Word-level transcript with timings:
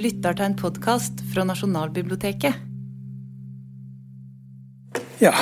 lytter 0.00 0.32
til 0.36 0.48
en 0.48 0.56
podkast 0.56 1.20
fra 1.32 1.44
Nasjonalbiblioteket. 1.44 2.54
Ja, 5.20 5.32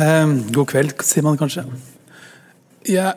eh, 0.00 0.30
god 0.52 0.66
kveld, 0.70 0.94
sier 1.04 1.24
man 1.26 1.36
kanskje. 1.36 1.66
Jeg 2.88 3.12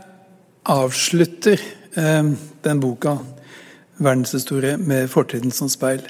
avslutter 0.66 1.60
eh, 1.96 2.24
den 2.64 2.80
boka, 2.80 3.18
'Verdenshistorie 4.00 4.78
med 4.78 5.08
fortiden 5.08 5.52
som 5.52 5.70
speil', 5.70 6.08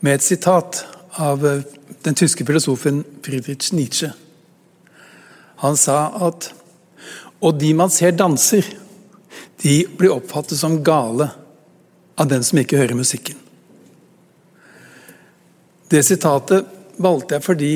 med 0.00 0.14
et 0.14 0.22
sitat 0.22 0.86
av 1.18 1.46
eh, 1.46 1.62
den 2.04 2.14
tyske 2.14 2.46
filosofen 2.46 3.04
Friedrich 3.22 3.72
Nietzsche. 3.72 4.12
Han 5.56 5.76
sa 5.76 6.26
at 6.26 6.52
Og 7.42 7.60
de 7.60 7.74
man 7.74 7.90
ser 7.90 8.10
danser, 8.10 8.64
de 9.62 9.86
blir 9.98 10.12
oppfattet 10.12 10.58
som 10.58 10.84
gale 10.84 11.30
av 12.18 12.28
den 12.28 12.42
som 12.42 12.58
ikke 12.58 12.76
hører 12.76 12.94
musikken. 12.94 13.36
Det 15.90 16.02
sitatet 16.06 16.66
valgte 17.02 17.36
jeg 17.36 17.42
fordi 17.44 17.74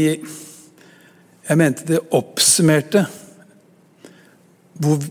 jeg 1.44 1.58
mente 1.58 1.86
det 1.88 2.00
oppsummerte 2.14 3.04
hvor 4.78 5.02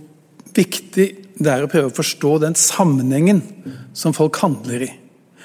viktig 0.55 1.07
det 1.33 1.49
er 1.49 1.65
å 1.65 1.71
prøve 1.71 1.89
å 1.89 1.95
forstå 1.97 2.31
den 2.43 2.55
sammenhengen 2.57 3.41
som 3.97 4.15
folk 4.15 4.39
handler 4.43 4.85
i. 4.87 4.89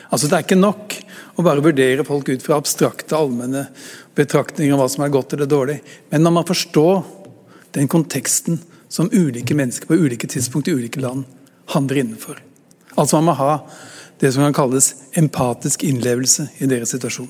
Altså 0.09 0.29
Det 0.29 0.37
er 0.37 0.47
ikke 0.47 0.59
nok 0.59 0.95
å 1.39 1.45
bare 1.45 1.65
vurdere 1.65 2.07
folk 2.07 2.31
ut 2.31 2.45
fra 2.45 2.59
abstrakte, 2.61 3.17
allmenne 3.17 3.67
betraktninger 4.17 4.75
om 4.75 4.83
hva 4.83 4.89
som 4.93 5.05
er 5.05 5.13
godt 5.15 5.35
eller 5.37 5.51
dårlig. 5.51 5.79
Men 6.13 6.25
når 6.25 6.37
man 6.39 6.49
forstår 6.49 7.03
den 7.77 7.91
konteksten 7.91 8.61
som 8.89 9.11
ulike 9.13 9.57
mennesker 9.57 9.91
på 9.91 9.99
ulike 9.99 10.31
tidspunkt 10.31 10.71
i 10.71 10.77
ulike 10.79 11.03
land 11.03 11.27
handler 11.75 12.01
innenfor. 12.05 12.39
Altså 12.97 13.19
Man 13.19 13.29
må 13.29 13.37
ha 13.39 13.53
det 14.19 14.33
som 14.33 14.47
kan 14.47 14.57
kalles 14.57 14.95
empatisk 15.19 15.85
innlevelse 15.87 16.49
i 16.59 16.71
deres 16.71 16.95
situasjon. 16.95 17.29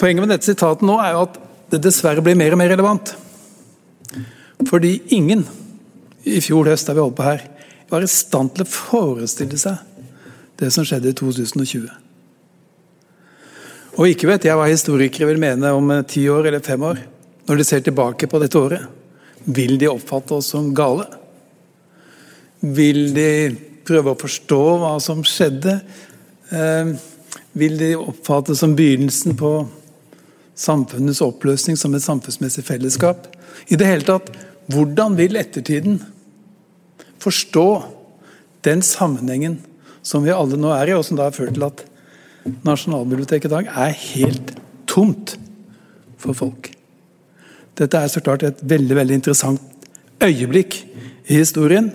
Poenget 0.00 0.24
med 0.24 0.32
dette 0.34 0.48
sitatet 0.48 0.84
nå 0.86 0.98
er 1.02 1.14
jo 1.14 1.24
at 1.28 1.40
det 1.72 1.82
dessverre 1.86 2.24
blir 2.24 2.36
mer 2.38 2.54
og 2.54 2.60
mer 2.60 2.72
relevant. 2.74 3.14
Fordi 4.68 4.96
ingen 5.16 5.44
i 6.28 6.40
fjor 6.42 6.70
høst 6.70 6.88
da 6.88 6.94
vi 6.96 7.02
holdt 7.02 7.18
på 7.18 7.26
her, 7.26 7.44
var 7.90 8.04
i 8.04 8.10
stand 8.10 8.54
til 8.54 8.64
å 8.64 8.72
forestille 8.72 9.58
seg 9.60 9.80
det 10.60 10.70
som 10.72 10.86
skjedde 10.86 11.10
i 11.10 11.16
2020. 11.18 11.88
Og 13.98 14.08
ikke 14.08 14.28
vet 14.30 14.46
jeg 14.46 14.56
hva 14.56 14.68
historikere 14.70 15.28
vil 15.28 15.40
mene 15.42 15.72
om 15.76 15.90
ti 16.08 16.24
år 16.32 16.48
eller 16.48 16.64
fem 16.64 16.84
år, 16.88 17.02
når 17.48 17.58
de 17.58 17.66
ser 17.66 17.82
tilbake 17.84 18.28
på 18.30 18.40
dette 18.40 18.60
året. 18.60 18.86
Vil 19.44 19.74
de 19.80 19.90
oppfatte 19.90 20.38
oss 20.38 20.52
som 20.54 20.70
gale? 20.76 21.08
Vil 22.62 23.10
de 23.16 23.28
prøve 23.84 24.14
å 24.14 24.20
forstå 24.20 24.60
hva 24.80 24.94
som 25.02 25.24
skjedde? 25.26 25.80
Eh, 26.54 26.92
vil 27.52 27.76
de 27.78 27.94
oppfattes 27.96 28.62
som 28.62 28.76
begynnelsen 28.76 29.36
på 29.36 29.52
samfunnets 30.58 31.22
oppløsning 31.24 31.76
som 31.80 31.94
et 31.94 32.04
samfunnsmessig 32.04 32.64
fellesskap? 32.64 33.28
I 33.68 33.78
det 33.78 33.88
hele 33.88 34.06
tatt, 34.06 34.32
hvordan 34.72 35.16
vil 35.18 35.38
ettertiden 35.40 36.00
forstå 37.22 37.66
den 38.66 38.82
sammenhengen 38.86 39.58
som 40.02 40.24
vi 40.24 40.34
alle 40.34 40.58
nå 40.58 40.72
er 40.74 40.90
i, 40.90 40.96
og 40.96 41.04
som 41.06 41.18
da 41.18 41.28
har 41.28 41.36
ført 41.36 41.54
til 41.56 41.66
at 41.68 41.84
Nasjonalbiblioteket 42.66 43.46
i 43.46 43.52
dag 43.52 43.68
er 43.84 43.92
helt 43.94 44.54
tomt 44.90 45.36
for 46.18 46.34
folk? 46.34 46.72
Dette 47.78 47.98
er 47.98 48.10
så 48.10 48.22
klart 48.24 48.42
et 48.46 48.64
veldig 48.66 48.96
veldig 48.98 49.20
interessant 49.20 49.62
øyeblikk 50.22 50.80
i 51.30 51.38
historien, 51.38 51.90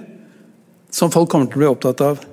som 0.91 1.11
folk 1.11 1.29
kommer 1.29 1.49
til 1.49 1.59
å 1.59 1.63
bli 1.63 1.69
opptatt 1.69 2.03
av 2.03 2.23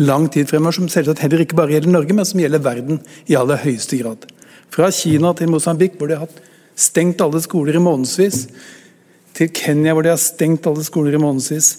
lang 0.00 0.28
tid 0.32 0.48
fremover. 0.50 0.76
Som 0.76 0.90
selvsagt 0.92 1.22
heller 1.24 1.44
ikke 1.44 1.58
bare 1.58 1.74
gjelder 1.74 1.92
Norge, 1.92 2.16
men 2.16 2.28
som 2.28 2.40
gjelder 2.40 2.64
verden 2.64 3.02
i 3.30 3.36
aller 3.38 3.60
høyeste 3.62 3.98
grad. 4.00 4.28
Fra 4.72 4.90
Kina 4.94 5.32
til 5.36 5.50
Mosambik, 5.52 5.98
hvor 5.98 6.08
de 6.08 6.20
har 6.22 6.30
stengt 6.78 7.20
alle 7.20 7.42
skoler 7.44 7.76
i 7.76 7.82
månedsvis, 7.82 8.46
til 9.32 9.48
Kenya, 9.52 9.94
hvor 9.94 10.04
de 10.04 10.12
har 10.12 10.20
stengt 10.20 10.66
alle 10.68 10.84
skoler 10.84 11.16
i 11.16 11.20
månedsvis, 11.20 11.76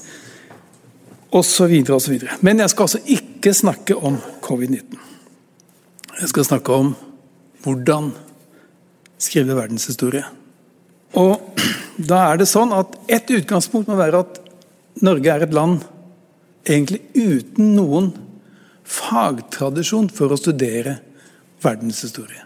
osv. 1.34 1.73
osv. 1.90 2.19
Men 2.41 2.62
jeg 2.62 2.69
skal 2.69 2.88
altså 2.88 3.02
ikke 3.06 3.53
snakke 3.53 3.97
om 3.97 4.18
covid-19. 4.46 5.02
Jeg 6.22 6.29
skal 6.29 6.46
snakke 6.46 6.73
om 6.73 6.94
hvordan 7.63 8.12
skrive 9.22 9.56
verdenshistorie. 9.57 10.23
Og 11.18 11.57
da 12.09 12.28
er 12.29 12.41
det 12.41 12.50
sånn 12.50 12.73
at 12.75 12.96
Et 13.09 13.34
utgangspunkt 13.38 13.90
må 13.90 13.97
være 13.97 14.23
at 14.23 14.40
Norge 15.06 15.29
er 15.29 15.46
et 15.46 15.53
land 15.53 15.81
egentlig 16.63 17.01
uten 17.13 17.74
noen 17.78 18.12
fagtradisjon 18.84 20.09
for 20.13 20.34
å 20.34 20.40
studere 20.40 20.97
verdenshistorie. 21.63 22.44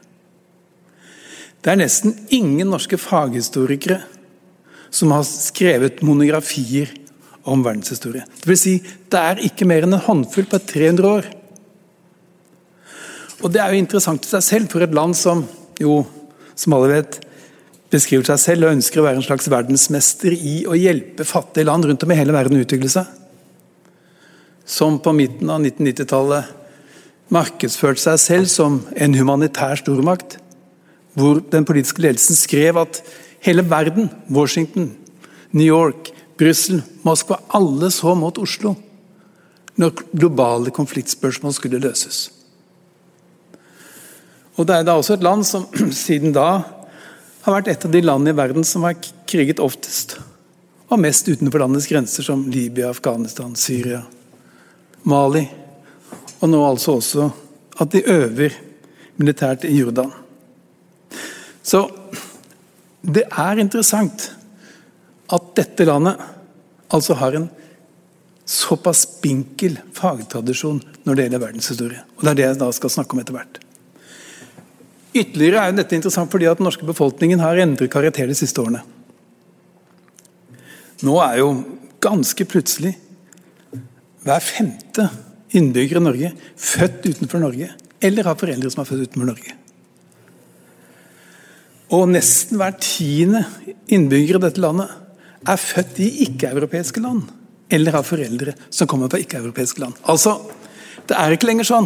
Det 1.61 1.73
er 1.73 1.81
nesten 1.81 2.13
ingen 2.33 2.69
norske 2.72 3.00
faghistorikere 3.01 4.01
som 4.94 5.11
har 5.11 5.25
skrevet 5.27 6.03
monografier 6.06 6.94
om 7.47 7.63
verdenshistorie. 7.66 8.25
Det 8.41 8.50
vil 8.50 8.59
si, 8.59 8.75
det 8.81 9.19
er 9.19 9.44
ikke 9.47 9.67
mer 9.67 9.88
enn 9.88 9.97
en 9.97 10.06
håndfull 10.06 10.47
på 10.51 10.61
300 10.69 11.09
år. 11.09 11.27
Og 13.44 13.51
Det 13.53 13.61
er 13.61 13.73
jo 13.73 13.81
interessant 13.81 14.25
i 14.25 14.31
seg 14.31 14.44
selv 14.44 14.72
for 14.72 14.81
et 14.81 14.95
land 14.95 15.13
som 15.17 15.44
jo, 15.81 16.01
som 16.57 16.73
alle 16.73 16.95
vet, 16.95 17.19
beskriver 17.94 18.25
seg 18.31 18.39
selv 18.41 18.67
og 18.67 18.73
ønsker 18.75 19.00
å 19.00 19.06
være 19.06 19.22
en 19.22 19.27
slags 19.27 19.47
verdensmester 19.51 20.33
i 20.33 20.57
å 20.67 20.75
hjelpe 20.75 21.27
fattige 21.27 21.67
land 21.69 21.85
rundt 21.88 22.03
om 22.03 22.11
i 22.11 22.17
hele 22.19 22.35
verden 22.35 22.57
å 22.57 22.63
utvikle 22.66 22.89
seg. 22.91 23.07
Som 24.67 25.00
på 25.00 25.13
midten 25.16 25.50
av 25.50 25.63
1990-tallet 25.63 26.53
markedsførte 27.33 28.03
seg 28.03 28.19
selv 28.19 28.51
som 28.51 28.81
en 28.95 29.16
humanitær 29.16 29.79
stormakt. 29.79 30.38
Hvor 31.17 31.39
den 31.51 31.66
politiske 31.67 32.03
ledelsen 32.03 32.38
skrev 32.38 32.79
at 32.83 33.01
hele 33.45 33.63
verden, 33.67 34.11
Washington, 34.29 34.91
New 35.56 35.66
York, 35.66 36.11
Brussel, 36.38 36.83
Moskva, 37.07 37.39
alle 37.56 37.89
så 37.91 38.13
mot 38.16 38.38
Oslo 38.38 38.75
når 39.77 40.01
globale 40.09 40.73
konfliktspørsmål 40.73 41.53
skulle 41.53 41.81
løses. 41.81 42.31
Og 44.57 44.66
Det 44.66 44.75
er 44.75 44.83
da 44.83 44.97
også 44.97 45.13
et 45.13 45.25
land 45.25 45.45
som 45.45 45.67
siden 46.06 46.33
da 46.33 46.47
har 47.45 47.59
vært 47.59 47.69
et 47.72 47.85
av 47.85 47.94
de 47.94 48.01
landene 48.01 48.33
i 48.33 48.38
verden 48.38 48.66
som 48.66 48.83
har 48.88 48.97
kriget 49.29 49.61
oftest 49.63 50.17
og 50.88 51.01
mest 51.03 51.27
utenfor 51.27 51.59
landets 51.59 51.88
grenser, 51.88 52.23
som 52.23 52.45
Libya, 52.47 52.89
Afghanistan, 52.89 53.56
Syria, 53.59 54.06
Mali. 55.07 55.44
Og 56.41 56.50
nå 56.51 56.62
altså 56.68 56.97
også 57.00 57.29
at 57.81 57.94
de 57.94 58.03
øver 58.09 58.56
militært 59.18 59.66
i 59.66 59.78
Jordan. 59.79 60.12
Så 61.63 61.85
det 63.01 63.25
er 63.28 63.62
interessant 63.62 64.31
at 65.34 65.53
dette 65.57 65.85
landet 65.88 66.19
altså 66.94 67.18
har 67.19 67.35
en 67.35 67.47
såpass 68.47 69.03
spinkel 69.03 69.75
fagtradisjon 69.95 70.79
når 71.03 71.16
det 71.16 71.25
gjelder 71.25 71.44
verdenshistorie. 71.44 72.03
Og 72.18 72.24
Det 72.24 72.31
er 72.31 72.38
det 72.39 72.45
jeg 72.45 72.59
da 72.62 72.69
skal 72.75 72.94
snakke 72.94 73.16
om 73.16 73.24
etter 73.24 73.35
hvert. 73.35 73.59
Ytterligere 75.18 75.66
er 75.66 75.75
dette 75.75 75.97
interessant 75.97 76.31
fordi 76.31 76.47
at 76.47 76.59
den 76.59 76.68
norske 76.68 76.85
befolkningen 76.88 77.41
har 77.44 77.59
endret 77.59 77.91
karakter 77.91 78.29
de 78.29 78.38
siste 78.38 78.62
årene. 78.62 78.84
Nå 81.03 81.18
er 81.22 81.41
jo 81.41 81.51
ganske 82.01 82.45
plutselig 82.50 82.95
hver 84.27 84.43
femte 84.43 85.07
innbygger 85.55 85.99
i 85.99 86.03
Norge 86.03 86.33
født 86.59 87.05
utenfor 87.07 87.41
Norge, 87.41 87.69
eller 88.03 88.27
har 88.27 88.38
foreldre 88.39 88.71
som 88.71 88.83
er 88.83 88.89
født 88.89 89.07
utenfor 89.07 89.29
Norge. 89.31 89.55
Og 91.95 92.09
nesten 92.11 92.59
hver 92.59 92.75
tiende 92.83 93.45
innbygger 93.95 94.39
i 94.39 94.43
dette 94.43 94.63
landet 94.63 94.91
er 95.47 95.62
født 95.62 96.01
i 96.03 96.09
ikke-europeiske 96.25 97.03
land, 97.03 97.24
eller 97.71 97.95
har 97.95 98.07
foreldre 98.07 98.56
som 98.68 98.89
kommer 98.91 99.12
fra 99.12 99.21
ikke-europeiske 99.24 99.83
land. 99.83 100.00
Altså, 100.03 100.39
Det 101.07 101.15
er 101.15 101.31
ikke 101.31 101.47
lenger 101.47 101.63
sånn 101.63 101.85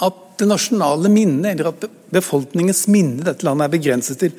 at 0.00 0.20
det 0.40 0.46
nasjonale 0.48 1.10
minnet, 1.12 1.50
eller 1.50 1.74
at 1.74 1.82
befolkningens 2.08 2.86
minne 2.88 3.20
i 3.20 3.26
dette 3.26 3.44
landet 3.44 3.66
er 3.66 3.74
begrenset 3.74 4.22
til 4.22 4.32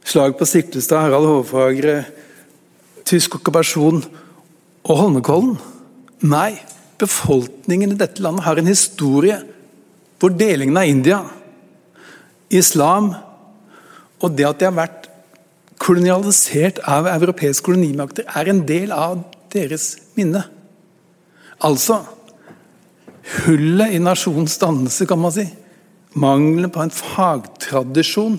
slag 0.00 0.32
på 0.38 0.48
Stiklestad, 0.48 1.02
Harald 1.02 1.28
Hårfagre, 1.28 2.06
tysk 3.04 3.36
okkupasjon 3.36 4.00
og 4.00 4.96
Holmenkollen. 4.96 5.58
Nei, 6.22 6.60
befolkningen 7.00 7.92
i 7.92 7.98
dette 7.98 8.22
landet 8.22 8.46
har 8.46 8.60
en 8.60 8.70
historie 8.70 9.40
hvor 10.22 10.32
delingen 10.38 10.78
av 10.78 10.88
India, 10.88 11.18
islam 12.54 13.10
og 14.22 14.36
det 14.38 14.46
at 14.48 14.60
de 14.60 14.68
har 14.68 14.76
vært 14.76 15.08
kolonialisert 15.82 16.78
av 16.88 17.08
europeiske 17.10 17.66
kolonimakter, 17.66 18.24
er 18.24 18.48
en 18.48 18.62
del 18.64 18.92
av 18.94 19.18
deres 19.52 19.90
minne. 20.16 20.44
Altså 21.64 22.00
hullet 23.44 23.94
i 23.96 24.00
nasjonens 24.02 24.56
dannelse, 24.60 25.06
kan 25.08 25.20
man 25.20 25.34
si. 25.34 25.46
Mangelen 26.14 26.72
på 26.72 26.82
en 26.84 26.94
fagtradisjon 26.94 28.38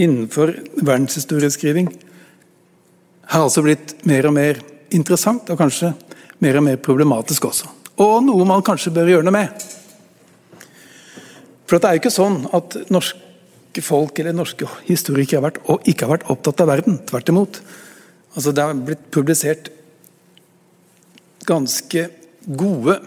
innenfor 0.00 0.54
verdenshistorieskriving 0.80 1.90
har 3.30 3.44
altså 3.44 3.62
blitt 3.62 3.98
mer 4.08 4.26
og 4.26 4.34
mer 4.34 4.60
interessant, 4.90 5.50
og 5.52 5.60
kanskje 5.60 5.92
mer 6.44 6.58
og 6.60 6.66
mer 6.66 6.80
problematisk 6.82 7.48
også. 7.50 7.70
Og 8.00 8.20
noe 8.24 8.46
man 8.48 8.64
kanskje 8.64 8.92
bør 8.96 9.12
gjøre 9.12 9.26
noe 9.26 9.36
med. 9.36 9.66
For 11.68 11.78
det 11.78 11.86
er 11.86 11.96
jo 11.96 12.02
ikke 12.02 12.14
sånn 12.14 12.40
at 12.56 12.74
norske 12.90 13.84
folk 13.84 14.18
eller 14.18 14.34
norske 14.34 14.66
historikere 14.88 15.38
har 15.38 15.46
vært, 15.50 15.60
og 15.70 15.86
ikke 15.86 16.06
har 16.06 16.16
vært 16.16 16.32
opptatt 16.32 16.64
av 16.64 16.72
verden. 16.72 16.98
Tvert 17.06 17.30
imot. 17.30 17.60
Altså, 18.34 18.54
det 18.54 18.64
har 18.64 18.82
blitt 18.88 19.04
publisert 19.14 19.70
ganske 21.46 22.08
gode 22.58 22.98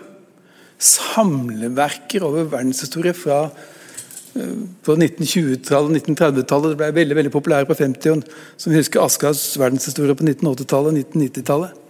samleverker 0.84 2.24
over 2.28 2.48
verdenshistorie 2.52 3.14
fra 3.16 3.46
eh, 3.48 4.56
på 4.84 4.96
1920-tallet 4.98 6.00
1930-tallet. 6.04 6.74
Det 6.74 6.80
ble 6.80 6.90
veldig 7.00 7.20
veldig 7.20 7.34
populære 7.34 7.70
på 7.70 7.78
50 7.80 8.24
Som 8.58 8.74
vi 8.74 8.80
husker 8.82 9.04
Askars 9.04 9.46
verdenshistorie 9.60 10.16
på 10.16 10.28
1980-tallet 10.28 10.92
og 10.92 11.00
1990-tallet. 11.04 11.83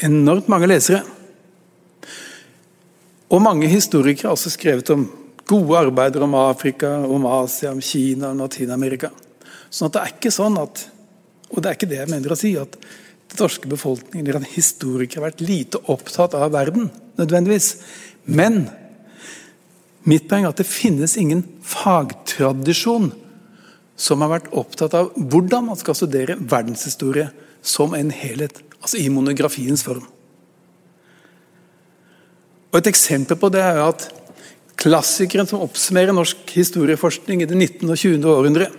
Enormt 0.00 0.48
mange 0.48 0.70
lesere. 0.70 1.02
Og 3.32 3.42
mange 3.42 3.68
historikere 3.68 4.28
har 4.28 4.36
også 4.36 4.52
skrevet 4.52 4.90
om 4.92 5.06
gode 5.48 5.78
arbeider 5.78 6.24
om 6.24 6.34
Afrika, 6.34 6.90
om 7.06 7.26
Asia, 7.26 7.72
om 7.72 7.80
Kina, 7.80 8.30
om 8.30 8.42
Latin-Amerika. 8.42 9.10
Sånn 9.72 9.88
at 9.88 9.96
det 9.96 10.02
er 10.02 10.12
ikke 10.16 10.34
sånn 10.34 10.58
at 10.60 10.88
Og 11.52 11.60
det 11.60 11.68
er 11.68 11.76
ikke 11.76 11.86
det 11.90 11.98
jeg 11.98 12.08
mener 12.08 12.32
å 12.32 12.36
si, 12.40 12.54
at 12.56 12.78
den 12.80 13.40
norske 13.42 13.68
befolkningen 13.68 14.24
eller 14.24 14.38
en 14.38 14.54
historikere 14.54 15.20
har 15.20 15.26
vært 15.26 15.42
lite 15.44 15.82
opptatt 15.92 16.32
av 16.32 16.46
verden, 16.54 16.86
nødvendigvis. 17.20 17.74
Men 18.24 18.70
mitt 20.08 20.30
poeng 20.30 20.46
er 20.46 20.54
at 20.54 20.62
det 20.62 20.64
finnes 20.64 21.18
ingen 21.20 21.44
fagtradisjon 21.60 23.10
som 24.00 24.24
har 24.24 24.32
vært 24.32 24.48
opptatt 24.56 24.96
av 24.96 25.12
hvordan 25.16 25.68
man 25.68 25.76
skal 25.76 25.98
studere 25.98 26.38
verdenshistorie 26.40 27.28
som 27.60 27.92
en 27.92 28.10
helhet, 28.16 28.62
altså 28.82 28.98
i 28.98 29.08
monografiens 29.12 29.84
form. 29.86 30.04
Og 32.72 32.78
Et 32.80 32.88
eksempel 32.88 33.36
på 33.36 33.50
det 33.52 33.60
er 33.60 33.82
at 33.84 34.08
klassikeren 34.80 35.46
som 35.46 35.62
oppsummerer 35.62 36.14
norsk 36.16 36.48
historieforskning 36.56 37.42
i 37.42 37.48
det 37.48 37.56
19. 37.56 37.90
og 37.90 37.98
20. 37.98 38.24
århundre, 38.26 38.70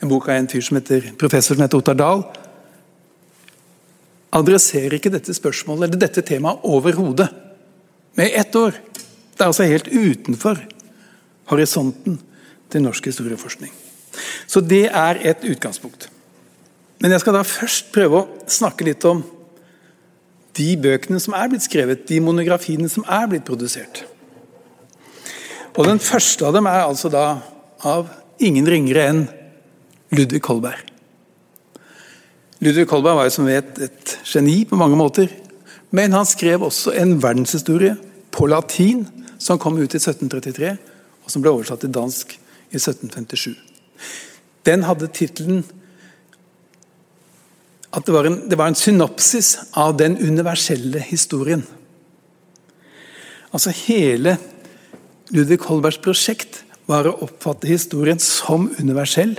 en 0.00 0.08
bok 0.08 0.28
av 0.28 0.36
en 0.36 0.48
fyr 0.48 0.62
som 0.64 0.78
heter, 0.78 1.10
professor 1.18 1.56
som 1.56 1.64
heter 1.64 1.80
Ottar 1.80 1.96
Dahl, 1.98 2.22
adresserer 4.36 4.96
ikke 4.96 5.12
dette 5.12 5.34
spørsmålet 5.34 5.88
eller 5.88 6.02
dette 6.04 6.22
temaet 6.22 6.62
overhodet. 6.68 7.28
Med 8.18 8.36
ett 8.36 8.54
år. 8.54 8.76
Det 9.34 9.42
er 9.42 9.48
altså 9.48 9.64
helt 9.64 9.88
utenfor 9.88 10.58
horisonten 11.50 12.18
til 12.70 12.82
norsk 12.84 13.06
historieforskning. 13.10 13.72
Så 14.46 14.60
det 14.60 14.90
er 14.92 15.20
et 15.24 15.44
utgangspunkt. 15.48 16.09
Men 17.00 17.14
jeg 17.14 17.22
skal 17.22 17.36
da 17.38 17.44
først 17.46 17.92
prøve 17.94 18.20
å 18.20 18.48
snakke 18.50 18.84
litt 18.84 19.04
om 19.08 19.22
de 20.58 20.68
bøkene 20.80 21.20
som 21.22 21.34
er 21.36 21.48
blitt 21.48 21.64
skrevet, 21.64 22.06
de 22.08 22.20
monografiene 22.20 22.90
som 22.92 23.06
er 23.08 23.28
blitt 23.30 23.46
produsert. 23.48 24.02
Og 25.78 25.86
Den 25.86 26.02
første 26.02 26.46
av 26.46 26.56
dem 26.56 26.66
er 26.66 26.82
altså 26.84 27.08
da 27.12 27.40
av 27.86 28.10
ingen 28.42 28.66
ringere 28.68 29.06
enn 29.08 29.22
Ludvig 30.12 30.42
Kolberg. 30.44 30.82
Ludvig 32.60 32.88
Kolberg 32.90 33.16
var 33.16 33.28
jo 33.28 33.36
som 33.38 33.48
vet 33.48 33.78
et 33.80 34.16
geni 34.28 34.64
på 34.68 34.76
mange 34.76 34.98
måter. 34.98 35.30
Men 35.90 36.12
han 36.12 36.28
skrev 36.28 36.66
også 36.66 36.92
en 36.98 37.16
verdenshistorie 37.22 37.94
på 38.34 38.46
latin 38.50 39.06
som 39.40 39.58
kom 39.58 39.78
ut 39.80 39.94
i 39.94 39.98
1733, 39.98 40.74
og 41.24 41.32
som 41.32 41.42
ble 41.42 41.54
oversatt 41.54 41.80
til 41.82 41.94
dansk 41.94 42.36
i 42.70 42.78
1757. 42.78 43.56
Den 44.68 44.84
hadde 44.84 45.08
tittelen 45.16 45.64
at 47.90 48.06
det 48.06 48.14
var, 48.14 48.26
en, 48.28 48.38
det 48.48 48.58
var 48.58 48.70
en 48.70 48.78
synopsis 48.78 49.56
av 49.78 49.96
den 49.98 50.16
universelle 50.22 51.02
historien. 51.02 51.64
Altså 53.50 53.72
Hele 53.74 54.36
Ludvig 55.34 55.58
Holbergs 55.66 55.98
prosjekt 56.02 56.62
var 56.90 57.06
å 57.06 57.16
oppfatte 57.26 57.70
historien 57.70 58.18
som 58.22 58.68
universell. 58.78 59.34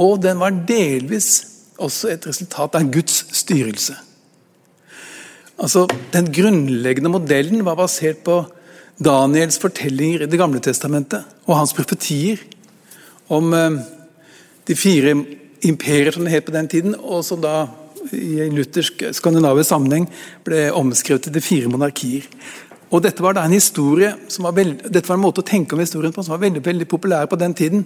Og 0.00 0.20
den 0.24 0.40
var 0.40 0.56
delvis 0.68 1.30
også 1.80 2.12
et 2.12 2.28
resultat 2.28 2.76
av 2.78 2.92
Guds 2.92 3.22
styrelse. 3.40 3.96
Altså, 5.58 5.88
Den 6.12 6.30
grunnleggende 6.32 7.10
modellen 7.10 7.64
var 7.66 7.76
basert 7.76 8.22
på 8.24 8.44
Daniels 8.98 9.58
fortellinger 9.58 10.22
i 10.22 10.30
Det 10.30 10.38
gamle 10.38 10.60
testamentet 10.60 11.24
og 11.46 11.56
hans 11.56 11.72
profetier 11.72 12.40
om 13.28 13.52
eh, 13.54 13.78
de 14.66 14.74
fire 14.74 15.14
imperier, 15.66 16.12
som 16.12 16.24
det 16.24 16.32
het 16.32 16.46
på 16.46 16.54
den 16.54 16.68
tiden, 16.68 16.96
og 16.98 17.24
som 17.26 17.40
da 17.42 17.66
i 18.14 18.46
luthersk 18.52 19.02
skandinavisk 19.16 19.68
sammenheng 19.72 20.06
ble 20.46 20.68
omskrevet 20.76 21.26
til 21.26 21.34
de 21.34 21.42
fire 21.44 21.70
monarkier. 21.72 22.26
Og 22.88 23.02
Dette 23.04 23.22
var 23.22 23.36
da 23.36 23.44
en 23.44 23.52
historie 23.52 24.14
som 24.32 24.46
var 24.48 24.54
veld, 24.56 24.86
dette 24.88 25.08
var 25.08 25.18
en 25.18 25.26
måte 25.26 25.42
å 25.42 25.48
tenke 25.48 25.76
om 25.76 25.82
historien 25.82 26.14
på 26.14 26.24
som 26.24 26.36
var 26.36 26.44
veldig, 26.46 26.62
veldig 26.64 26.88
populær 26.88 27.28
på 27.28 27.36
den 27.40 27.54
tiden 27.56 27.84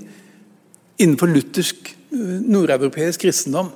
innenfor 1.02 1.32
luthersk 1.32 1.88
eh, 1.90 2.36
nordeuropeisk 2.46 3.24
kristendom. 3.24 3.72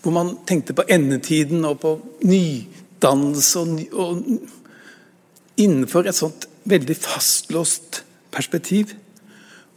Hvor 0.00 0.14
man 0.14 0.36
tenkte 0.48 0.76
på 0.78 0.86
endetiden 0.88 1.66
og 1.68 1.80
på 1.82 1.96
nydannelse 2.24 3.60
og, 3.60 3.82
og 3.92 5.58
innenfor 5.58 6.08
et 6.08 6.16
sånt 6.16 6.46
veldig 6.68 6.96
fastlåst 6.96 8.02
perspektiv. 8.32 8.94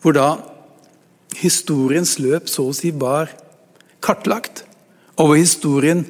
Hvor 0.01 0.15
da 0.15 0.29
historiens 1.39 2.17
løp 2.19 2.49
så 2.51 2.67
å 2.67 2.75
si 2.75 2.91
var 2.91 3.31
kartlagt, 4.03 4.65
og 5.19 5.31
hvor 5.31 5.39
historien 5.39 6.03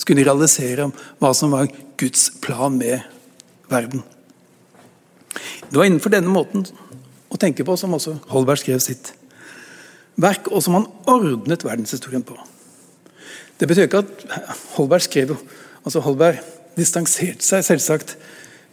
skulle 0.00 0.24
realisere 0.26 0.88
hva 1.22 1.32
som 1.36 1.52
var 1.54 1.68
Guds 2.00 2.30
plan 2.42 2.74
med 2.78 3.04
verden. 3.70 4.02
Det 5.68 5.78
var 5.78 5.86
innenfor 5.88 6.12
denne 6.14 6.30
måten 6.32 6.64
å 7.32 7.38
tenke 7.40 7.66
på 7.66 7.76
som 7.78 7.94
også 7.96 8.16
Holberg 8.30 8.62
skrev 8.62 8.82
sitt 8.82 9.12
verk, 10.20 10.50
og 10.50 10.62
som 10.62 10.78
han 10.78 10.90
ordnet 11.10 11.64
verdenshistorien 11.66 12.24
på. 12.26 12.36
Det 13.58 13.68
betyr 13.70 13.88
ikke 13.88 14.02
at 14.04 14.24
Holberg 14.76 15.06
skrev 15.06 15.34
altså 15.84 16.02
Holberg 16.04 16.40
distanserte 16.78 17.44
seg 17.46 17.64
selvsagt 17.66 18.16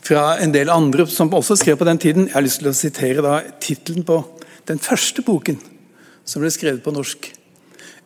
fra 0.01 0.37
en 0.41 0.53
del 0.53 0.71
andre 0.73 1.05
som 1.09 1.29
også 1.33 1.59
skrev 1.59 1.77
på 1.77 1.85
den 1.85 1.99
tiden. 2.01 2.29
Jeg 2.29 2.35
har 2.37 2.45
lyst 2.45 2.61
til 2.61 2.71
å 2.71 2.77
sitere 2.77 3.25
da 3.25 3.35
tittelen 3.61 4.05
på 4.07 4.21
den 4.69 4.81
første 4.81 5.21
boken 5.25 5.59
som 6.25 6.43
ble 6.43 6.51
skrevet 6.53 6.83
på 6.83 6.93
norsk, 6.93 7.33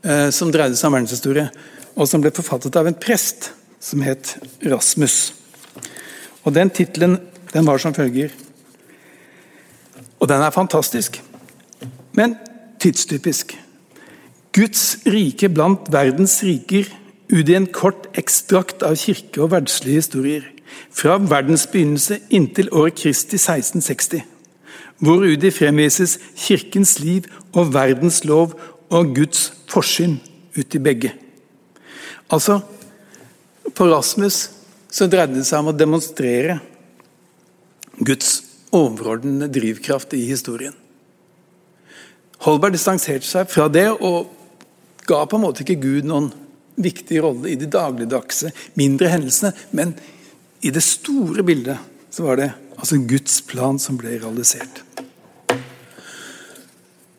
eh, 0.04 0.30
som 0.30 0.52
dreide 0.52 0.78
seg 0.78 0.90
om 0.90 0.98
verdenshistorie, 0.98 1.50
og 1.96 2.08
som 2.08 2.22
ble 2.22 2.32
forfattet 2.36 2.76
av 2.76 2.88
en 2.88 2.98
prest 2.98 3.52
som 3.80 4.02
het 4.02 4.36
Rasmus. 4.66 5.34
Og 6.46 6.54
Den 6.54 6.70
tittelen 6.70 7.20
var 7.54 7.78
som 7.78 7.94
følger 7.94 8.32
Og 10.20 10.30
den 10.30 10.42
er 10.42 10.50
fantastisk, 10.50 11.22
men 12.14 12.38
tidstypisk. 12.80 13.58
Guds 14.54 14.98
rike 15.06 15.50
blant 15.50 15.92
verdens 15.92 16.44
riker 16.44 16.88
ut 17.30 17.50
i 17.50 17.56
en 17.56 17.68
kort 17.68 18.08
ekstrakt 18.18 18.84
av 18.84 18.96
kirke- 18.96 19.42
og 19.44 19.52
verdslige 19.52 19.96
historier. 19.96 20.42
Fra 20.90 21.18
verdens 21.18 21.68
begynnelse 21.68 22.20
inntil 22.30 22.72
år 22.72 22.90
Kristi 22.96 23.38
1660 23.38 24.35
hvor 25.04 25.26
det 25.26 25.54
fremvises 25.56 26.18
kirkens 26.40 26.98
liv 27.02 27.28
og 27.54 27.74
verdens 27.76 28.24
lov 28.28 28.56
og 28.94 29.16
Guds 29.16 29.50
forsyn 29.72 30.18
ut 30.56 30.76
i 30.76 30.82
begge. 30.82 31.12
Altså, 32.32 32.62
For 33.76 33.90
Rasmus 33.90 34.52
så 34.94 35.08
dreide 35.10 35.40
det 35.40 35.48
seg 35.48 35.60
om 35.60 35.72
å 35.74 35.76
demonstrere 35.76 36.60
Guds 37.98 38.38
overordnede 38.76 39.50
drivkraft 39.52 40.14
i 40.16 40.22
historien. 40.30 40.76
Holberg 42.46 42.76
distanserte 42.76 43.28
seg 43.28 43.50
fra 43.50 43.68
det 43.72 43.88
og 43.96 44.30
ga 45.10 45.24
på 45.26 45.40
en 45.40 45.46
måte 45.48 45.66
ikke 45.66 45.82
Gud 45.82 46.08
noen 46.08 46.30
viktig 46.76 47.22
rolle 47.24 47.52
i 47.54 47.58
de 47.60 47.68
dagligdagse, 47.72 48.52
mindre 48.76 49.10
hendelsene, 49.12 49.54
men 49.72 49.94
i 50.66 50.72
det 50.76 50.84
store 50.84 51.44
bildet 51.48 51.80
så 52.12 52.26
var 52.28 52.40
det 52.40 52.52
altså 52.78 53.00
Guds 53.08 53.42
plan 53.48 53.80
som 53.82 53.98
ble 54.00 54.18
realisert. 54.22 54.84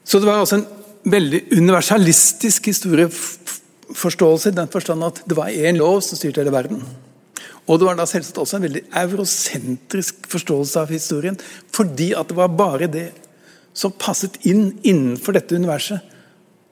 Så 0.07 0.21
det 0.23 0.29
var 0.29 0.43
altså 0.43 0.61
en 0.61 0.67
veldig 1.11 1.41
universalistisk 1.57 2.69
historieforståelse 2.71 4.53
i 4.53 4.57
den 4.57 4.71
forstand 4.71 5.07
at 5.07 5.23
det 5.27 5.37
var 5.39 5.51
én 5.51 5.79
lov 5.81 6.01
som 6.05 6.19
styrte 6.19 6.43
hele 6.43 6.55
verden. 6.55 6.83
Og 7.67 7.81
det 7.81 7.89
var 7.89 7.99
da 7.99 8.07
selvsagt 8.07 8.39
også 8.39 8.59
en 8.59 8.67
veldig 8.69 8.85
eurosentrisk 8.95 10.29
forståelse 10.31 10.83
av 10.85 10.93
historien, 10.95 11.39
fordi 11.75 12.13
at 12.15 12.31
det 12.31 12.39
var 12.39 12.55
bare 12.55 12.87
det 12.91 13.09
som 13.77 13.93
passet 13.93 14.39
inn 14.47 14.71
innenfor 14.87 15.35
dette 15.37 15.59
universet, 15.59 15.99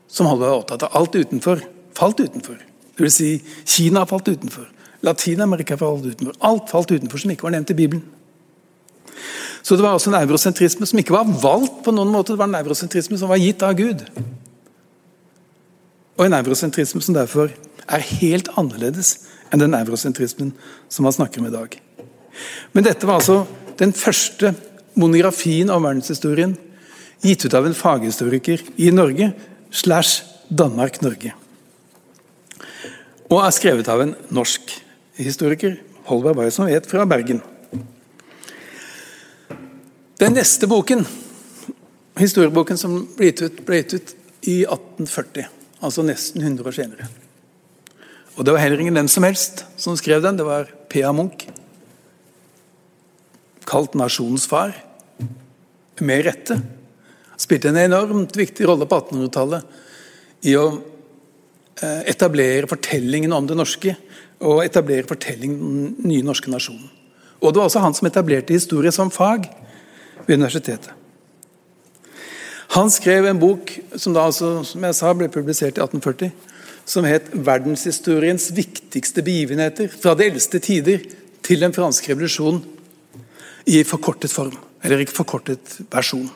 som 0.09 0.31
Halvard 0.31 0.53
var 0.53 0.61
opptatt 0.62 0.87
av. 0.87 0.95
Alt 0.95 1.19
utenfor 1.19 1.62
falt 1.99 2.21
utenfor. 2.21 2.59
Det 2.95 3.03
vil 3.03 3.12
si, 3.12 3.31
Kina 3.67 4.05
falt 4.07 4.29
utenfor. 4.29 4.69
Latin-Amerika 5.05 5.76
falt 5.79 6.07
utenfor. 6.07 6.37
Alt 6.41 6.71
falt 6.71 6.95
utenfor 6.95 7.21
som 7.21 7.33
ikke 7.35 7.49
var 7.49 7.57
nevnt 7.57 7.75
i 7.75 7.79
Bibelen. 7.79 8.05
Så 9.64 9.76
det 9.76 9.85
var 9.85 9.97
også 9.97 10.12
nevrosentrisme 10.12 10.87
som 10.87 11.00
ikke 11.00 11.14
var 11.14 11.28
valgt 11.42 11.83
på 11.85 11.94
noen 11.94 12.12
måte, 12.12 12.35
det 12.35 12.42
var 12.42 12.50
nevrosentrisme 12.52 13.18
som 13.21 13.30
var 13.33 13.40
gitt 13.40 13.62
av 13.64 13.76
Gud. 13.78 14.04
Og 16.18 16.26
en 16.26 16.37
nevrosentrisme 16.37 17.02
som 17.02 17.16
derfor 17.16 17.52
er 17.85 18.11
helt 18.21 18.50
annerledes 18.59 19.16
enn 19.52 19.62
den 19.62 19.75
nevrosentrismen 19.75 20.52
som 20.88 21.06
man 21.06 21.14
snakker 21.14 21.42
om 21.42 21.49
i 21.49 21.54
dag. 21.54 21.78
Men 22.73 22.87
dette 22.87 23.06
var 23.06 23.21
altså 23.21 23.44
den 23.78 23.94
første 23.97 24.54
monografien 24.99 25.71
om 25.71 25.83
verdenshistorien 25.83 26.54
gitt 27.25 27.47
ut 27.47 27.56
av 27.56 27.66
en 27.66 27.76
faghistoriker 27.76 28.62
i 28.76 28.90
Norge 28.94 29.30
slash 29.75 30.23
Danmark-Norge. 30.52 31.33
Og 33.33 33.40
er 33.40 33.54
skrevet 33.56 33.88
av 33.90 34.02
en 34.04 34.14
norsk 34.35 34.75
historiker, 35.18 35.78
Holberg 36.09 36.37
Bayer, 36.37 36.52
som 36.54 36.68
vet, 36.68 36.87
fra 36.87 37.06
Bergen. 37.09 37.40
Den 40.25 40.38
neste 40.38 40.64
boken, 40.64 41.02
historieboken 42.16 42.78
som 42.81 42.95
ble 43.19 43.26
gitt 43.28 43.43
ut, 43.45 43.59
ble 43.66 43.83
gitt 43.83 43.93
ut 43.93 44.12
i 44.49 44.54
1840, 44.62 45.50
altså 45.85 46.04
nesten 46.07 46.40
100 46.40 46.64
år 46.71 46.76
senere. 46.78 47.09
Og 48.38 48.47
Det 48.47 48.54
var 48.54 48.62
heller 48.62 48.81
ingen 48.81 48.97
hvem 48.97 49.11
som 49.11 49.26
helst 49.26 49.66
som 49.76 49.99
skrev 50.00 50.23
den, 50.25 50.38
det 50.38 50.47
var 50.49 50.71
P.A. 50.88 51.11
Munch. 51.12 51.45
Kalt 53.69 53.93
nasjonens 54.00 54.47
far. 54.49 54.73
Med 56.00 56.25
rette. 56.25 56.57
Spilte 57.37 57.69
en 57.69 57.83
enormt 57.83 58.33
viktig 58.33 58.64
rolle 58.64 58.88
på 58.88 58.97
1800-tallet 59.02 60.49
i 60.49 60.54
å 60.57 60.64
eh, 60.73 62.00
etablere 62.14 62.71
fortellingen 62.71 63.37
om 63.37 63.45
det 63.50 63.59
norske 63.61 63.93
og 64.40 64.64
etablere 64.64 65.04
fortellingen 65.11 65.61
om 65.61 65.76
den 65.85 66.09
nye 66.14 66.25
norske 66.25 66.49
nasjonen. 66.49 66.88
Og 67.45 67.52
det 67.52 67.61
var 67.61 67.69
også 67.69 67.85
han 67.85 67.99
som 67.99 68.09
etablerte 68.09 68.57
historie 68.57 68.95
som 68.95 69.12
fag 69.12 69.50
ved 70.26 70.37
universitetet. 70.37 70.90
Han 72.75 72.90
skrev 72.90 73.26
en 73.28 73.38
bok 73.38 73.71
som 73.97 74.14
da 74.16 74.25
altså, 74.26 74.64
som 74.66 74.83
jeg 74.83 74.97
sa, 74.99 75.12
ble 75.14 75.28
publisert 75.31 75.78
i 75.78 75.83
1840, 75.85 76.33
som 76.85 77.04
het 77.04 77.31
'Verdenshistoriens 77.33 78.50
viktigste 78.57 79.23
begivenheter 79.23 79.88
fra 79.88 80.14
de 80.14 80.25
eldste 80.25 80.59
tider 80.59 80.99
til 81.43 81.61
den 81.61 81.73
franske 81.73 82.12
revolusjon' 82.12 82.64
i 83.66 83.83
forkortet 83.85 84.33
form. 84.33 84.57
Eller 84.83 84.99
ikke 84.99 85.16
forkortet 85.16 85.78
versjon. 85.93 86.31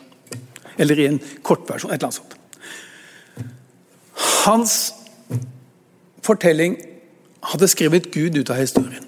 Eller 0.79 0.99
i 0.99 1.07
en 1.07 1.21
kortversjon. 1.43 1.91
Et 1.91 1.95
eller 1.95 2.07
annet 2.07 2.15
sånt. 2.15 2.35
Hans 4.47 4.93
fortelling 6.25 6.79
hadde 7.43 7.69
skrevet 7.69 8.11
Gud 8.15 8.39
ut 8.39 8.51
av 8.51 8.57
historien. 8.57 9.05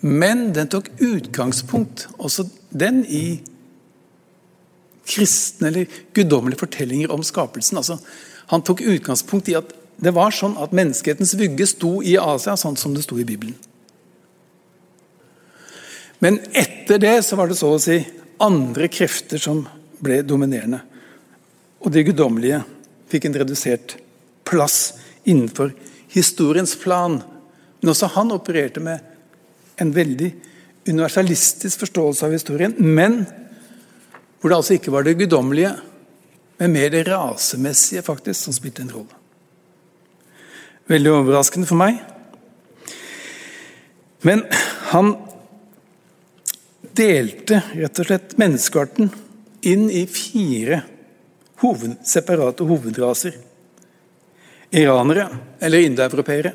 Men 0.00 0.52
den 0.54 0.68
tok 0.68 0.90
utgangspunkt, 1.02 2.08
også 2.18 2.46
den, 2.78 3.02
i 3.04 3.40
kristne 5.06 5.70
eller 5.70 5.98
guddommelige 6.16 6.60
fortellinger 6.64 7.12
om 7.14 7.22
skapelsen. 7.24 7.78
Altså, 7.78 7.98
han 8.50 8.64
tok 8.66 8.82
utgangspunkt 8.82 9.48
i 9.50 9.58
at 9.58 9.72
det 10.02 10.12
var 10.16 10.34
sånn 10.34 10.58
at 10.60 10.74
menneskehetens 10.76 11.34
vugge 11.38 11.66
sto 11.68 11.98
i 12.04 12.16
Asia, 12.20 12.56
sånn 12.58 12.76
som 12.76 12.94
det 12.94 13.06
sto 13.06 13.16
i 13.20 13.26
Bibelen. 13.28 13.56
Men 16.20 16.38
etter 16.56 17.00
det 17.00 17.16
så 17.24 17.36
var 17.36 17.48
det 17.48 17.58
så 17.58 17.70
å 17.74 17.80
si 17.80 17.98
andre 18.42 18.88
krefter 18.92 19.40
som 19.40 19.62
ble 20.04 20.20
dominerende. 20.24 20.82
Og 21.84 21.92
det 21.92 22.06
guddommelige 22.08 22.62
fikk 23.10 23.28
en 23.28 23.38
redusert 23.40 23.96
plass 24.48 24.96
innenfor 25.28 25.72
historiens 26.12 26.74
plan. 26.80 27.18
Men 27.80 27.92
også 27.92 28.10
han 28.16 28.32
opererte 28.34 28.82
med 28.84 29.00
en 29.80 29.92
veldig 29.92 30.30
universalistisk 30.86 31.82
forståelse 31.84 32.26
av 32.26 32.34
historien, 32.36 32.74
men 32.78 33.24
hvor 34.40 34.52
det 34.52 34.58
altså 34.58 34.76
ikke 34.76 34.92
var 34.94 35.06
det 35.06 35.16
guddommelige, 35.18 35.72
men 36.60 36.72
mer 36.72 36.90
det 36.92 37.06
rasemessige 37.08 38.04
faktisk, 38.06 38.46
som 38.46 38.56
spilte 38.56 38.84
en 38.84 38.92
rolle. 38.94 39.22
Veldig 40.86 41.12
overraskende 41.12 41.68
for 41.68 41.80
meg. 41.80 41.98
Men 44.26 44.44
han 44.92 45.16
delte 46.96 47.60
rett 47.74 48.00
og 48.00 48.08
slett 48.08 48.36
menneskearten 48.40 49.10
inn 49.66 49.88
i 49.90 50.06
fire 50.08 50.80
hoved, 51.62 51.98
separate 52.06 52.64
hovedraser. 52.66 53.34
Iranere, 54.76 55.26
eller 55.60 55.84
indoeuropeere. 55.84 56.52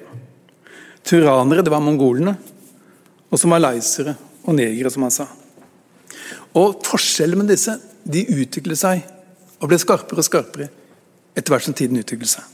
Turanere, 1.03 1.63
det 1.65 1.73
var 1.73 1.83
mongolene. 1.83 2.35
Og 3.31 3.39
så 3.39 3.49
malaysere 3.49 4.15
og 4.43 4.57
negere, 4.57 4.91
som 4.91 5.05
han 5.05 5.13
sa. 5.13 5.27
Og 6.57 6.81
Forskjellen 6.85 7.39
med 7.39 7.51
disse 7.53 7.77
de 8.03 8.25
utviklet 8.33 8.79
seg 8.79 9.03
og 9.61 9.69
ble 9.69 9.77
skarpere 9.79 10.23
og 10.23 10.27
skarpere 10.27 10.67
etter 11.37 11.53
hvert 11.53 11.67
som 11.67 11.77
tiden 11.77 11.99
utviklet 12.01 12.33
seg. 12.33 12.47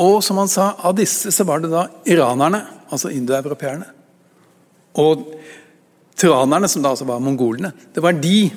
Og 0.00 0.18
som 0.24 0.38
han 0.40 0.48
sa, 0.48 0.72
av 0.80 0.96
disse 0.96 1.32
så 1.32 1.44
var 1.44 1.60
det 1.60 1.70
da 1.72 1.86
iranerne, 2.08 2.62
altså 2.90 3.12
indoeuropeerne, 3.12 3.88
og 5.00 5.26
tranerne, 6.20 6.68
som 6.68 6.82
da 6.82 6.92
altså 6.92 7.06
var 7.08 7.20
mongolene. 7.22 7.70
Det 7.94 8.02
var 8.02 8.16
de 8.16 8.50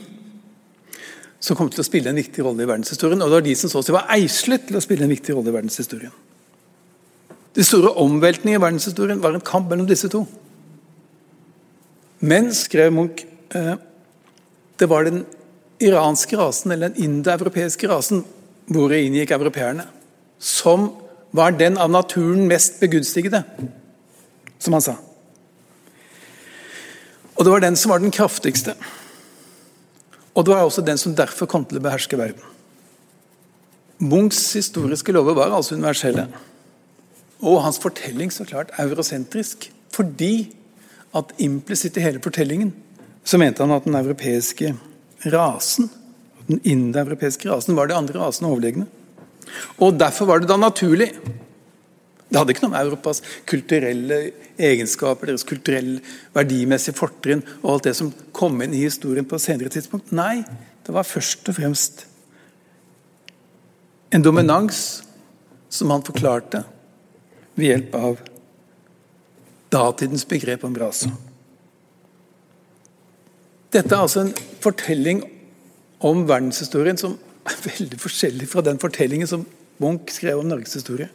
som 1.44 1.58
kom 1.60 1.70
til 1.72 1.84
å 1.84 1.86
spille 1.86 2.12
en 2.12 2.20
viktig 2.20 2.44
rolle 2.46 2.64
i 2.64 2.70
verdenshistorien. 2.70 3.20
Og 3.22 3.28
det 3.28 3.38
var 3.38 3.46
de 3.46 3.56
som 3.60 3.72
så 3.72 3.84
seg 3.84 3.98
var 3.98 4.12
eislet 4.16 4.70
til 4.70 4.80
å 4.80 4.84
spille 4.84 5.04
en 5.04 5.12
viktig 5.12 5.36
rolle 5.36 5.52
i 5.52 5.56
verdenshistorien. 5.58 6.14
De 7.54 7.64
store 7.66 7.94
omveltningene 8.02 8.58
i 8.58 8.64
verdenshistorien 8.64 9.22
var 9.22 9.36
en 9.36 9.46
kamp 9.46 9.70
mellom 9.70 9.88
disse 9.90 10.10
to. 10.10 10.24
Men, 12.24 12.54
skrev 12.56 12.94
Munch, 12.96 13.26
eh, 13.54 13.76
det 14.80 14.90
var 14.90 15.04
den 15.04 15.26
iranske 15.84 16.38
rasen, 16.40 16.72
eller 16.72 16.90
den 16.90 17.04
indoeuropeiske 17.04 17.90
rasen, 17.92 18.24
hvor 18.72 18.90
det 18.90 19.04
inngikk 19.04 19.32
europeerne, 19.36 19.86
som 20.40 20.94
var 21.32 21.52
den 21.52 21.78
av 21.78 21.92
naturen 21.92 22.48
mest 22.48 22.80
begunstigede, 22.80 23.44
som 24.60 24.74
han 24.74 24.86
sa. 24.86 24.96
Og 27.36 27.46
det 27.46 27.52
var 27.52 27.60
den 27.60 27.76
som 27.76 27.92
var 27.92 28.00
den 28.00 28.14
kraftigste. 28.14 28.76
Og 30.34 30.46
det 30.46 30.54
var 30.54 30.64
også 30.64 30.86
den 30.86 30.98
som 30.98 31.16
derfor 31.16 31.50
kom 31.50 31.66
til 31.66 31.78
å 31.78 31.84
beherske 31.84 32.18
verden. 32.18 32.42
Munchs 34.00 34.54
historiske 34.58 35.14
lover 35.14 35.36
var 35.38 35.54
altså 35.54 35.76
universelle. 35.76 36.28
Og 37.44 37.62
hans 37.66 37.80
fortelling 37.84 38.32
så 38.32 38.48
klart 38.48 38.72
eurosentrisk. 38.80 39.70
Fordi 39.94 40.50
at 41.14 41.36
implisitt 41.44 42.00
i 42.00 42.06
hele 42.06 42.24
fortellingen 42.24 42.72
så 43.24 43.38
mente 43.40 43.64
han 43.64 43.76
at 43.76 43.86
den 43.86 43.96
europeiske 43.96 44.74
rasen, 45.32 45.90
den 46.48 46.60
indoeuropeiske 46.68 47.48
rasen, 47.48 47.78
var 47.78 47.88
de 47.88 47.96
andre 47.96 48.20
rasene 48.20 48.50
overlegne. 48.50 48.88
Og 49.78 50.00
Derfor 50.00 50.28
var 50.28 50.42
det 50.42 50.50
da 50.50 50.58
naturlig 50.58 51.12
det 52.34 52.40
hadde 52.42 52.54
ikke 52.56 52.64
noe 52.64 52.74
med 52.74 52.88
Europas 52.88 53.20
kulturelle 53.46 54.16
egenskaper, 54.58 55.30
deres 55.30 55.46
kulturelle 55.46 56.00
verdimessige 56.34 56.98
fortrinn 56.98 57.44
og 57.60 57.76
alt 57.76 57.86
det 57.86 57.94
som 58.00 58.10
kom 58.34 58.58
inn 58.66 58.74
i 58.74 58.88
historien 58.88 59.28
på 59.30 59.38
et 59.38 59.44
senere 59.44 59.70
tidspunkt. 59.70 60.10
Nei, 60.18 60.42
det 60.82 60.96
var 60.96 61.06
først 61.06 61.52
og 61.52 61.60
fremst 61.60 62.08
en 64.10 64.26
dominans 64.26 65.04
som 65.70 65.94
han 65.94 66.02
forklarte 66.06 66.64
ved 67.56 67.70
hjelp 67.70 67.96
av 67.96 68.22
datidens 69.74 70.26
begrep 70.30 70.64
om 70.68 70.76
rase. 70.78 71.10
Dette 73.74 73.90
er 73.90 74.04
altså 74.04 74.28
en 74.28 74.34
fortelling 74.62 75.24
om 76.04 76.28
verdenshistorien 76.30 77.00
som 77.00 77.16
er 77.50 77.60
veldig 77.66 78.00
forskjellig 78.00 78.48
fra 78.52 78.64
den 78.66 78.80
fortellingen 78.82 79.30
som 79.30 79.46
Munch 79.82 80.14
skrev 80.14 80.40
om 80.40 80.48
Norges 80.48 80.76
historie. 80.78 81.10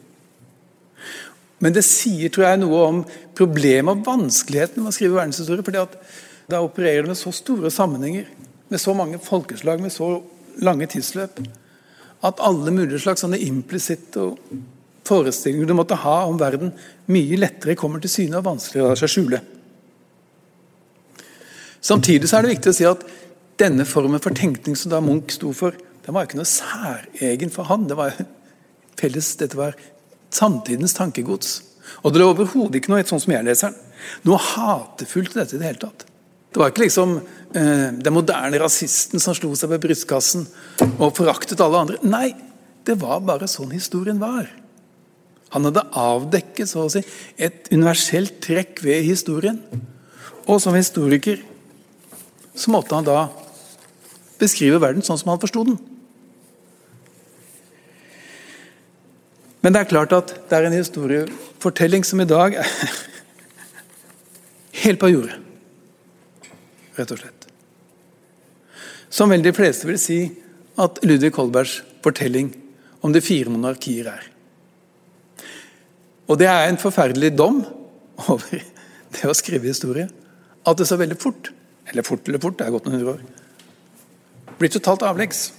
Men 1.59 1.75
det 1.75 1.85
sier 1.87 2.31
tror 2.31 2.45
jeg, 2.45 2.59
noe 2.61 2.81
om 2.87 2.99
problemet 3.35 3.95
og 3.95 4.05
vanskeligheten 4.07 4.83
med 4.83 4.91
å 4.91 4.95
skrive 4.95 5.17
verdenshistorie. 5.17 5.63
fordi 5.63 5.81
at 5.81 5.95
Da 6.49 6.63
opererer 6.65 7.03
det 7.03 7.11
med 7.11 7.17
så 7.17 7.31
store 7.31 7.69
sammenhenger, 7.69 8.25
med 8.69 8.79
så 8.79 8.93
mange 8.93 9.19
folkeslag, 9.19 9.79
med 9.79 9.91
så 9.91 10.23
lange 10.57 10.87
tidsløp, 10.87 11.39
at 12.23 12.39
alle 12.39 12.71
mulige 12.71 12.99
slags 12.99 13.21
sånne 13.21 13.37
implisitte 13.37 14.19
forestillinger 15.09 15.69
du 15.69 15.75
måtte 15.77 15.97
ha 15.99 16.17
om 16.29 16.37
verden, 16.39 16.73
mye 17.11 17.39
lettere 17.41 17.77
kommer 17.79 18.01
til 18.03 18.13
syne 18.13 18.39
og 18.39 18.47
vanskeligere 18.47 18.93
lar 18.93 19.01
seg 19.01 19.13
skjule. 19.13 19.41
Samtidig 21.81 22.29
så 22.29 22.39
er 22.39 22.45
det 22.45 22.55
viktig 22.57 22.71
å 22.71 22.75
si 22.75 22.87
at 22.87 23.05
denne 23.59 23.85
formen 23.87 24.21
for 24.23 24.35
tenkning 24.35 24.75
som 24.79 24.91
da 24.93 25.01
Munch 25.03 25.35
sto 25.35 25.51
for, 25.55 25.75
den 26.05 26.15
var 26.15 26.27
ikke 26.27 26.39
noe 26.39 26.49
særegen 26.49 27.51
for 27.53 27.67
han. 27.69 27.87
Det 27.89 27.97
var 27.99 28.15
felles, 28.99 29.33
dette 29.39 29.57
var 29.59 29.75
samtidens 30.33 30.95
tankegods. 30.97 31.59
Og 32.03 32.13
det 32.13 32.21
lå 32.21 32.29
overhodet 32.31 32.79
ikke 32.79 32.93
noe 32.93 33.05
sånn 33.07 33.21
som 33.23 33.33
jeg 33.33 33.47
leser 33.47 33.73
den. 33.73 33.89
Noe 34.27 34.39
hatefullt 34.41 35.35
i 35.35 35.41
dette 35.41 35.57
i 35.57 35.61
det 35.61 35.67
hele 35.69 35.81
tatt. 35.81 36.05
Det 36.49 36.61
var 36.61 36.71
ikke 36.71 36.85
liksom 36.87 37.17
eh, 37.19 37.89
den 37.93 38.15
moderne 38.15 38.61
rasisten 38.61 39.21
som 39.21 39.35
slo 39.37 39.51
seg 39.57 39.69
ved 39.73 39.83
brystkassen 39.83 40.47
og 40.97 41.11
foraktet 41.17 41.61
alle 41.61 41.83
andre. 41.83 41.99
Nei, 42.09 42.31
det 42.87 42.97
var 43.01 43.21
bare 43.25 43.49
sånn 43.49 43.75
historien 43.75 44.21
var. 44.21 44.47
Han 45.53 45.65
hadde 45.65 45.85
avdekket 45.97 46.69
så 46.69 46.85
å 46.85 46.91
si, 46.93 47.01
et 47.37 47.69
universelt 47.73 48.37
trekk 48.43 48.83
ved 48.85 49.05
historien. 49.07 49.57
Og 50.45 50.61
som 50.61 50.77
historiker 50.77 51.41
så 52.53 52.73
måtte 52.73 52.97
han 52.97 53.07
da 53.07 53.29
beskrive 54.39 54.79
verden 54.81 55.05
sånn 55.05 55.19
som 55.19 55.33
han 55.33 55.41
forsto 55.41 55.65
den. 55.67 55.79
Men 59.59 59.75
det 59.75 59.81
er 59.81 59.91
klart 59.91 60.15
at 60.15 60.31
det 60.47 60.55
er 60.55 60.69
en 60.69 60.77
historiefortelling 60.77 62.05
som 62.07 62.21
i 62.23 62.27
dag 62.29 62.55
er 62.61 62.69
helt 64.85 65.01
på 65.01 65.11
jordet. 65.11 65.35
rett 66.95 67.11
og 67.15 67.19
slett. 67.19 67.47
Som 69.09 69.31
vel 69.31 69.43
de 69.43 69.55
fleste 69.55 69.87
vil 69.87 69.99
si 69.99 70.19
at 70.79 70.99
Ludvig 71.03 71.35
Holbergs 71.35 71.79
fortelling 72.03 72.53
om 73.03 73.13
de 73.15 73.21
fire 73.23 73.51
monarkier 73.51 74.07
er. 74.11 74.28
Og 76.29 76.37
det 76.37 76.47
er 76.49 76.67
en 76.69 76.79
forferdelig 76.79 77.33
dom 77.37 77.63
over 78.29 78.61
det 79.15 79.25
å 79.25 79.35
skrive 79.37 79.71
historie. 79.71 80.07
At 80.67 80.77
det 80.77 80.87
så 80.89 80.99
veldig 80.99 81.17
fort, 81.19 81.51
eller 81.89 82.05
fort 82.05 82.27
eller 82.29 82.41
fort, 82.43 82.59
det 82.59 82.67
er 82.67 82.75
gått 82.75 82.87
noen 82.87 82.99
hundre 82.99 83.15
år, 83.15 83.23
blir 84.59 84.71
totalt 84.73 85.05
avleggs. 85.07 85.49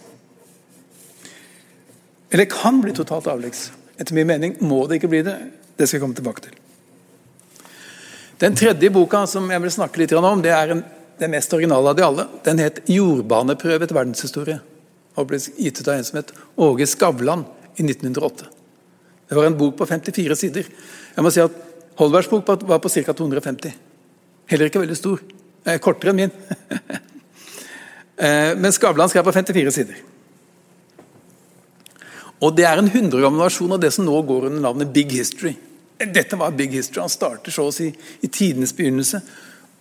Eller 2.31 2.47
kan 2.51 2.79
bli 2.85 2.95
totalt 2.95 3.27
avleggs. 3.33 3.71
Etter 3.99 4.15
min 4.15 4.29
mening 4.29 4.55
må 4.63 4.85
det 4.87 5.01
ikke 5.01 5.11
bli 5.11 5.25
det. 5.27 5.37
Det 5.77 5.89
skal 5.89 5.99
jeg 5.99 6.05
komme 6.05 6.19
tilbake 6.19 6.47
til. 6.47 6.57
Den 8.41 8.55
tredje 8.57 8.93
boka 8.93 9.25
som 9.29 9.51
jeg 9.53 9.61
vil 9.65 9.73
snakke 9.75 10.01
litt 10.01 10.15
om, 10.17 10.45
det 10.45 10.53
er 10.55 10.77
en, 10.77 10.85
den 11.21 11.33
mest 11.35 11.53
originale 11.57 11.91
av 11.91 11.99
de 11.99 12.05
alle. 12.07 12.29
Den 12.45 12.63
het 12.63 12.81
'Jordbaneprøve 12.89 13.89
til 13.89 13.97
verdenshistorie' 13.97 14.61
og 15.17 15.27
ble 15.29 15.41
gitt 15.41 15.81
ut 15.81 15.89
av 15.89 15.99
en 15.99 16.05
som 16.05 16.17
het 16.21 16.33
Åge 16.57 16.87
Skavlan 16.87 17.45
i 17.77 17.83
1908. 17.83 18.60
Det 19.31 19.37
var 19.39 19.47
en 19.47 19.59
bok 19.59 19.77
på 19.79 19.87
54 19.87 20.37
sider. 20.37 20.67
Jeg 21.15 21.23
må 21.23 21.31
si 21.31 21.39
at 21.39 21.55
Holbergs 22.01 22.27
bok 22.27 22.49
var 22.67 22.81
på 22.83 22.91
ca. 22.91 23.13
250. 23.15 23.75
Heller 24.51 24.67
ikke 24.67 24.83
veldig 24.83 24.97
stor. 24.99 25.21
Eh, 25.63 25.77
kortere 25.79 26.11
enn 26.11 26.19
min. 26.19 26.33
eh, 28.27 28.57
men 28.59 28.75
Skavlan 28.75 29.13
skrev 29.13 29.29
på 29.29 29.35
54 29.37 29.75
sider. 29.77 30.01
Og 32.41 32.57
Det 32.57 32.67
er 32.67 32.83
en 32.83 32.91
100 32.91 33.23
gammel 33.23 33.45
versjon 33.45 33.77
av 33.77 33.79
det 33.85 33.93
som 33.95 34.09
nå 34.09 34.17
går 34.27 34.49
under 34.49 34.65
navnet 34.65 34.91
Big 34.97 35.15
History. 35.15 35.55
Dette 36.01 36.41
var 36.41 36.57
Big 36.59 36.75
History. 36.75 37.05
Han 37.05 37.13
starter 37.13 37.55
så 37.55 37.69
å 37.69 37.77
si 37.77 37.93
i 37.95 38.33
tidenes 38.33 38.75
begynnelse. 38.75 39.23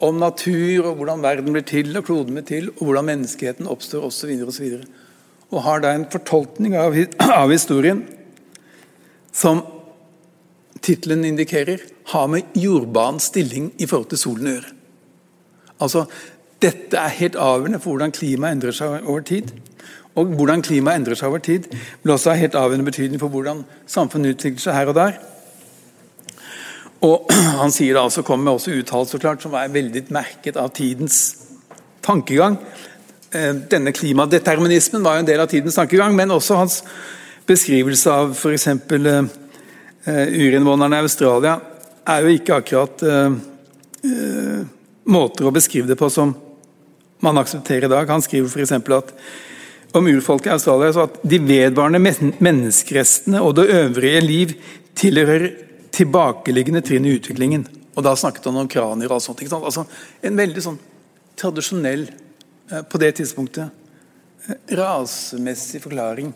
Om 0.05 0.21
natur, 0.21 0.91
og 0.91 0.99
hvordan 0.99 1.25
verden 1.25 1.57
blir 1.57 1.65
til, 1.65 1.89
og 1.97 2.05
kloden 2.05 2.37
blir 2.37 2.45
til, 2.45 2.69
og 2.77 2.85
hvordan 2.85 3.09
menneskeheten 3.09 3.67
oppstår 3.67 4.05
osv. 4.11 4.29
Og, 4.45 4.53
så 4.53 4.61
videre, 4.67 4.85
og, 5.49 5.57
og 5.57 5.65
har 5.65 5.81
da 5.81 5.95
en 5.95 6.05
fortolkning 6.11 6.77
av, 6.77 6.93
av 7.31 7.49
historien 7.49 8.05
som 9.39 9.61
tittelen 10.83 11.23
indikerer, 11.27 11.79
har 12.11 12.27
med 12.27 12.57
jordbanens 12.57 13.29
stilling 13.31 13.71
i 13.77 13.87
forhold 13.87 14.11
til 14.11 14.21
solen 14.21 14.49
å 14.49 14.57
gjøre. 14.57 14.75
Altså, 15.79 16.05
Dette 16.59 16.99
er 16.99 17.13
helt 17.15 17.37
avgjørende 17.39 17.79
for 17.79 17.93
hvordan 17.93 18.11
klimaet 18.11 18.57
endrer 18.57 18.75
seg 18.75 19.05
over 19.07 19.21
tid. 19.23 19.53
Og 20.19 20.33
hvordan 20.35 20.59
klimaet 20.65 20.99
endrer 20.99 21.15
seg 21.15 21.29
over 21.31 21.39
tid, 21.39 21.69
vil 22.03 22.11
også 22.11 22.33
ha 22.33 22.41
helt 22.41 22.57
avgjørende 22.59 22.89
betydning 22.89 23.21
for 23.21 23.31
hvordan 23.31 23.61
samfunnet 23.87 24.35
utvikler 24.35 24.65
seg 24.65 24.75
her 24.75 24.91
og 24.91 24.97
der. 24.97 25.13
Og 27.07 27.31
Han 27.61 27.71
sier 27.71 27.95
da 27.95 28.03
altså, 28.09 28.25
kommer 28.27 28.49
med 28.49 28.59
også 28.59 28.75
uttalelser 28.75 29.23
klart, 29.23 29.45
som 29.45 29.55
er 29.55 29.71
veldig 29.71 30.03
merket 30.11 30.59
av 30.59 30.73
tidens 30.75 31.21
tankegang. 32.03 32.59
Eh, 33.31 33.53
denne 33.71 33.95
klimadeterminismen 33.95 35.05
var 35.05 35.15
jo 35.15 35.23
en 35.23 35.31
del 35.31 35.45
av 35.45 35.47
tidens 35.51 35.79
tankegang, 35.79 36.11
men 36.17 36.35
også 36.35 36.59
hans 36.59 36.81
beskrivelse 37.49 38.13
av 38.13 38.33
f.eks. 38.35 38.67
Uh, 38.67 39.25
eh, 40.05 40.27
urinnvånerne 40.27 40.99
i 40.99 41.05
Australia 41.05 41.57
er 42.09 42.25
jo 42.25 42.33
ikke 42.33 42.59
akkurat 42.61 43.03
uh, 43.05 43.33
måter 45.09 45.47
å 45.47 45.53
beskrive 45.53 45.89
det 45.89 45.97
på 45.99 46.09
som 46.13 46.33
man 47.25 47.41
aksepterer 47.41 47.89
i 47.89 47.91
dag. 47.91 48.09
Han 48.09 48.23
skriver 48.23 48.49
f.eks. 48.49 48.75
at 48.95 49.13
om 49.97 50.07
urfolket 50.07 50.51
i 50.51 50.55
Australia 50.55 50.93
så 50.93 51.07
at 51.07 51.17
de 51.25 51.39
vedvarende 51.41 51.99
menneskerestene 52.39 53.41
og 53.41 53.57
det 53.57 53.71
øvrige 53.73 54.21
liv 54.23 54.53
tilhører 54.99 55.49
tilbakeliggende 55.95 56.83
trinn 56.85 57.07
i 57.09 57.15
utviklingen. 57.17 57.65
Og 57.97 58.05
Da 58.05 58.13
snakket 58.15 58.45
han 58.47 58.61
om 58.61 58.69
kranier 58.69 59.11
og 59.11 59.23
sånt. 59.23 59.41
Altså, 59.57 59.83
en 60.21 60.37
veldig 60.37 60.61
sånn 60.63 60.77
tradisjonell, 61.39 62.05
på 62.69 63.01
det 63.01 63.15
tidspunktet, 63.17 63.73
rasemessig 64.77 65.81
forklaring 65.81 66.29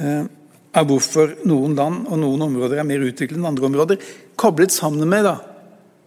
Eh, 0.00 0.24
av 0.70 0.86
hvorfor 0.86 1.34
noen 1.50 1.74
land 1.74 2.06
og 2.06 2.20
noen 2.22 2.44
områder 2.46 2.78
er 2.78 2.86
mer 2.86 3.02
utviklet 3.02 3.40
enn 3.40 3.48
andre 3.48 3.66
områder, 3.66 4.02
koblet 4.38 4.72
sammen 4.72 5.08
med 5.10 5.26
da, 5.26 5.36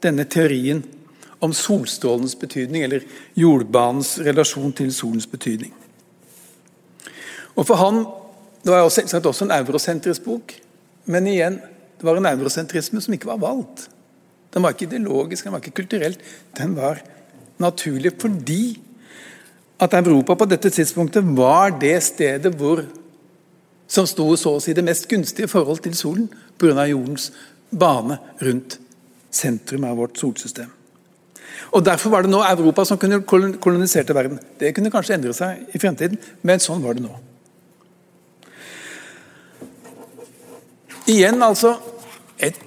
denne 0.04 0.24
teorien 0.24 0.80
om 1.44 1.52
solstrålens 1.52 2.38
betydning, 2.40 2.86
eller 2.86 3.04
jordbanens 3.36 4.16
relasjon 4.24 4.72
til 4.76 4.94
solens 4.96 5.28
betydning. 5.30 5.74
Og 7.54 7.68
for 7.68 7.80
han, 7.80 8.06
Det 8.64 8.72
var 8.72 8.88
selvsagt 8.88 9.26
også 9.28 9.44
en 9.44 9.52
eurosentrisk 9.52 10.24
bok, 10.24 10.54
men 11.12 11.26
igjen, 11.28 11.58
det 12.00 12.06
var 12.08 12.16
en 12.16 12.30
eurosentrisme 12.30 13.02
som 13.04 13.12
ikke 13.12 13.28
var 13.28 13.42
valgt. 13.42 13.90
Den 14.56 14.64
var 14.64 14.72
ikke 14.72 14.86
ideologisk, 14.88 15.44
den 15.44 15.52
var 15.52 15.60
ikke 15.60 15.82
kulturelt. 15.82 16.22
Den 16.56 16.72
var 16.78 17.02
naturlig 17.60 18.14
fordi 18.22 18.80
at 19.84 19.98
Europa 20.00 20.38
på 20.40 20.48
dette 20.48 20.72
tidspunktet 20.72 21.28
var 21.36 21.76
det 21.76 21.98
stedet 22.08 22.54
hvor 22.56 22.86
som 23.94 24.08
sto 24.10 24.26
så 24.40 24.56
å 24.58 24.62
si 24.64 24.74
det 24.74 24.86
mest 24.86 25.06
gunstige 25.10 25.50
forhold 25.52 25.84
til 25.86 25.94
solen 25.98 26.30
pga. 26.58 26.88
jordens 26.90 27.32
bane 27.70 28.18
rundt 28.42 28.80
sentrum 29.34 29.86
av 29.86 29.98
vårt 29.98 30.18
solsystem. 30.18 30.72
Og 31.74 31.86
Derfor 31.86 32.10
var 32.10 32.22
det 32.24 32.32
nå 32.32 32.42
Europa 32.42 32.86
som 32.86 32.98
kunne 32.98 33.22
koloniserte 33.26 34.14
verden. 34.16 34.40
Det 34.60 34.74
kunne 34.76 34.92
kanskje 34.92 35.16
endre 35.16 35.34
seg 35.34 35.74
i 35.74 35.80
fremtiden, 35.82 36.18
men 36.42 36.62
sånn 36.62 36.82
var 36.84 36.98
det 36.98 37.06
nå. 37.06 37.14
Igjen 41.10 41.42
altså 41.44 41.76
et 42.40 42.58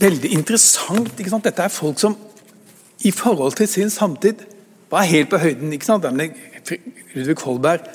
veldig 0.00 0.32
interessant 0.34 1.12
ikke 1.20 1.30
sant? 1.30 1.44
Dette 1.44 1.62
er 1.62 1.72
folk 1.72 2.00
som 2.00 2.16
i 3.04 3.12
forhold 3.14 3.54
til 3.56 3.68
sin 3.68 3.92
samtid 3.92 4.42
var 4.90 5.06
helt 5.08 5.30
på 5.30 5.38
høyden. 5.38 5.72
ikke 5.72 5.86
sant? 5.86 6.04
Ludvig 7.14 7.38
Holberg 7.44 7.86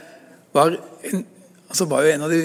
var 0.54 0.78
en 1.12 1.26
altså 1.70 1.88
var 1.90 2.06
jo 2.06 2.14
en 2.14 2.26
av 2.28 2.34
de 2.34 2.42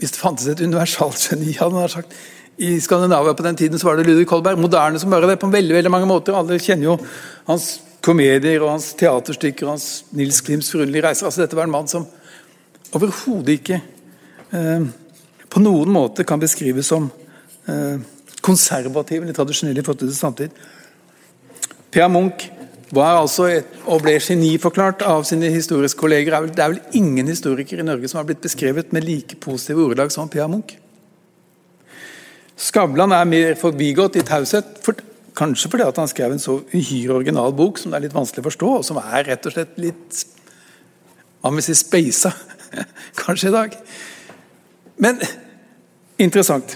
Hvis 0.00 0.14
det 0.14 0.20
fantes 0.22 0.46
et 0.48 0.62
universalgeni 0.64 1.52
hadde 1.58 1.76
han 1.76 1.90
sagt, 1.92 2.14
i 2.56 2.78
Skandinavia 2.80 3.34
på 3.36 3.44
den 3.44 3.56
tiden, 3.56 3.78
så 3.78 3.86
var 3.86 3.96
det 3.96 4.06
Ludvig 4.06 4.26
Kolberg. 4.28 4.58
Moderne 4.60 4.98
som 5.00 5.10
bare 5.12 5.28
det, 5.28 5.38
på 5.40 5.48
veldig 5.48 5.74
veldig 5.74 5.90
mange 5.92 6.08
måter. 6.08 6.36
Alle 6.36 6.56
kjenner 6.60 6.90
jo 6.90 6.94
hans 7.48 7.66
komedier 8.04 8.60
og 8.60 8.74
hans 8.74 8.90
teaterstykker 9.00 9.66
og 9.66 9.74
hans 9.74 9.88
Nils 10.16 10.40
Klims 10.44 10.70
forunderlige 10.72 11.04
reiser. 11.04 11.28
Altså, 11.28 11.42
dette 11.42 11.56
var 11.56 11.68
en 11.68 11.74
mann 11.74 11.88
som 11.88 12.06
overhodet 12.96 13.58
ikke 13.58 13.80
eh, 14.56 14.88
på 15.50 15.62
noen 15.64 15.92
måte 15.92 16.24
kan 16.28 16.40
beskrives 16.40 16.88
som 16.92 17.10
eh, 17.68 18.00
konservativ 18.40 19.22
eller 19.22 19.36
tradisjonell 19.36 19.80
i 19.80 19.84
forhold 19.84 20.04
til 20.04 20.16
samtid. 20.16 20.60
Per 21.92 22.08
Munch 22.12 22.48
var 22.94 23.20
altså 23.20 23.48
og 23.86 24.02
ble 24.02 24.16
geniforklart 24.18 25.04
av 25.06 25.22
sine 25.28 25.50
historiske 25.52 25.98
kolleger. 26.00 26.48
Det 26.50 26.62
er 26.62 26.72
vel 26.74 26.98
ingen 26.98 27.28
historiker 27.30 27.80
i 27.80 27.86
Norge 27.86 28.10
som 28.10 28.18
har 28.20 28.26
blitt 28.28 28.42
beskrevet 28.42 28.94
med 28.94 29.06
like 29.06 29.38
positive 29.42 29.84
ordelag 29.84 30.10
som 30.14 30.30
P.A. 30.30 30.48
Munch. 30.50 30.74
Skavlan 32.60 33.14
er 33.16 33.28
mer 33.28 33.54
forbigått 33.56 34.18
i 34.20 34.26
taushet, 34.26 34.74
for, 34.84 34.98
kanskje 35.38 35.70
fordi 35.72 35.86
han 35.96 36.10
skrev 36.10 36.34
en 36.34 36.42
så 36.42 36.58
uhyre 36.74 37.14
original 37.14 37.54
bok 37.56 37.78
som 37.80 37.92
det 37.92 38.00
er 38.00 38.08
litt 38.08 38.16
vanskelig 38.16 38.42
å 38.42 38.48
forstå, 38.50 38.72
og 38.80 38.84
som 38.84 39.00
er 39.00 39.30
rett 39.30 39.48
og 39.48 39.56
slett 39.56 39.80
litt 39.80 40.26
Man 41.40 41.56
vil 41.56 41.64
si 41.64 41.72
speisa, 41.72 42.34
kanskje 43.22 43.48
i 43.48 43.52
dag. 43.54 43.76
Men 45.00 45.22
interessant. 46.20 46.74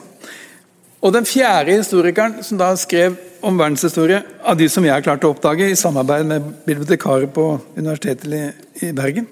Og 1.04 1.12
Den 1.12 1.26
fjerde 1.28 1.74
historikeren 1.76 2.38
som 2.40 2.56
da 2.56 2.70
skrev 2.80 3.18
om 3.44 3.58
verdenshistorie, 3.60 4.22
av 4.40 4.56
de 4.56 4.70
som 4.72 4.84
jeg 4.86 5.04
klarte 5.04 5.20
klart 5.20 5.26
å 5.28 5.32
oppdage 5.34 5.66
i 5.68 5.76
samarbeid 5.76 6.24
med 6.24 6.46
bibliotekarer 6.64 7.28
på 7.28 7.44
Universitetet 7.76 8.80
i 8.80 8.92
Bergen, 8.96 9.26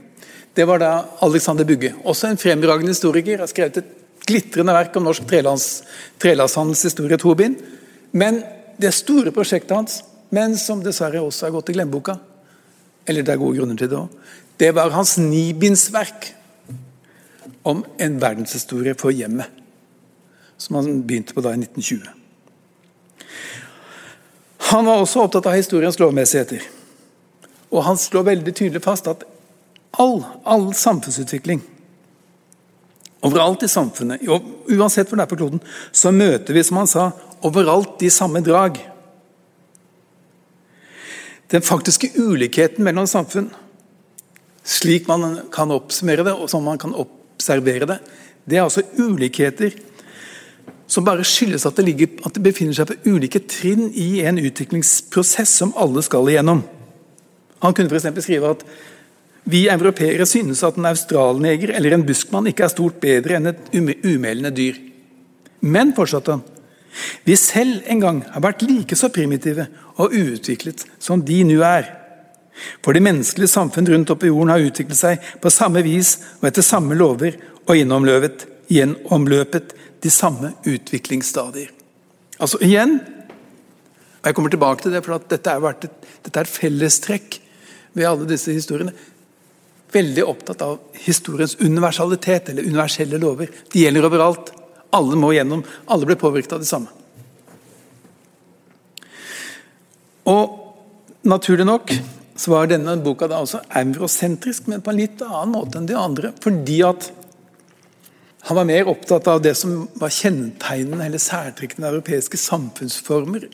det 0.52 0.66
var 0.68 0.82
da 0.82 0.90
Alexander 1.24 1.64
Bugge. 1.64 1.94
Også 2.04 2.28
en 2.28 2.36
fremragende 2.36 2.92
historiker. 2.92 3.40
Har 3.40 3.48
skrevet 3.48 3.78
et 3.80 3.94
glitrende 4.28 4.74
verk 4.76 4.98
om 5.00 5.06
norsk 5.08 5.24
trelasthandels 6.20 6.84
historie, 6.84 7.16
to. 7.16 7.32
Men 8.12 8.42
det 8.76 8.92
store 8.92 9.32
prosjektet 9.32 9.72
hans, 9.72 10.02
men 10.28 10.58
som 10.60 10.84
dessverre 10.84 11.24
også 11.24 11.48
har 11.48 11.56
gått 11.56 11.72
i 11.72 11.78
glemmeboka, 11.78 12.18
eller 13.08 13.24
det 13.24 13.32
er 13.32 13.40
gode 13.40 13.56
grunner 13.56 13.80
til 13.80 13.88
det 13.88 13.96
òg, 13.96 14.20
det 14.60 14.74
var 14.76 14.92
hans 14.92 15.16
nibindsverk 15.16 16.34
om 17.64 17.80
en 17.96 18.20
verdenshistorie 18.20 18.92
for 18.98 19.16
hjemmet 19.16 19.61
som 20.62 20.78
han 20.78 21.02
begynte 21.06 21.34
på 21.34 21.42
da 21.44 21.54
i 21.54 21.60
1920. 21.60 22.06
Han 24.72 24.86
var 24.88 25.02
også 25.02 25.26
opptatt 25.26 25.50
av 25.50 25.58
historiens 25.58 25.98
lovmessigheter. 26.00 26.62
Og 27.72 27.84
han 27.84 27.98
slår 27.98 28.28
veldig 28.30 28.54
tydelig 28.54 28.82
fast 28.84 29.08
at 29.10 29.24
all, 30.00 30.22
all 30.48 30.70
samfunnsutvikling 30.76 31.62
Overalt 33.22 33.62
i 33.62 33.68
samfunnet, 33.70 34.24
uansett 34.26 35.06
hvor 35.06 35.20
det 35.20 35.22
er 35.22 35.30
på 35.30 35.36
kloden, 35.38 35.60
så 35.94 36.10
møter 36.10 36.56
vi, 36.56 36.64
som 36.66 36.80
han 36.80 36.88
sa, 36.90 37.04
overalt 37.46 37.94
de 38.00 38.08
samme 38.10 38.40
drag. 38.42 38.80
Den 41.54 41.62
faktiske 41.62 42.10
ulikheten 42.18 42.82
mellom 42.82 43.06
samfunn, 43.06 43.46
slik 44.66 45.06
man 45.06 45.38
kan 45.54 45.70
oppsummere 45.70 46.26
det, 46.26 46.34
og 46.34 46.50
som 46.50 46.66
man 46.66 46.82
kan 46.82 46.96
observere 46.98 47.86
det, 47.92 48.00
det 48.42 48.58
er 48.58 48.66
altså 48.66 48.82
ulikheter 48.98 49.70
som 50.92 51.06
bare 51.06 51.24
skyldes 51.24 51.64
at 51.68 51.78
det, 51.78 51.86
ligger, 51.86 52.10
at 52.26 52.36
det 52.36 52.44
befinner 52.44 52.76
seg 52.76 52.90
på 52.90 53.14
ulike 53.14 53.40
trinn 53.48 53.88
i 53.96 54.20
en 54.26 54.40
utviklingsprosess 54.42 55.54
som 55.62 55.72
alle 55.80 56.04
skal 56.04 56.28
igjennom. 56.28 56.60
Han 57.62 57.76
kunne 57.76 57.88
f.eks. 57.88 58.24
skrive 58.26 58.50
at 58.52 58.64
vi 59.48 59.64
europeere 59.72 60.26
synes 60.28 60.60
at 60.66 60.76
en 60.78 60.90
australneger 60.90 61.72
eller 61.74 61.96
en 61.96 62.04
buskmann 62.06 62.50
ikke 62.50 62.66
er 62.66 62.74
stort 62.74 63.00
bedre 63.02 63.38
enn 63.38 63.50
et 63.50 63.72
umelende 63.72 64.52
dyr. 64.54 64.78
Men, 65.62 65.94
fortsatte 65.96 66.36
han, 66.36 66.44
vi 67.24 67.38
selv 67.40 67.86
en 67.88 68.02
gang 68.02 68.20
har 68.34 68.44
vært 68.44 68.64
like 68.66 68.98
så 68.98 69.08
primitive 69.14 69.66
og 69.96 70.12
uutviklet 70.12 70.84
som 71.00 71.22
de 71.24 71.40
nå 71.48 71.60
er. 71.64 71.88
For 72.84 72.92
det 72.92 73.04
menneskelige 73.06 73.50
samfunn 73.50 73.88
rundt 73.88 74.12
oppe 74.12 74.28
i 74.28 74.30
jorden 74.30 74.52
har 74.52 74.62
utviklet 74.62 74.98
seg 74.98 75.30
på 75.40 75.50
samme 75.50 75.80
vis 75.86 76.18
og 76.42 76.50
etter 76.50 76.66
samme 76.66 76.98
lover 76.98 77.38
og 77.64 77.78
gjennomløpet, 77.78 78.44
gjennomløpet 78.72 79.72
de 80.02 80.10
samme 80.10 80.52
utviklingsstadier. 80.68 81.70
Altså 82.42 82.58
igjen, 82.64 82.98
og 84.22 84.28
jeg 84.28 84.36
kommer 84.38 84.52
tilbake 84.54 84.84
til 84.84 84.94
det, 84.94 85.02
for 85.04 85.22
dette 85.30 85.54
er, 85.54 85.66
et, 85.70 86.08
dette 86.26 86.42
er 86.42 86.50
fellestrekk 86.50 87.38
ved 87.98 88.08
alle 88.08 88.28
disse 88.30 88.54
historiene. 88.54 88.94
Veldig 89.92 90.24
opptatt 90.24 90.64
av 90.64 90.78
historiens 91.04 91.54
universalitet, 91.60 92.50
eller 92.50 92.66
universelle 92.66 93.20
lover. 93.20 93.52
De 93.72 93.84
gjelder 93.84 94.08
overalt. 94.08 94.52
Alle 94.92 95.18
må 95.18 95.32
gjennom, 95.36 95.62
alle 95.86 96.08
ble 96.08 96.16
påvirket 96.20 96.56
av 96.56 96.62
det 96.62 96.70
samme. 96.70 96.90
Og 100.30 100.62
Naturlig 101.22 101.66
nok 101.66 101.92
så 102.34 102.50
var 102.50 102.66
denne 102.66 102.96
boka 103.02 103.28
da 103.30 103.38
også 103.44 103.60
eurosentrisk, 103.78 104.66
men 104.66 104.82
på 104.82 104.90
en 104.90 104.98
litt 104.98 105.20
annen 105.22 105.52
måte 105.54 105.78
enn 105.78 105.86
de 105.86 105.94
andre. 105.98 106.32
Fordi 106.42 106.80
at 106.82 107.10
han 108.52 108.56
var 108.56 108.64
mer 108.68 108.88
opptatt 108.88 109.26
av 109.26 109.38
det 109.42 109.54
som 109.54 109.86
var 109.96 110.10
kjennetegnende 110.12 111.06
eller 111.06 111.20
særtrekkende 111.22 111.88
europeiske 111.88 112.36
samfunnsformer 112.36 113.46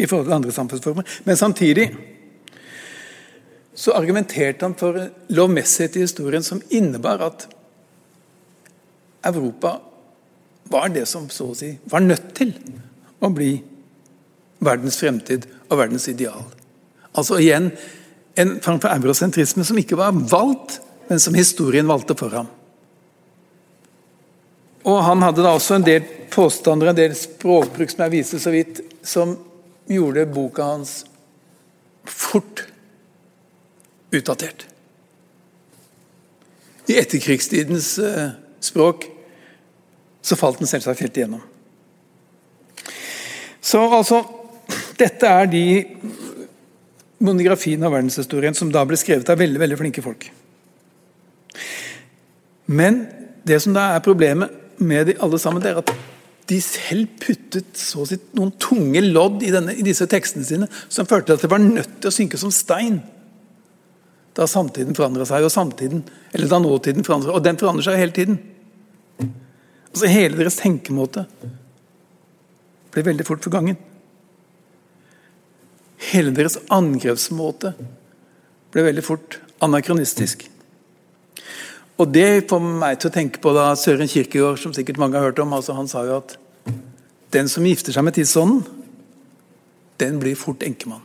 i 0.00 0.06
forhold 0.08 0.24
til 0.24 0.36
andre 0.38 0.54
samfunnsformer. 0.56 1.04
Men 1.28 1.36
samtidig 1.36 1.84
så 3.76 3.92
argumenterte 3.92 4.64
han 4.64 4.76
for 4.78 4.96
lovmessighet 5.28 5.98
i 6.00 6.06
historien 6.06 6.46
som 6.46 6.62
innebar 6.72 7.20
at 7.26 7.44
Europa 9.28 9.74
var 10.72 10.88
det 10.96 11.04
som 11.12 11.28
så 11.28 11.50
å 11.52 11.58
si 11.60 11.74
var 11.92 12.08
nødt 12.08 12.32
til 12.40 12.56
å 13.20 13.28
bli 13.28 13.50
verdens 14.64 14.96
fremtid 14.96 15.44
og 15.68 15.82
verdens 15.82 16.08
ideal. 16.08 16.48
Altså 17.12 17.36
igjen 17.36 17.68
en 18.40 18.56
form 18.64 18.80
for 18.80 18.96
eurosentrisme 18.96 19.68
som 19.68 19.76
ikke 19.76 20.00
var 20.00 20.16
valgt, 20.16 20.80
men 21.12 21.20
som 21.20 21.36
historien 21.36 21.92
valgte 21.92 22.16
for 22.16 22.32
ham. 22.32 22.48
Og 24.88 25.02
Han 25.04 25.22
hadde 25.22 25.44
da 25.44 25.52
også 25.52 25.76
en 25.76 25.84
del 25.86 26.06
påstander, 26.32 26.90
en 26.90 26.96
del 26.96 27.14
språkbruk 27.16 27.92
som 27.92 28.06
jeg 28.06 28.14
viste 28.14 28.40
så 28.40 28.52
vidt, 28.54 28.80
som 29.04 29.36
gjorde 29.88 30.26
boka 30.32 30.64
hans 30.64 31.02
fort 32.08 32.64
utdatert. 34.14 34.64
I 36.88 36.96
etterkrigstidens 37.02 37.90
uh, 38.00 38.30
språk 38.64 39.04
så 40.24 40.36
falt 40.40 40.60
den 40.60 40.70
selvsagt 40.70 41.04
helt 41.04 41.20
igjennom. 41.20 41.44
Så 43.60 43.82
altså 43.84 44.24
Dette 44.98 45.28
er 45.30 45.46
de 45.48 45.64
monografiene 47.22 47.86
av 47.86 47.92
verdenshistorien 47.94 48.56
som 48.56 48.70
da 48.74 48.82
ble 48.86 48.98
skrevet 48.98 49.28
av 49.30 49.38
veldig, 49.38 49.60
veldig 49.62 49.78
flinke 49.78 50.02
folk. 50.02 50.26
Men 52.66 52.98
det 53.46 53.60
som 53.62 53.76
da 53.76 53.92
er 53.94 54.04
problemet 54.04 54.57
med 54.78 55.10
de 55.10 55.18
alle 55.22 55.38
sammen, 55.42 55.62
det 55.62 55.72
er 55.72 55.82
at 55.82 55.92
de 56.48 56.58
selv 56.64 57.08
puttet 57.20 57.76
så 57.76 58.06
sitt, 58.08 58.30
noen 58.36 58.54
tunge 58.60 59.02
lodd 59.04 59.42
i, 59.44 59.52
denne, 59.52 59.74
i, 59.76 59.84
disse 59.84 60.06
tekstene 60.08 60.46
sine 60.48 60.68
som 60.88 61.08
førte 61.08 61.28
til 61.28 61.36
at 61.36 61.44
det 61.44 61.50
var 61.52 61.60
nødt 61.60 61.98
til 62.00 62.08
å 62.08 62.14
synke 62.14 62.40
som 62.40 62.52
stein. 62.54 63.02
Da 64.38 64.46
samtiden 64.48 64.96
forandra 64.96 65.26
seg, 65.28 65.44
og 65.44 65.52
samtiden, 65.52 66.04
eller 66.32 66.48
da 66.48 66.60
nåtiden 66.62 67.04
forandra 67.04 67.28
seg. 67.32 67.36
Og 67.36 67.44
den 67.44 67.60
forandrer 67.60 67.88
seg 67.88 68.00
hele 68.00 68.16
tiden. 68.16 68.38
Altså 69.90 70.08
Hele 70.12 70.38
deres 70.38 70.60
tenkemåte 70.60 71.26
ble 72.94 73.04
veldig 73.10 73.26
fort 73.28 73.44
forgangen. 73.44 73.76
Hele 76.08 76.32
deres 76.32 76.56
angrepsmåte 76.72 77.74
ble 78.72 78.84
veldig 78.86 79.04
fort 79.04 79.40
anakronistisk. 79.64 80.46
Og 81.98 82.12
Det 82.14 82.46
får 82.46 82.60
meg 82.62 82.98
til 83.00 83.10
å 83.10 83.14
tenke 83.14 83.40
på 83.42 83.52
da 83.56 83.72
Søren 83.74 84.10
Kirkegård, 84.10 84.60
som 84.62 84.74
sikkert 84.74 85.00
mange 85.02 85.18
har 85.18 85.30
hørt 85.30 85.38
om. 85.42 85.52
altså 85.52 85.74
Han 85.74 85.88
sa 85.90 86.04
jo 86.06 86.20
at 86.20 86.38
den 87.34 87.48
som 87.50 87.66
gifter 87.66 87.92
seg 87.92 88.04
med 88.06 88.14
tidsånden, 88.14 88.62
den 89.98 90.20
blir 90.22 90.38
fort 90.38 90.62
enkemann. 90.62 91.02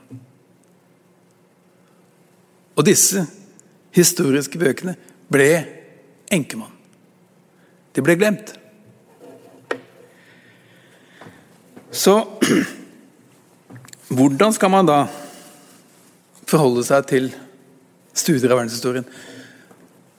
Og 2.78 2.86
disse 2.86 3.26
historiske 3.94 4.60
bøkene 4.62 4.96
ble 5.34 5.50
enkemann. 6.34 6.72
De 7.94 8.02
ble 8.06 8.16
glemt. 8.18 8.54
Så 11.94 12.16
hvordan 14.14 14.54
skal 14.54 14.74
man 14.74 14.90
da 14.90 15.04
forholde 16.50 16.86
seg 16.86 17.06
til 17.10 17.30
studier 18.14 18.54
av 18.54 18.62
verdenshistorien? 18.62 19.10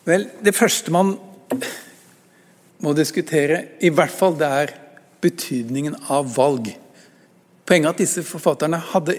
Vel, 0.04 0.28
Det 0.44 0.54
første 0.54 0.92
man 0.92 1.14
må 2.84 2.92
diskutere, 2.92 3.64
i 3.80 3.88
hvert 3.88 4.12
fall 4.12 4.36
det 4.36 4.48
er 4.48 4.74
betydningen 5.24 5.96
av 6.12 6.28
valg. 6.36 6.68
Poenget 7.64 7.88
er 7.88 7.94
at 7.94 8.02
disse 8.02 8.24
forfatterne 8.28 8.80
hadde 8.92 9.16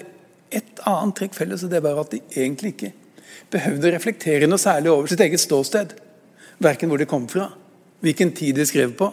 et 0.53 0.81
annet 0.85 1.17
trekk 1.17 1.33
felles, 1.33 1.63
og 1.65 1.71
det 1.73 1.81
var 1.81 1.97
at 2.03 2.13
de 2.13 2.21
egentlig 2.37 2.75
ikke 2.75 2.91
behøvde 3.51 3.89
å 3.89 3.93
reflektere 3.95 4.49
noe 4.49 4.61
særlig 4.61 4.91
over 4.93 5.09
sitt 5.09 5.23
eget 5.25 5.41
ståsted. 5.41 5.95
Verken 6.61 6.91
hvor 6.91 7.01
de 7.01 7.09
kom 7.09 7.25
fra, 7.31 7.49
hvilken 8.05 8.35
tid 8.37 8.59
de 8.59 8.67
skrev 8.69 8.93
på, 8.99 9.09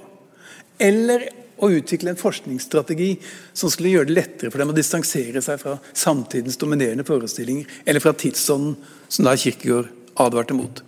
eller 0.83 1.31
å 1.63 1.71
utvikle 1.73 2.13
en 2.13 2.21
forskningsstrategi 2.21 3.15
som 3.55 3.71
skulle 3.73 3.95
gjøre 3.95 4.11
det 4.11 4.19
lettere 4.19 4.53
for 4.53 4.61
dem 4.61 4.73
å 4.75 4.77
distansere 4.77 5.41
seg 5.45 5.61
fra 5.63 5.79
samtidens 5.95 6.59
dominerende 6.61 7.07
forestillinger, 7.09 7.69
eller 7.87 8.05
fra 8.05 8.13
tidsånden 8.19 8.77
som 9.09 9.29
da 9.29 9.37
Kirkegård 9.39 9.89
advarte 10.21 10.59
mot. 10.59 10.83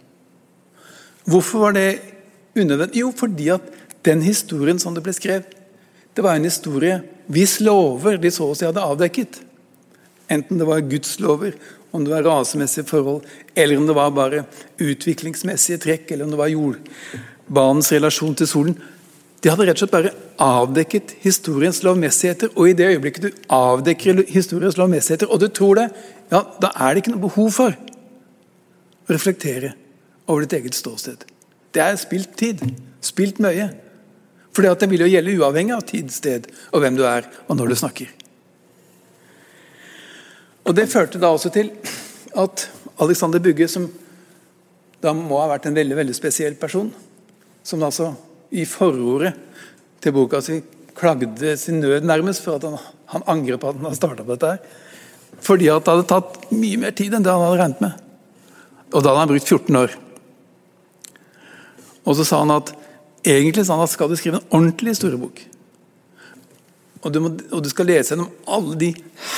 Hvorfor 1.24 1.68
var 1.68 1.76
det 1.76 1.88
unødvendig? 2.56 3.00
Jo, 3.00 3.12
fordi 3.16 3.48
at 3.54 3.68
den 4.04 4.22
historien 4.22 4.78
som 4.78 4.94
det 4.94 5.02
ble 5.04 5.14
skrevet, 5.16 5.48
det 6.14 6.22
var 6.24 6.36
en 6.36 6.46
historie 6.46 7.00
hvis 7.32 7.58
lover 7.64 8.18
de 8.20 8.30
så 8.32 8.50
å 8.50 8.56
si 8.56 8.66
hadde 8.66 8.82
avdekket. 8.84 9.40
Enten 10.32 10.60
det 10.60 10.66
var 10.68 10.84
Guds 10.84 11.16
lover, 11.20 11.54
om 11.94 12.04
det 12.04 12.12
var 12.12 12.26
rasemessige 12.26 12.88
forhold, 12.88 13.24
eller 13.56 13.78
om 13.78 13.86
det 13.88 13.96
var 13.96 14.10
bare 14.14 14.42
utviklingsmessige 14.82 15.80
trekk, 15.84 16.10
eller 16.10 16.26
om 16.26 16.34
det 16.34 16.40
var 16.40 16.52
jordbanens 16.52 17.92
relasjon 17.94 18.36
til 18.36 18.50
solen. 18.50 18.76
De 19.44 19.52
hadde 19.52 19.66
rett 19.68 19.78
og 19.78 19.84
slett 19.84 19.94
bare 19.94 20.12
avdekket 20.40 21.14
historiens 21.22 21.82
lovmessigheter. 21.84 22.50
Og 22.56 22.70
i 22.70 22.76
det 22.76 22.90
øyeblikket 22.94 23.26
du 23.26 23.42
avdekker 23.52 24.24
historiens 24.32 24.78
lovmessigheter, 24.80 25.30
og 25.30 25.40
du 25.40 25.48
tror 25.52 25.80
det, 25.80 25.88
ja, 26.32 26.42
da 26.60 26.72
er 26.74 26.92
det 26.92 27.04
ikke 27.04 27.14
noe 27.14 27.26
behov 27.28 27.50
for 27.54 27.76
å 29.04 29.12
reflektere 29.12 29.74
over 30.26 30.44
ditt 30.44 30.58
eget 30.58 30.76
ståsted. 30.76 31.24
Det 31.74 31.82
er 31.82 31.96
spilt 32.00 32.36
tid. 32.38 32.62
Spilt 33.04 33.40
mye. 33.42 33.70
For 34.54 34.62
det 34.62 34.88
vil 34.90 35.02
jo 35.02 35.10
gjelde 35.10 35.34
uavhengig 35.40 35.74
av 35.74 35.82
tid, 35.88 36.12
sted 36.14 36.46
og 36.70 36.84
hvem 36.84 36.94
du 36.98 37.02
er, 37.08 37.26
og 37.48 37.58
når 37.58 37.72
du 37.72 37.78
snakker. 37.80 38.12
Og 40.64 40.74
Det 40.74 40.88
førte 40.88 41.20
da 41.20 41.32
også 41.34 41.50
til 41.52 41.72
at 42.38 42.68
Alexander 43.02 43.42
Bugge, 43.42 43.68
som 43.68 43.90
da 45.02 45.12
må 45.12 45.40
ha 45.42 45.50
vært 45.50 45.66
en 45.68 45.76
veldig 45.76 45.98
veldig 45.98 46.14
spesiell 46.16 46.54
person, 46.56 46.88
som 47.64 47.82
altså 47.82 48.14
i 48.54 48.64
forordet 48.64 49.34
til 50.00 50.14
boka 50.14 50.40
si 50.44 50.62
klagde 50.94 51.56
sin 51.58 51.80
nød 51.82 52.06
nærmest 52.06 52.44
for 52.44 52.56
at 52.56 52.64
han, 52.64 52.78
han 53.10 53.26
angrer 53.26 53.58
på 53.58 53.68
at 53.68 53.80
han 53.80 53.90
har 53.90 53.98
starta 53.98 54.24
på 54.24 54.36
dette. 54.36 54.46
her, 54.46 54.58
Fordi 55.40 55.68
at 55.68 55.84
det 55.84 55.92
hadde 55.92 56.08
tatt 56.08 56.52
mye 56.54 56.78
mer 56.78 56.94
tid 56.94 57.14
enn 57.14 57.26
det 57.26 57.32
han 57.32 57.42
hadde 57.42 57.60
regnet 57.60 57.82
med. 57.82 58.00
Og 58.94 59.02
da 59.02 59.10
hadde 59.10 59.24
han 59.24 59.32
brukt 59.34 59.50
14 59.50 59.80
år. 59.82 59.96
Og 62.04 62.16
så 62.18 62.26
sa 62.28 62.42
han 62.42 62.52
at 62.54 62.72
egentlig 63.24 63.64
sa 63.66 63.76
han 63.76 63.86
at 63.86 63.92
skal 63.92 64.10
du 64.10 64.16
skrive 64.20 64.40
en 64.40 64.48
ordentlig 64.50 64.94
historiebok, 64.96 65.42
og 67.04 67.12
du, 67.12 67.18
må, 67.20 67.30
og 67.52 67.60
du 67.60 67.68
skal 67.68 67.84
lese 67.90 68.14
gjennom 68.14 68.30
alle 68.48 68.76
de 68.80 68.86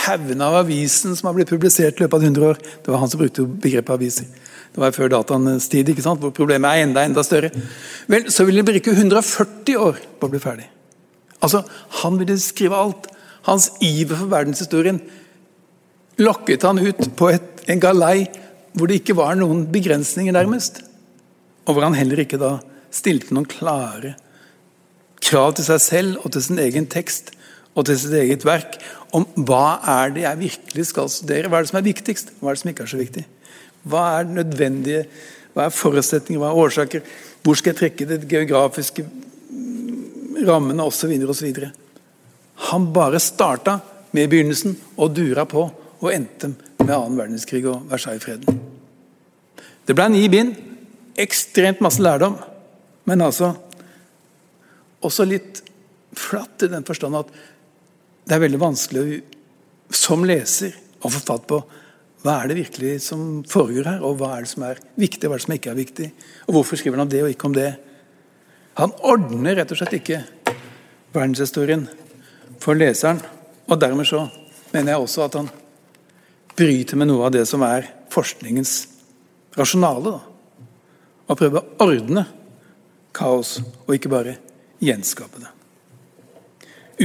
haugene 0.05 0.47
av 0.47 0.61
avisen 0.61 1.17
som 1.19 1.27
har 1.27 1.35
blitt 1.35 1.51
publisert 1.51 1.99
i 1.99 2.05
løpet 2.05 2.15
av 2.15 2.27
100 2.29 2.45
år 2.47 2.61
Det 2.63 2.93
var 2.93 3.01
han 3.03 3.11
som 3.11 3.19
brukte 3.19 3.43
begrepet 3.43 3.91
aviser. 3.91 4.29
Det 4.71 4.79
var 4.79 4.95
før 4.95 5.11
dataens 5.11 5.67
tid, 5.73 5.91
ikke 5.91 6.05
sant? 6.05 6.23
hvor 6.23 6.31
problemet 6.37 6.71
er 6.71 6.87
enda 6.87 7.03
enda 7.03 7.25
større. 7.27 7.51
Vel, 8.07 8.31
Så 8.31 8.47
ville 8.47 8.63
han 8.63 8.69
bruke 8.69 8.95
140 8.95 9.83
år 9.83 9.99
på 9.99 10.29
å 10.29 10.31
bli 10.31 10.43
ferdig. 10.43 10.69
Altså, 11.43 11.65
Han 12.05 12.21
ville 12.21 12.39
skrive 12.39 12.79
alt. 12.79 13.11
Hans 13.51 13.73
iver 13.83 14.15
for 14.15 14.31
verdenshistorien 14.31 15.01
lokket 16.19 16.63
han 16.63 16.79
ut 16.81 17.03
på 17.19 17.29
et, 17.35 17.65
en 17.69 17.83
galei 17.83 18.29
hvor 18.77 18.89
det 18.89 19.01
ikke 19.01 19.17
var 19.17 19.35
noen 19.39 19.67
begrensninger, 19.73 20.33
nærmest. 20.33 20.83
Og 21.67 21.75
hvor 21.75 21.87
han 21.87 21.99
heller 21.99 22.23
ikke 22.23 22.41
da 22.41 22.57
stilte 22.95 23.35
noen 23.35 23.49
klare 23.51 24.15
krav 25.27 25.57
til 25.57 25.67
seg 25.67 25.83
selv 25.83 26.23
og 26.23 26.33
til 26.35 26.45
sin 26.45 26.61
egen 26.63 26.87
tekst 26.91 27.33
og 27.77 27.89
til 27.89 27.99
sitt 28.01 28.15
eget 28.17 28.45
verk 28.47 28.79
om 29.17 29.27
hva 29.49 29.79
er 29.97 30.13
det 30.15 30.25
jeg 30.25 30.41
virkelig 30.41 30.87
skal 30.91 31.11
studere. 31.13 31.51
Hva 31.51 31.59
er 31.59 31.67
det 31.67 31.73
som 31.73 31.81
er 31.81 31.89
viktigst, 31.89 32.33
hva 32.41 32.51
er 32.51 32.57
det 32.57 32.63
som 32.63 32.71
ikke 32.73 32.87
er 32.87 32.93
så 32.93 33.01
viktig? 33.01 33.25
Hva 33.87 34.05
er 34.19 34.31
nødvendige, 34.31 35.03
hva 35.55 35.67
er 35.67 35.75
forutsetninger, 35.75 36.41
hva 36.43 36.53
er 36.53 36.63
årsaker? 36.63 37.05
Hvor 37.45 37.59
skal 37.59 37.73
jeg 37.73 37.81
trekke 37.81 38.09
det 38.09 38.21
geografiske 38.31 39.05
rammene 40.47 40.85
osv. 40.85 41.13
osv. 41.29 41.67
Han 42.71 42.89
bare 42.93 43.21
starta 43.21 43.79
med 44.17 44.31
begynnelsen 44.33 44.77
og 44.97 45.15
dura 45.17 45.45
på 45.49 45.67
og 45.97 46.13
endte 46.13 46.53
med 46.83 46.93
annen 46.93 47.19
verdenskrig 47.19 47.65
og 47.69 47.87
Versailles-freden. 47.91 48.61
Det 49.87 49.95
ble 49.95 50.09
ni 50.13 50.27
bind, 50.29 50.55
ekstremt 51.21 51.81
masse 51.85 52.03
lærdom, 52.03 52.37
men 53.07 53.25
altså 53.25 53.55
også 55.07 55.27
litt 55.29 55.63
flatt 56.17 56.65
i 56.65 56.71
den 56.73 56.85
forstand 56.87 57.19
at 57.19 57.33
det 58.27 58.35
er 58.35 58.43
veldig 58.43 58.61
vanskelig 58.61 59.21
som 59.95 60.25
leser 60.27 60.75
å 61.05 61.11
få 61.13 61.21
fatt 61.21 61.45
på 61.49 61.61
hva 62.25 62.41
er 62.41 62.51
det 62.51 62.57
virkelig 62.59 62.95
som 63.05 63.45
foregår 63.47 63.87
her, 63.87 64.01
og 64.03 64.17
hva 64.19 64.33
er 64.35 64.47
det 64.47 64.51
som 64.51 64.65
er 64.67 64.81
viktig, 64.99 65.29
og 65.29 65.31
hva 65.31 65.37
er 65.37 65.39
det 65.39 65.45
som 65.45 65.55
ikke 65.55 65.71
er 65.71 65.79
viktig. 65.79 66.07
Og 66.49 66.57
hvorfor 66.57 66.81
skriver 66.81 66.99
han 66.99 67.07
om 67.07 67.13
det 67.13 67.21
og 67.23 67.31
ikke 67.31 67.47
om 67.47 67.55
det? 67.55 67.69
Han 68.81 68.95
ordner 69.07 69.61
rett 69.61 69.71
og 69.71 69.79
slett 69.79 69.95
ikke 70.01 70.19
verdenshistorien 71.15 71.85
for 72.63 72.75
leseren. 72.75 73.21
Og 73.71 73.79
dermed 73.79 74.09
så 74.09 74.25
mener 74.73 74.97
jeg 74.97 75.05
også 75.05 75.27
at 75.29 75.39
han 75.39 75.53
bryter 76.57 76.99
med 76.99 77.13
noe 77.13 77.29
av 77.29 77.37
det 77.37 77.45
som 77.47 77.63
er 77.63 77.87
forskningens 78.11 78.75
rasjonale. 79.55 80.17
Da. 80.17 80.36
Å 81.27 81.35
prøve 81.39 81.63
å 81.63 81.87
ordne 81.89 82.27
kaos, 83.17 83.59
og 83.87 83.95
ikke 83.97 84.13
bare 84.13 84.37
gjenskape 84.83 85.43
det. 85.43 85.53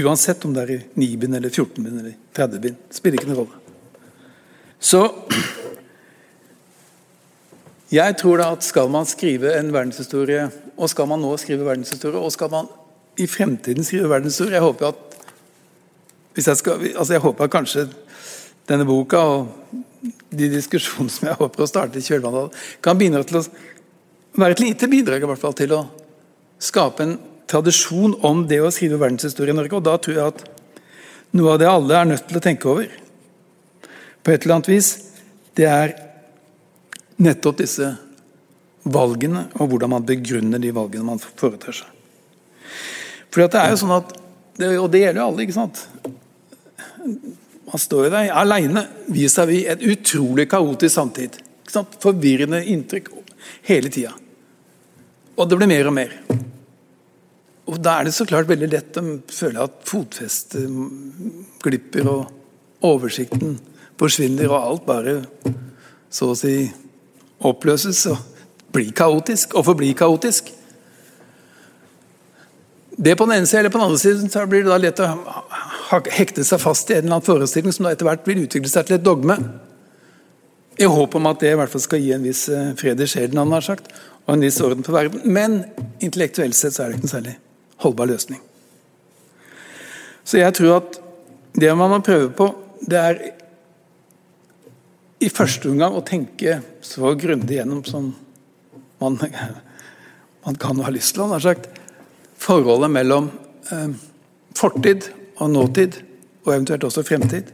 Uansett 0.01 0.45
om 0.47 0.53
det 0.55 0.63
er 0.63 0.73
i 0.75 0.79
9 1.01 1.17
bind, 1.19 1.35
eller 1.35 1.49
14 1.51 1.83
bind 1.83 1.99
eller 1.99 2.13
30 2.37 2.63
bind. 2.63 2.83
Spiller 2.95 3.19
ikke 3.19 3.31
noen 3.31 3.41
rolle. 3.41 3.57
Så 4.81 5.03
jeg 7.91 8.15
tror 8.21 8.39
da 8.39 8.51
at 8.55 8.63
skal 8.63 8.87
man 8.91 9.07
skrive 9.09 9.51
en 9.57 9.73
verdenshistorie, 9.73 10.47
og 10.79 10.89
skal 10.89 11.09
man 11.11 11.19
nå 11.21 11.33
skrive 11.41 11.67
verdenshistorie, 11.67 12.21
og 12.21 12.31
skal 12.33 12.53
man 12.53 12.69
i 13.19 13.27
fremtiden 13.27 13.83
skrive 13.83 14.07
verdenshistorie 14.07 14.55
Jeg 14.55 14.63
håper 14.63 14.93
at 14.93 15.07
jeg, 16.39 16.55
skal, 16.55 16.85
altså 16.95 17.13
jeg 17.13 17.23
håper 17.25 17.51
kanskje 17.51 17.89
denne 18.69 18.85
boka 18.87 19.19
og 19.19 19.73
de 20.31 20.47
diskusjonene 20.53 21.11
som 21.11 21.27
jeg 21.27 21.39
håper 21.41 21.65
å 21.65 21.67
starte 21.67 21.99
i 21.99 22.05
kjølvannet 22.05 22.55
kan 22.81 22.97
bidra 22.97 23.25
til 23.27 23.41
å 23.41 23.43
være 24.37 24.55
et 24.55 24.63
lite 24.63 24.89
bidrag 24.91 25.23
i 25.23 25.29
hvert 25.29 25.41
fall 25.41 25.55
til 25.57 25.75
å 25.75 25.81
skape 26.61 27.05
en 27.05 27.17
tradisjon 27.51 28.15
om 28.27 28.45
det 28.47 28.61
å 28.63 28.71
skrive 28.71 28.99
verdenshistorie 29.01 29.53
i 29.53 29.57
Norge. 29.57 29.75
Og 29.77 29.85
da 29.85 29.97
tror 29.99 30.17
jeg 30.17 30.33
at 30.33 30.43
noe 31.35 31.55
av 31.55 31.59
det 31.61 31.69
alle 31.71 31.97
er 31.97 32.09
nødt 32.13 32.27
til 32.29 32.39
å 32.39 32.43
tenke 32.43 32.69
over, 32.71 32.87
på 34.21 34.31
et 34.31 34.43
eller 34.43 34.59
annet 34.59 34.69
vis, 34.69 34.89
det 35.57 35.67
er 35.67 35.95
nettopp 37.21 37.61
disse 37.61 37.89
valgene, 38.91 39.47
og 39.59 39.71
hvordan 39.71 39.93
man 39.95 40.05
begrunner 40.05 40.61
de 40.61 40.71
valgene 40.73 41.05
man 41.05 41.21
foretar 41.21 41.75
seg. 41.81 41.89
For 43.31 43.43
det 43.45 43.59
er 43.59 43.73
jo 43.73 43.79
sånn 43.83 43.95
at, 43.99 44.17
Og 44.61 44.91
det 44.93 44.99
gjelder 44.99 45.21
jo 45.21 45.27
alle, 45.31 45.43
ikke 45.45 45.55
sant? 45.55 45.79
Man 47.71 47.81
står 47.81 48.03
jo 48.05 48.09
der 48.13 48.33
aleine 48.35 48.83
vis-à-vis 49.09 49.69
et 49.71 49.85
utrolig 49.89 50.45
kaotisk 50.51 50.93
samtid. 50.93 51.37
Forvirrende 52.03 52.59
inntrykk 52.69 53.09
hele 53.67 53.91
tida. 53.93 54.13
Og 55.37 55.49
det 55.49 55.57
blir 55.57 55.69
mer 55.71 55.89
og 55.89 55.95
mer. 55.95 56.15
Og 57.71 57.79
Da 57.81 57.99
er 57.99 58.03
det 58.05 58.13
så 58.13 58.25
klart 58.27 58.49
veldig 58.49 58.69
lett 58.71 58.97
å 58.99 59.03
føle 59.31 59.63
at 59.63 59.83
fotfestet 59.87 60.65
glipper, 61.63 62.07
og 62.09 62.31
oversikten 62.83 63.59
forsvinner, 63.99 64.49
og 64.49 64.57
alt 64.59 64.85
bare 64.85 65.15
så 66.11 66.31
å 66.33 66.35
si 66.37 66.65
oppløses 67.47 68.05
og 68.11 68.17
blir 68.73 68.91
kaotisk, 68.95 69.55
og 69.55 69.65
forblir 69.69 69.95
kaotisk. 69.97 70.51
Det 72.91 73.15
på 73.17 73.25
den 73.25 73.37
ene 73.39 73.47
siden, 73.47 73.59
eller 73.59 73.73
på 73.73 73.79
den 73.79 73.87
andre 73.87 73.99
siden 74.01 74.29
så 74.29 74.45
blir 74.49 74.65
det 74.65 74.71
da 74.71 74.77
lett 74.81 74.99
å 74.99 76.01
hekte 76.11 76.43
seg 76.43 76.59
fast 76.61 76.91
i 76.91 76.97
en 76.97 77.05
eller 77.05 77.17
annen 77.17 77.25
forestilling 77.25 77.73
som 77.75 77.87
da 77.87 77.95
etter 77.95 78.07
hvert 78.07 78.27
vil 78.27 78.43
utvikle 78.43 78.71
seg 78.71 78.87
til 78.87 78.99
et 78.99 79.05
dogme. 79.05 79.37
I 80.81 80.87
håp 80.89 81.15
om 81.15 81.27
at 81.29 81.41
det 81.43 81.51
i 81.53 81.57
hvert 81.59 81.69
fall 81.69 81.83
skal 81.83 82.01
gi 82.01 82.13
en 82.15 82.23
viss 82.25 82.47
eh, 82.49 82.71
fred 82.79 83.01
i 83.03 83.07
sjelen, 83.09 83.37
han 83.37 83.53
har 83.53 83.65
sagt, 83.65 83.91
og 84.25 84.33
en 84.33 84.45
viss 84.45 84.57
orden 84.63 84.85
på 84.85 84.93
verden. 84.95 85.21
Men 85.25 85.61
intellektuelt 86.01 86.57
sett 86.57 86.73
så 86.73 86.83
er 86.83 86.89
det 86.89 86.97
ikke 86.97 87.05
noen 87.05 87.13
særlig 87.13 87.35
holdbar 87.83 88.09
løsning. 88.09 88.41
Så 90.25 90.39
jeg 90.39 90.55
tror 90.57 90.79
at 90.79 90.97
det 91.57 91.71
man 91.77 91.91
må 91.91 91.99
prøve 92.05 92.31
på, 92.33 92.47
det 92.81 92.97
er 92.97 93.21
i 95.21 95.29
første 95.29 95.69
omgang 95.69 95.93
å 95.93 96.05
tenke 96.05 96.61
så 96.85 97.13
grundig 97.19 97.59
gjennom 97.59 97.83
som 97.85 98.07
man, 99.01 99.19
man 100.45 100.57
kan 100.61 100.81
ha 100.81 100.93
lyst 100.93 101.13
til. 101.13 101.27
Han 101.27 101.35
har 101.35 101.45
sagt 101.45 101.67
forholdet 102.41 102.89
mellom 102.93 103.29
eh, 103.69 103.91
fortid 104.57 105.11
og 105.41 105.53
nåtid, 105.53 105.99
og 106.41 106.55
eventuelt 106.55 106.87
også 106.87 107.05
fremtid. 107.05 107.53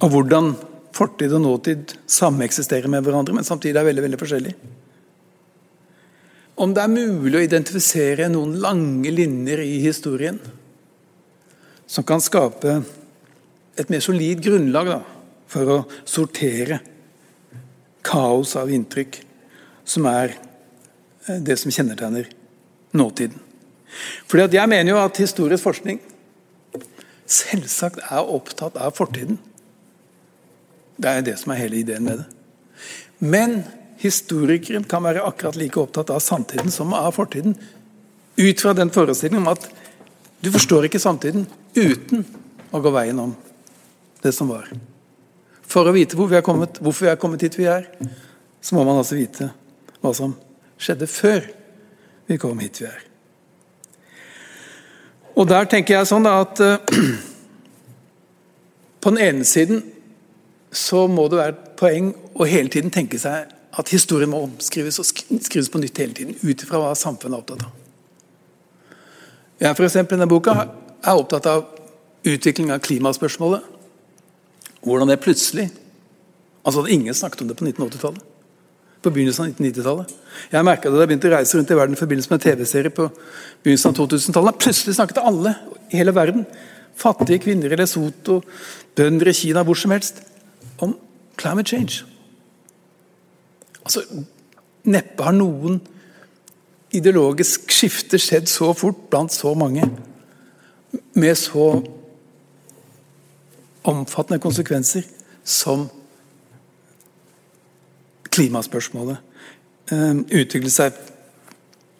Og 0.00 0.12
hvordan 0.12 0.54
fortid 0.96 1.34
og 1.36 1.44
nåtid 1.44 1.94
sameksisterer 2.10 2.90
med 2.90 3.04
hverandre, 3.04 3.36
men 3.36 3.46
samtidig 3.46 3.78
er 3.80 3.88
veldig 3.90 4.04
veldig 4.06 4.20
forskjellige. 4.20 4.72
Om 6.56 6.72
det 6.72 6.82
er 6.82 6.92
mulig 6.92 7.36
å 7.36 7.44
identifisere 7.44 8.30
noen 8.32 8.54
lange 8.62 9.10
linjer 9.12 9.60
i 9.60 9.76
historien 9.84 10.38
som 11.86 12.04
kan 12.06 12.22
skape 12.24 12.78
et 13.76 13.92
mer 13.92 14.00
solid 14.00 14.40
grunnlag 14.42 14.88
da, 14.88 15.00
for 15.46 15.72
å 15.74 15.78
sortere 16.08 16.80
kaos 18.06 18.54
av 18.58 18.70
inntrykk, 18.72 19.20
som 19.86 20.06
er 20.10 20.32
eh, 20.32 21.42
det 21.44 21.58
som 21.60 21.72
kjennetegner 21.74 22.30
nåtiden. 22.96 23.42
Fordi 24.26 24.56
Jeg 24.56 24.68
mener 24.68 24.92
jo 24.92 25.02
at 25.02 25.20
historisk 25.20 25.62
forskning 25.62 26.00
selvsagt 27.26 28.00
er 28.06 28.32
opptatt 28.32 28.76
av 28.78 28.96
fortiden. 28.96 29.38
Det 30.96 31.10
er 31.10 31.24
det 31.24 31.36
som 31.40 31.52
er 31.52 31.60
hele 31.60 31.80
ideen 31.82 32.04
med 32.04 32.22
det. 32.22 32.26
Men 33.18 33.62
historikeren 34.00 34.84
kan 34.84 35.04
være 35.04 35.24
akkurat 35.24 35.56
like 35.56 35.80
opptatt 35.80 36.10
av 36.12 36.20
samtiden 36.24 36.70
som 36.72 36.94
av 36.96 37.12
fortiden. 37.16 37.56
Ut 38.36 38.60
fra 38.60 38.74
den 38.76 38.92
forestillingen 38.92 39.46
om 39.46 39.52
at 39.52 39.68
du 40.40 40.50
forstår 40.52 40.88
ikke 40.88 41.00
samtiden 41.00 41.46
uten 41.76 42.24
å 42.72 42.80
gå 42.84 42.92
veien 42.92 43.18
om 43.20 43.32
det 44.22 44.32
som 44.36 44.50
var. 44.52 44.68
For 45.66 45.88
å 45.88 45.94
vite 45.96 46.18
hvor 46.18 46.28
vi 46.30 46.40
kommet, 46.44 46.80
hvorfor 46.80 47.06
vi 47.06 47.12
er 47.12 47.20
kommet 47.20 47.42
hit 47.42 47.56
vi 47.58 47.68
er, 47.70 47.88
så 48.60 48.76
må 48.76 48.84
man 48.84 49.00
altså 49.00 49.18
vite 49.18 49.50
hva 50.02 50.12
som 50.14 50.36
skjedde 50.78 51.08
før 51.10 51.48
vi 52.28 52.38
kom 52.40 52.60
hit 52.60 52.82
vi 52.82 52.88
er. 52.90 53.02
Og 55.36 55.48
der 55.48 55.68
tenker 55.68 55.98
jeg 55.98 56.08
sånn 56.08 56.24
da 56.24 56.38
at 56.44 56.60
uh, 56.64 56.78
På 59.06 59.12
den 59.12 59.20
ene 59.22 59.44
siden 59.46 59.82
så 60.76 61.06
må 61.08 61.26
det 61.30 61.40
være 61.40 61.54
et 61.54 61.68
poeng 61.80 62.10
å 62.36 62.48
hele 62.48 62.72
tiden 62.72 62.92
tenke 62.92 63.18
seg 63.20 63.52
at 63.76 63.92
historien 63.92 64.30
må 64.32 64.42
omskrives 64.44 65.00
og 65.00 65.08
skrives 65.08 65.70
på 65.72 65.80
nytt 65.80 66.00
hele 66.00 66.16
tiden, 66.16 66.36
ut 66.40 66.62
ifra 66.64 66.80
hva 66.80 66.92
samfunnet 66.96 67.36
er 67.36 67.42
opptatt 67.42 67.64
av. 67.66 67.72
Jeg 69.60 69.76
for 69.76 69.88
eksempel, 69.88 70.16
i 70.16 70.20
denne 70.20 70.28
boka 70.28 70.54
er 70.60 71.16
opptatt 71.16 71.48
av 71.48 71.64
utvikling 72.26 72.72
av 72.74 72.82
klimaspørsmålet. 72.84 73.64
Hvordan 74.84 75.10
det 75.10 75.22
plutselig 75.24 75.70
Altså 76.66 76.82
at 76.82 76.90
ingen 76.90 77.14
snakket 77.14 77.44
om 77.44 77.46
det 77.46 77.54
på 77.54 77.62
1980-tallet. 77.62 78.22
På 79.02 79.10
begynnelsen 79.14 79.44
av 79.44 79.50
1990-tallet. 79.52 80.14
Jeg 80.50 80.66
merka 80.66 80.90
det 80.90 80.96
da 80.96 81.04
jeg 81.04 81.10
begynte 81.12 81.28
å 81.28 81.34
reise 81.36 81.58
rundt 81.58 81.70
i 81.70 81.76
verden 81.78 81.94
i 81.94 82.00
forbindelse 82.00 82.32
med 82.32 82.42
TV-serie 82.42 82.90
på 82.96 83.06
begynnelsen 83.62 83.92
av 83.92 84.00
2000-tallet. 84.00 84.58
Plutselig 84.64 84.96
snakket 84.96 85.20
alle 85.22 85.52
i 85.92 86.00
hele 86.00 86.14
verden, 86.16 86.42
fattige 86.98 87.44
kvinner 87.44 87.70
i 87.70 87.78
Lesotho, 87.78 88.40
bønder 88.98 89.30
i 89.30 89.36
Kina, 89.38 89.62
hvor 89.62 89.78
som 89.78 89.94
helst, 89.94 90.18
om 90.82 90.96
climate 91.36 91.68
change. 91.68 92.04
Altså, 93.84 94.02
Neppe 94.86 95.24
har 95.26 95.34
noen 95.34 95.80
ideologisk 96.94 97.70
skifte 97.74 98.18
skjedd 98.22 98.46
så 98.50 98.70
fort 98.76 99.08
blant 99.10 99.34
så 99.34 99.54
mange, 99.58 99.88
med 101.14 101.34
så 101.36 101.66
omfattende 103.86 104.38
konsekvenser 104.42 105.02
som 105.46 105.88
klimaspørsmålet 108.30 109.18
uh, 109.92 110.14
utviklet 110.34 110.72
seg 110.72 110.96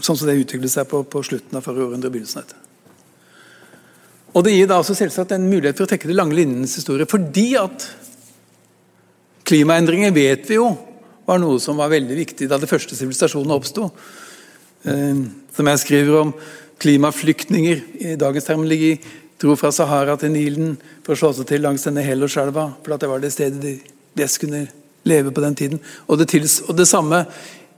sånn 0.03 0.19
som 0.19 0.29
det 0.29 0.41
utviklet 0.43 0.73
seg 0.73 0.89
på, 0.91 1.03
på 1.09 1.23
slutten 1.25 1.57
av 1.57 1.65
forrige 1.65 1.89
århundre. 1.89 2.11
begynnelsen 2.13 2.43
av 2.43 2.65
Og 4.37 4.45
Det 4.45 4.53
gir 4.53 4.67
da 4.69 4.81
også 4.83 4.95
selvsagt 4.99 5.33
en 5.33 5.49
mulighet 5.49 5.79
for 5.79 5.87
å 5.87 5.91
trekke 5.93 6.09
det 6.11 6.17
lange 6.19 6.37
linjenes 6.37 6.77
historie. 6.77 7.09
Fordi 7.09 7.57
at 7.57 7.87
klimaendringer 9.47 10.15
vet 10.15 10.47
vi 10.51 10.59
jo 10.59 10.71
var 11.27 11.41
noe 11.43 11.59
som 11.63 11.79
var 11.81 11.91
veldig 11.91 12.17
viktig 12.19 12.47
da 12.51 12.59
det 12.61 12.71
første 12.71 12.95
sivilisasjonen 12.99 13.55
oppsto. 13.55 13.91
Uh, 14.87 15.27
som 15.57 15.71
jeg 15.73 15.83
skriver 15.83 16.21
om, 16.21 16.33
klimaflyktninger 16.83 17.81
i 18.05 18.17
dagens 18.21 18.45
terminologi 18.45 18.99
dro 19.41 19.57
fra 19.59 19.73
Sahara 19.73 20.17
til 20.21 20.33
Nilen 20.35 20.75
for 21.05 21.15
å 21.15 21.19
slå 21.19 21.33
seg 21.37 21.49
til 21.51 21.65
langs 21.65 21.87
denne 21.87 22.05
Helloselva, 22.05 22.69
for 22.85 22.97
det 22.97 23.11
var 23.11 23.23
det 23.23 23.33
stedet 23.35 23.63
de 23.63 23.77
best 24.17 24.41
kunne 24.43 24.67
leve 25.07 25.33
på 25.33 25.45
den 25.45 25.57
tiden. 25.57 25.81
Og 26.09 26.21
det, 26.21 26.29
tils, 26.33 26.61
og 26.67 26.77
det 26.77 26.89
samme 26.89 27.23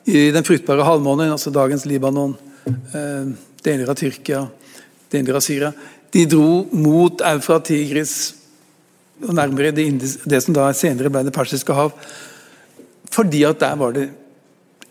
i 0.08 0.28
den 0.34 0.46
fruktbare 0.46 0.86
halvmånen, 0.86 1.34
altså 1.34 1.52
dagens 1.54 1.84
Libanon, 1.86 2.36
eh, 2.66 3.30
deler 3.64 3.90
av 3.90 3.98
Tyrkia, 3.98 4.46
deler 5.12 5.38
av 5.38 5.44
Syria. 5.44 5.72
De 6.14 6.24
dro 6.30 6.64
mot 6.72 7.20
Eufrat 7.20 7.66
Tigris 7.68 8.14
og 9.26 9.34
nærmere 9.34 9.72
det, 9.74 9.88
det, 10.24 10.40
som 10.44 10.54
da 10.56 10.68
senere 10.76 11.10
ble 11.10 11.24
Det 11.26 11.34
persiske 11.34 11.74
hav, 11.74 11.92
fordi 13.10 13.42
at 13.48 13.60
der 13.60 13.76
var 13.80 13.94
det 13.96 14.08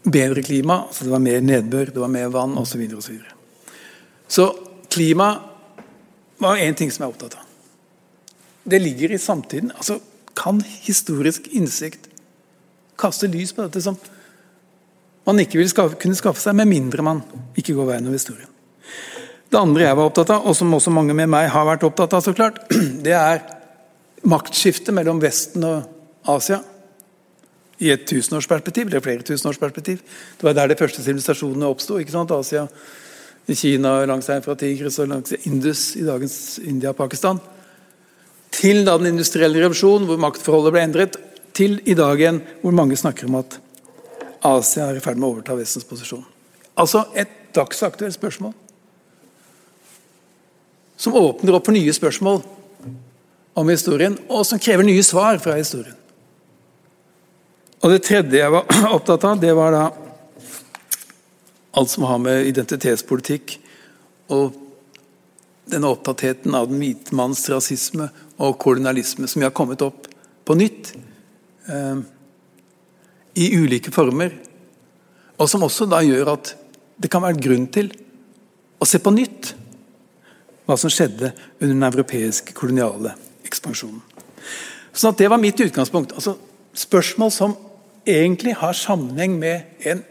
bedre 0.03 0.43
klima, 0.43 0.83
så 0.91 1.05
det 1.05 1.11
var 1.11 1.23
mer 1.23 1.41
nedbør, 1.43 1.91
det 1.93 2.01
var 2.01 2.11
mer 2.11 2.31
vann 2.33 2.57
osv. 2.57 2.81
Så, 2.89 3.01
så, 3.01 3.11
videre. 3.11 3.33
så 4.27 4.45
klima 4.89 5.29
var 6.39 6.57
én 6.57 6.75
ting 6.75 6.91
som 6.91 7.03
jeg 7.03 7.09
er 7.09 7.15
opptatt 7.15 7.39
av. 7.39 7.47
Det 8.67 8.81
ligger 8.81 9.11
i 9.11 9.17
samtiden. 9.17 9.71
altså 9.71 9.99
Kan 10.35 10.61
historisk 10.61 11.47
innsikt 11.51 12.07
kaste 12.97 13.27
lys 13.27 13.53
på 13.53 13.63
dette 13.63 13.81
som 13.81 13.97
man 15.27 15.39
ikke 15.43 15.59
vil 15.59 15.69
skaffe, 15.69 15.97
kunne 15.99 16.15
skaffe 16.15 16.39
seg, 16.39 16.55
med 16.55 16.69
mindre 16.69 17.03
man 17.03 17.21
ikke 17.57 17.75
går 17.75 17.89
veien 17.89 18.07
over 18.07 18.15
historien. 18.15 18.51
Det 19.47 19.59
andre 19.59 19.85
jeg 19.85 19.97
var 19.99 20.09
opptatt 20.09 20.31
av, 20.35 20.47
og 20.47 20.55
som 20.55 20.73
også 20.75 20.91
mange 20.91 21.15
med 21.15 21.29
meg 21.31 21.49
har 21.51 21.67
vært 21.67 21.85
opptatt 21.87 22.15
av, 22.15 22.23
så 22.23 22.33
klart, 22.35 22.61
det 23.05 23.15
er 23.15 23.41
maktskiftet 24.25 24.95
mellom 24.95 25.21
Vesten 25.21 25.65
og 25.67 25.85
Asia 26.27 26.61
i 27.77 27.91
et 27.93 28.07
tusenårsperspektiv, 28.09 28.87
eller 28.87 29.03
flere 29.05 29.25
tusenårsperspektiv. 29.25 30.01
Det 30.37 30.47
var 30.47 30.55
der 30.57 30.71
de 30.71 30.79
første 30.79 31.03
sivilisasjonene 31.03 31.69
oppsto. 31.69 31.99
Asia, 31.99 32.67
Kina, 33.47 34.05
langs 34.05 34.25
fra 34.25 34.55
Tigris 34.55 34.99
og 34.99 35.07
langs 35.07 35.33
Indus 35.45 35.95
i 35.95 36.03
dagens 36.03 36.59
India 36.59 36.89
og 36.89 36.97
Pakistan. 36.97 37.39
Til 38.51 38.83
da 38.85 38.97
den 38.97 39.13
industrielle 39.13 39.59
revolusjonen, 39.61 40.07
hvor 40.07 40.17
maktforholdet 40.17 40.73
ble 40.73 40.83
endret, 40.83 41.17
til 41.53 41.79
i 41.85 41.93
dag 41.97 42.19
igjen, 42.19 42.41
hvor 42.61 42.73
mange 42.73 42.97
snakker 42.97 43.27
om 43.27 43.39
at 43.39 43.59
Asia 44.45 44.89
er 44.89 44.97
i 44.97 45.03
ferd 45.03 45.17
med 45.17 45.27
å 45.27 45.31
overta 45.35 45.55
Vestens 45.57 45.87
posisjon. 45.87 46.25
Altså 46.77 47.07
et 47.17 47.53
dagsaktuelt 47.55 48.13
spørsmål 48.13 48.53
som 50.97 51.13
åpner 51.17 51.53
opp 51.53 51.67
for 51.67 51.77
nye 51.77 51.93
spørsmål 51.93 52.41
om 53.57 53.69
historien, 53.69 54.17
og 54.29 54.45
som 54.45 54.61
krever 54.61 54.85
nye 54.85 55.03
svar 55.05 55.39
fra 55.41 55.55
historien. 55.57 55.95
Og 57.81 57.93
Det 57.93 58.03
tredje 58.05 58.41
jeg 58.41 58.53
var 58.53 58.69
opptatt 58.97 59.25
av, 59.25 59.39
det 59.41 59.53
var 59.57 59.73
da 59.73 59.85
alt 61.77 61.91
som 61.93 62.07
har 62.09 62.21
med 62.21 62.47
identitetspolitikk 62.49 63.57
og 64.33 64.55
denne 65.69 65.89
opptattheten 65.91 66.55
av 66.57 66.69
den 66.69 66.79
hvite 66.81 67.13
manns 67.17 67.43
rasisme 67.51 68.07
og 68.41 68.57
kolonialisme 68.61 69.29
som 69.29 69.45
har 69.45 69.53
kommet 69.53 69.83
opp 69.85 70.07
på 70.47 70.55
nytt 70.57 70.93
eh, 71.69 72.01
i 73.37 73.51
ulike 73.59 73.93
former, 73.93 74.33
og 75.37 75.49
som 75.49 75.65
også 75.67 75.85
da 75.89 76.01
gjør 76.05 76.33
at 76.33 76.55
det 76.97 77.11
kan 77.13 77.21
være 77.25 77.41
grunn 77.41 77.67
til 77.69 77.91
å 78.81 78.87
se 78.89 79.01
på 79.01 79.13
nytt 79.13 79.53
hva 80.65 80.77
som 80.81 80.91
skjedde 80.91 81.29
under 81.59 81.73
den 81.75 81.89
europeiske 81.91 82.57
koloniale 82.57 83.13
ekspansjonen. 83.47 84.01
Sånn 84.93 85.13
at 85.13 85.17
Det 85.21 85.29
var 85.29 85.41
mitt 85.41 85.59
utgangspunkt. 85.59 86.13
Altså, 86.13 86.37
spørsmål 86.77 87.31
som 87.33 87.57
egentlig 88.07 88.55
har 88.55 88.73
sammenheng 88.77 89.37
med 89.39 89.85
en 89.85 90.03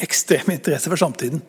ekstrem 0.00 0.54
interesse 0.54 0.90
for 0.90 1.00
samtiden. 1.00 1.42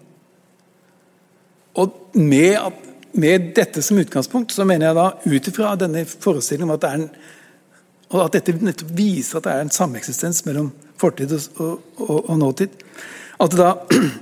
Og 1.80 2.16
med, 2.20 2.56
at, 2.60 2.74
med, 3.14 3.54
dette 3.56 3.82
som 3.82 4.00
utgangspunkt, 4.02 4.52
så 4.52 4.66
mener 4.68 4.90
jeg 4.90 4.98
da, 4.98 5.08
ut 5.26 5.48
ifra 5.48 5.76
denne 5.80 6.04
forestillingen 6.06 6.70
om 6.70 6.76
at 6.76 6.84
det 6.84 6.90
er 6.90 7.00
en 7.00 7.14
og 8.12 8.26
at 8.26 8.36
dette 8.36 8.58
nettopp 8.60 8.90
viser 8.96 9.40
at 9.40 9.46
det 9.46 9.52
er 9.54 9.62
en 9.64 9.72
sameksistens 9.72 10.44
mellom 10.44 10.72
fortid 11.00 11.32
og, 11.32 11.78
og, 11.96 12.18
og 12.18 12.34
nåtid. 12.42 12.74
At, 13.40 13.56
da, 13.56 13.72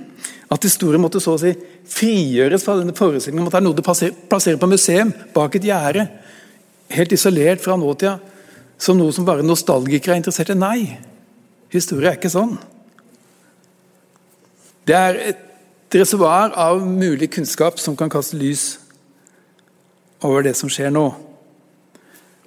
at 0.54 0.66
historien 0.66 1.02
måtte 1.02 1.22
så 1.22 1.34
å 1.34 1.40
si 1.42 1.50
frigjøres 1.90 2.62
fra 2.62 2.76
denne 2.78 2.94
forestillingen 2.94 3.42
om 3.42 3.50
at 3.50 3.56
det 3.56 3.60
er 3.60 3.66
noe 3.66 3.78
du 3.78 3.82
plasserer 3.82 4.60
på 4.60 4.70
museum 4.70 5.10
bak 5.34 5.58
et 5.58 5.66
gjerde, 5.66 6.06
helt 6.90 7.14
isolert 7.14 7.62
fra 7.62 7.76
nåtida, 7.78 8.18
som 8.80 8.98
noe 8.98 9.12
som 9.14 9.26
bare 9.28 9.44
nostalgikere 9.46 10.16
er 10.16 10.22
interessert 10.22 10.52
i. 10.52 10.58
Nei, 10.58 10.98
historie 11.72 12.10
er 12.10 12.18
ikke 12.18 12.32
sånn. 12.32 12.56
Det 14.88 14.96
er 14.96 15.18
et 15.30 15.46
reservoar 15.94 16.54
av 16.58 16.80
mulig 16.86 17.30
kunnskap 17.34 17.78
som 17.82 17.96
kan 17.98 18.10
kaste 18.10 18.38
lys 18.38 18.78
over 20.24 20.44
det 20.46 20.54
som 20.58 20.70
skjer 20.72 20.92
nå. 20.94 21.08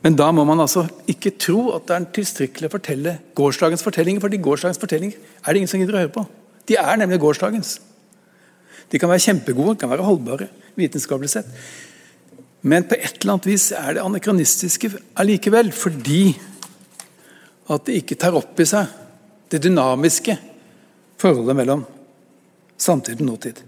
Men 0.04 0.18
da 0.20 0.28
må 0.36 0.44
man 0.44 0.60
altså 0.60 0.84
ikke 1.08 1.36
tro 1.40 1.70
at 1.78 1.86
det 1.88 1.96
er 1.96 2.10
tilstrekkelig 2.18 2.68
å 2.68 2.74
fortelle 2.74 3.14
gårsdagens 3.40 3.86
fortellinger, 3.86 4.24
fordi 4.24 4.42
gårsdagens 4.44 4.82
fortellinger 4.82 5.16
er 5.16 5.48
det 5.48 5.62
ingen 5.62 5.72
som 5.72 5.80
gidder 5.80 5.96
å 5.96 6.02
høre 6.04 6.16
på. 6.18 6.26
De 6.68 6.76
er 6.80 7.00
nemlig 7.00 7.22
gårsdagens. 7.24 7.78
De 8.92 9.00
kan 9.00 9.12
være 9.12 9.24
kjempegode, 9.24 9.78
kan 9.80 9.92
være 9.92 10.06
holdbare 10.06 10.50
vitenskapelig 10.76 11.32
sett. 11.32 11.48
Men 12.64 12.86
på 12.88 12.96
et 12.96 13.20
eller 13.20 13.36
annet 13.36 13.50
vis 13.50 13.72
er 13.76 13.98
det 13.98 14.04
anakronistiske 14.04 14.94
allikevel, 15.20 15.72
fordi 15.76 16.32
at 17.74 17.86
det 17.88 18.00
ikke 18.00 18.20
tar 18.20 18.36
opp 18.40 18.60
i 18.60 18.68
seg 18.68 18.88
det 19.52 19.60
dynamiske 19.64 20.36
forholdet 21.20 21.58
mellom 21.60 21.84
samtid 22.80 23.20
og 23.22 23.28
nåtid. 23.28 23.60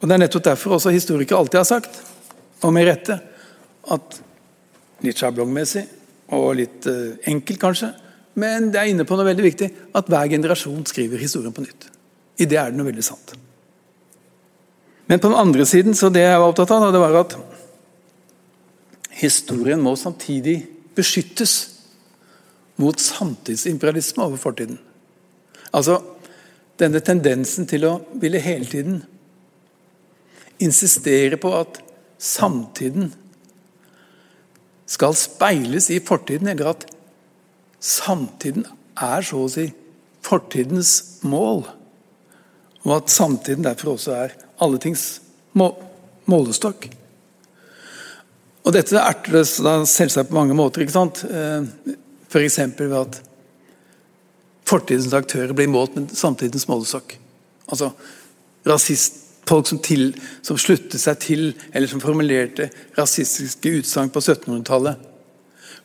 Og 0.00 0.08
Det 0.08 0.14
er 0.14 0.22
nettopp 0.22 0.44
derfor 0.44 0.76
også 0.76 0.92
historikere 0.94 1.38
alltid 1.38 1.58
har 1.58 1.68
sagt, 1.68 2.00
og 2.62 2.72
med 2.76 2.86
rette, 2.88 3.18
at 3.94 4.18
litt 5.04 5.20
sjablongmessig 5.20 5.84
og 6.34 6.54
litt 6.58 6.86
uh, 6.88 7.16
enkelt 7.28 7.60
kanskje, 7.60 7.90
men 8.40 8.70
det 8.72 8.80
er 8.80 8.90
inne 8.90 9.06
på 9.06 9.16
noe 9.16 9.26
veldig 9.28 9.44
viktig, 9.44 9.68
at 9.94 10.08
hver 10.10 10.30
generasjon 10.32 10.86
skriver 10.88 11.20
historien 11.20 11.54
på 11.54 11.64
nytt. 11.64 11.88
I 12.40 12.48
det 12.50 12.58
er 12.58 12.72
det 12.72 12.78
noe 12.78 12.88
veldig 12.88 13.04
sant. 13.06 13.34
Men 15.06 15.20
på 15.20 15.28
den 15.28 15.38
andre 15.38 15.66
siden, 15.68 15.94
så 15.94 16.08
det 16.08 16.24
jeg 16.24 16.40
var 16.40 16.48
opptatt 16.48 16.72
av, 16.72 16.88
det 16.92 17.02
var 17.02 17.18
at 17.20 17.36
historien 19.14 19.82
må 19.84 19.94
samtidig 20.00 20.62
beskyttes 20.96 21.54
mot 22.80 22.98
samtidsimperialisme 23.00 24.24
over 24.24 24.40
fortiden. 24.40 24.78
Altså, 25.74 26.00
denne 26.80 27.02
tendensen 27.04 27.68
til 27.70 27.86
å 27.86 27.98
ville 28.18 28.42
hele 28.42 28.66
tiden 28.66 29.02
insistere 30.62 31.38
på 31.38 31.52
at 31.54 31.78
samtiden 32.18 33.12
skal 34.90 35.14
speiles 35.18 35.90
i 35.92 36.00
fortiden, 36.04 36.50
eller 36.50 36.72
at 36.74 36.86
samtiden 37.80 38.66
er 39.00 39.24
så 39.26 39.44
å 39.44 39.50
si 39.50 39.68
fortidens 40.24 41.20
mål. 41.26 41.64
Og 42.84 42.96
at 42.96 43.12
samtiden 43.12 43.64
derfor 43.66 43.94
også 43.94 44.16
er 44.16 44.34
alle 44.62 44.78
tings 44.82 45.06
målestokk. 45.54 46.88
Og 48.64 48.72
Dette 48.72 48.96
erter 48.96 49.40
det 49.40 49.44
selvsagt 49.90 50.30
på 50.30 50.38
mange 50.38 50.56
måter. 50.56 50.84
ikke 50.84 50.96
sant? 50.96 51.24
Eh, 51.28 51.66
F.eks. 52.30 52.58
ved 52.78 52.96
at 52.98 53.20
fortidens 54.64 55.12
aktører 55.14 55.52
blir 55.52 55.68
målt 55.68 55.96
med 55.98 56.14
samtidens 56.16 56.68
målestokk. 56.68 57.18
Altså 57.68 57.92
rasist, 58.66 59.20
folk 59.44 59.68
som, 59.68 59.78
til, 59.84 60.14
som 60.42 60.56
sluttet 60.56 61.00
seg 61.00 61.18
til, 61.20 61.42
eller 61.72 61.90
som 61.90 62.00
formulerte 62.00 62.70
rasistiske 62.96 63.74
utsagn 63.80 64.12
på 64.12 64.22
1700-tallet, 64.22 64.96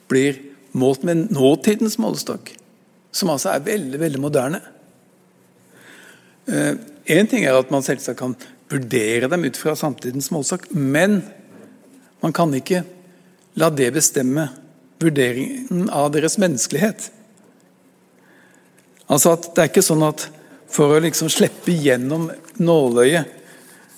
blir 0.07 0.39
målt 0.79 1.03
med 1.03 1.27
nåtidens 1.35 1.97
målestokk, 1.99 2.53
som 3.11 3.33
altså 3.33 3.51
er 3.51 3.65
veldig, 3.65 3.99
veldig 3.99 4.21
moderne. 4.23 4.61
Én 6.49 6.79
eh, 7.05 7.27
ting 7.29 7.43
er 7.43 7.59
at 7.59 7.71
man 7.73 7.83
selvsagt 7.85 8.21
kan 8.21 8.37
vurdere 8.69 9.29
dem 9.31 9.45
ut 9.47 9.57
fra 9.57 9.75
samtidens 9.77 10.29
målestokk, 10.33 10.69
men 10.71 11.21
man 12.21 12.35
kan 12.35 12.53
ikke 12.53 12.83
la 13.59 13.69
det 13.73 13.89
bestemme 13.95 14.49
vurderingen 14.99 15.87
av 15.95 16.11
deres 16.13 16.37
menneskelighet. 16.41 17.09
Altså 19.09 19.33
at 19.33 19.49
Det 19.55 19.63
er 19.63 19.71
ikke 19.71 19.85
sånn 19.85 20.05
at 20.05 20.27
for 20.69 20.93
å 20.93 21.01
liksom 21.01 21.31
slippe 21.33 21.73
gjennom 21.73 22.27
nåløyet, 22.61 23.25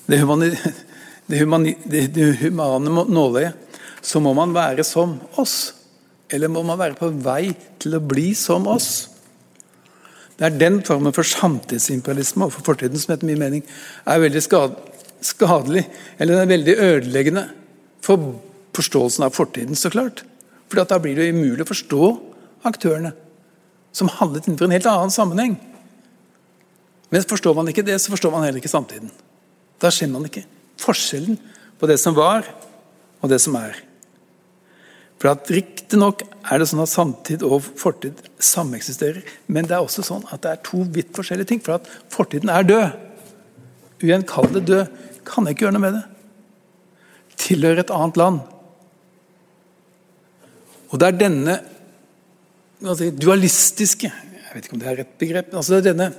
det, 0.08 0.22
humani, 0.22 0.52
det, 1.28 1.42
humani, 1.42 1.76
det 1.86 2.30
humane 2.40 3.04
nåløyet, 3.12 3.58
så 4.02 4.22
må 4.24 4.34
man 4.34 4.56
være 4.56 4.86
som 4.88 5.20
oss. 5.40 5.74
Eller 6.32 6.50
må 6.50 6.64
man 6.64 6.80
være 6.80 6.98
på 6.98 7.12
vei 7.22 7.52
til 7.82 7.98
å 7.98 8.04
bli 8.04 8.32
som 8.38 8.70
oss? 8.72 9.11
Det 10.42 10.48
er 10.48 10.58
den 10.58 10.80
formen 10.82 11.14
for 11.14 11.28
samtidsimperialisme 11.28 12.48
overfor 12.48 12.72
fortiden 12.72 12.98
som 12.98 13.12
etter 13.14 13.30
min 13.30 13.38
mening 13.38 13.62
er 14.10 14.24
veldig 14.24 14.42
skadelig, 14.42 15.84
eller 16.18 16.34
den 16.34 16.42
er 16.42 16.50
veldig 16.50 16.74
ødeleggende 16.82 17.44
for 18.02 18.40
forståelsen 18.74 19.28
av 19.28 19.36
fortiden, 19.38 19.78
så 19.78 19.92
klart. 19.94 20.24
For 20.66 20.82
da 20.82 20.98
blir 20.98 21.14
det 21.20 21.30
umulig 21.30 21.62
å 21.62 21.70
forstå 21.70 22.10
aktørene 22.66 23.12
som 23.94 24.10
handlet 24.18 24.50
innenfor 24.50 24.66
en 24.66 24.74
helt 24.74 24.90
annen 24.90 25.14
sammenheng. 25.14 25.60
Men 27.14 27.30
forstår 27.30 27.54
man 27.60 27.70
ikke 27.70 27.86
det, 27.86 28.00
så 28.02 28.16
forstår 28.16 28.34
man 28.34 28.48
heller 28.48 28.64
ikke 28.64 28.72
samtiden. 28.72 29.14
Da 29.78 29.94
skjønner 29.94 30.18
man 30.18 30.30
ikke 30.32 30.48
forskjellen 30.82 31.38
på 31.78 31.90
det 31.92 32.00
som 32.02 32.18
var, 32.18 32.50
og 33.22 33.30
det 33.30 33.44
som 33.46 33.62
er. 33.62 33.78
For 35.22 35.30
at 35.36 35.52
Riktignok 35.54 36.24
er 36.50 36.58
det 36.58 36.66
sånn 36.72 36.82
at 36.82 36.90
samtid 36.90 37.44
og 37.46 37.62
fortid 37.78 38.24
sameksisterer, 38.42 39.22
men 39.54 39.68
det 39.70 39.76
er 39.78 39.86
også 39.86 40.02
sånn 40.06 40.24
at 40.34 40.42
det 40.42 40.56
er 40.56 40.64
to 40.66 40.82
vidt 40.96 41.12
forskjellige 41.14 41.52
ting. 41.52 41.62
For 41.62 41.78
at 41.78 41.90
fortiden 42.10 42.50
er 42.50 42.66
død. 42.66 42.96
Ugjenkallelig 44.02 44.64
død. 44.66 44.96
Kan 45.30 45.46
jeg 45.46 45.54
ikke 45.54 45.68
gjøre 45.68 45.76
noe 45.76 45.84
med 45.84 46.00
det. 46.00 46.02
Tilhører 47.44 47.84
et 47.84 47.94
annet 47.94 48.18
land. 48.18 48.42
Og 50.90 50.98
det 51.00 51.12
er 51.12 51.20
denne 51.20 51.60
si, 52.98 53.12
dualistiske 53.14 54.10
Jeg 54.10 54.56
vet 54.56 54.66
ikke 54.66 54.76
om 54.76 54.82
det 54.82 54.90
er 54.90 54.98
rett 55.04 55.14
begrep. 55.22 55.54
altså 55.54 55.78
det 55.78 55.94
er 55.94 55.94
denne 55.94 56.10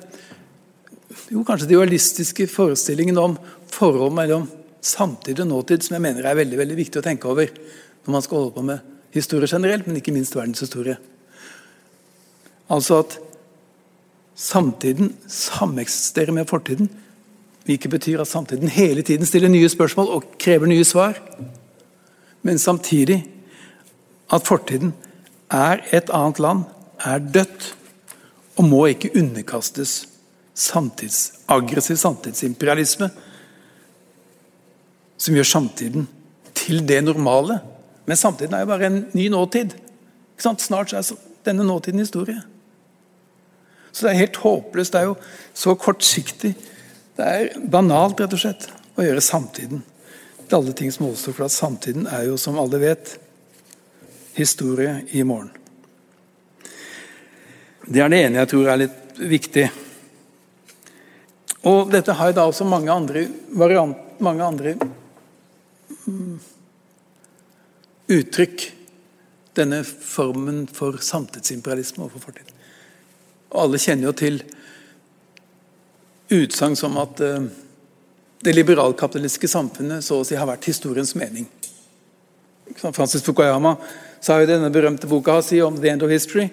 jo, 1.28 1.42
kanskje 1.44 1.68
dualistiske 1.68 2.46
forestillingen 2.48 3.18
om 3.20 3.34
forhold 3.68 4.14
mellom 4.16 4.46
samtid 4.80 5.42
og 5.42 5.50
nåtid 5.50 5.84
som 5.84 5.98
jeg 5.98 6.04
mener 6.06 6.24
er 6.24 6.38
veldig 6.38 6.62
veldig 6.62 6.78
viktig 6.78 7.02
å 7.02 7.04
tenke 7.04 7.28
over 7.28 7.50
når 7.50 8.14
man 8.14 8.24
skal 8.24 8.40
holde 8.40 8.54
på 8.56 8.64
med 8.70 8.91
historie 9.12 9.48
generelt, 9.48 9.86
men 9.86 9.96
ikke 9.96 10.12
minst 10.12 10.36
verdenshistorie. 10.36 10.96
Altså 12.70 12.98
at 12.98 13.18
samtiden 14.34 15.16
sameksisterer 15.28 16.32
med 16.32 16.46
fortiden, 16.48 16.90
hvilket 17.64 17.90
betyr 17.90 18.20
at 18.20 18.28
samtiden 18.28 18.68
hele 18.68 19.02
tiden 19.02 19.26
stiller 19.26 19.48
nye 19.48 19.68
spørsmål 19.68 20.08
og 20.08 20.24
krever 20.38 20.66
nye 20.66 20.84
svar. 20.84 21.18
Men 22.42 22.58
samtidig 22.58 23.24
at 24.32 24.46
fortiden 24.46 24.94
er 25.50 25.78
et 25.92 26.10
annet 26.10 26.38
land, 26.38 26.64
er 27.04 27.18
dødt 27.18 27.76
og 28.56 28.64
må 28.64 28.86
ikke 28.86 29.10
underkastes 29.16 30.08
samtids, 30.54 31.32
aggressiv 31.48 31.96
samtidsimperialisme 31.96 33.10
som 35.22 35.34
gjør 35.34 35.46
samtiden 35.46 36.08
til 36.54 36.82
det 36.88 37.04
normale. 37.04 37.60
Men 38.06 38.18
samtiden 38.18 38.54
er 38.56 38.64
jo 38.64 38.70
bare 38.72 38.88
en 38.88 39.04
ny 39.14 39.28
nåtid. 39.30 39.76
Snart 40.38 40.92
er 40.92 41.06
denne 41.46 41.66
nåtiden 41.66 42.02
historie. 42.02 42.42
Så 43.92 44.06
det 44.06 44.12
er 44.12 44.22
helt 44.24 44.40
håpløst. 44.42 44.92
Det 44.92 45.00
er 45.00 45.10
jo 45.10 45.16
så 45.54 45.74
kortsiktig. 45.78 46.54
Det 47.16 47.26
er 47.28 47.58
banalt, 47.70 48.20
rett 48.20 48.34
og 48.34 48.40
slett, 48.40 48.68
å 48.96 49.04
gjøre 49.04 49.24
samtiden 49.24 49.82
til 50.48 50.58
alle 50.58 50.74
ting 50.76 50.92
som 50.92 51.06
målestokk. 51.06 51.36
For 51.36 51.46
at 51.46 51.54
samtiden 51.54 52.08
er 52.08 52.26
jo, 52.30 52.38
som 52.40 52.58
alle 52.60 52.80
vet, 52.82 53.16
historie 54.34 55.02
i 55.12 55.22
morgen. 55.28 55.52
Det 57.82 58.00
er 58.00 58.08
det 58.08 58.22
ene 58.24 58.40
jeg 58.40 58.50
tror 58.52 58.70
er 58.70 58.80
litt 58.84 59.22
viktig. 59.28 59.66
Og 61.68 61.92
dette 61.92 62.14
har 62.18 62.30
jo 62.30 62.36
da 62.38 62.46
også 62.48 62.66
mange 62.66 62.90
andre 62.90 63.26
variant, 63.58 63.98
mange 64.22 64.46
andre 64.46 64.72
mm, 64.78 66.38
uttrykk. 68.12 68.68
Denne 69.56 69.82
formen 69.84 70.64
for 70.72 70.96
samtidsimperialisme 71.04 72.06
overfor 72.06 72.30
fortiden. 72.30 72.60
Og 73.52 73.66
alle 73.66 73.80
kjenner 73.82 74.08
jo 74.08 74.14
til 74.16 74.38
utsagn 76.32 76.76
som 76.78 76.96
at 77.02 77.20
uh, 77.20 77.44
det 78.42 78.54
liberalkapitalistiske 78.56 79.50
samfunnet 79.52 80.04
så 80.04 80.22
å 80.22 80.24
si 80.26 80.38
har 80.38 80.48
vært 80.48 80.70
historiens 80.70 81.12
mening. 81.18 81.44
Francis 82.80 83.24
Fukuyama 83.26 83.76
sa 84.22 84.38
jo 84.40 84.48
denne 84.48 84.70
berømte 84.72 85.10
boka 85.10 85.40
si 85.44 85.60
om 85.62 85.76
'The 85.76 85.90
End 85.92 86.06
of 86.06 86.10
History'. 86.10 86.48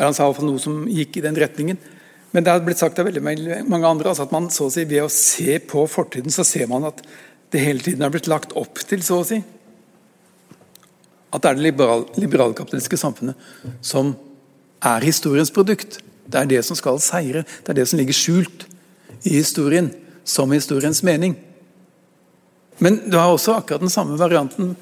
Han 0.00 0.14
sa 0.16 0.30
noe 0.32 0.58
som 0.58 0.86
gikk 0.88 1.18
i 1.18 1.24
den 1.26 1.36
retningen. 1.36 1.76
Men 2.32 2.44
det 2.44 2.50
har 2.50 2.62
blitt 2.64 2.80
sagt 2.80 2.98
av 2.98 3.06
veldig 3.06 3.22
mange 3.68 3.86
andre 3.86 4.08
altså 4.08 4.24
at 4.24 4.32
man 4.32 4.48
så 4.50 4.70
å 4.70 4.72
si, 4.72 4.86
ved 4.88 5.04
å 5.04 5.10
se 5.12 5.58
på 5.68 5.84
fortiden, 5.84 6.32
så 6.32 6.44
ser 6.48 6.66
man 6.70 6.88
at 6.88 7.02
det 7.52 7.60
hele 7.60 7.84
tiden 7.84 8.00
har 8.00 8.12
blitt 8.14 8.30
lagt 8.30 8.54
opp 8.56 8.80
til, 8.88 9.02
så 9.04 9.20
å 9.20 9.26
si. 9.28 9.42
At 11.32 11.42
det 11.42 11.50
er 11.50 11.58
det 11.58 11.66
liberal, 11.70 12.04
liberalkapitalistiske 12.20 13.00
samfunnet 13.00 13.36
som 13.80 14.14
er 14.84 15.04
historiens 15.06 15.52
produkt. 15.54 16.00
Det 16.26 16.38
er 16.38 16.50
det 16.50 16.62
som 16.66 16.76
skal 16.78 17.00
seire. 17.02 17.44
Det 17.64 17.72
er 17.72 17.80
det 17.80 17.88
som 17.88 18.00
ligger 18.00 18.16
skjult 18.16 18.66
i 19.24 19.36
historien, 19.38 19.90
som 20.24 20.52
historiens 20.52 21.02
mening. 21.06 21.36
Men 22.82 22.98
du 23.06 23.16
har 23.16 23.30
også 23.30 23.56
akkurat 23.58 23.84
den 23.84 23.92
samme 23.92 24.18
varianten 24.18 24.74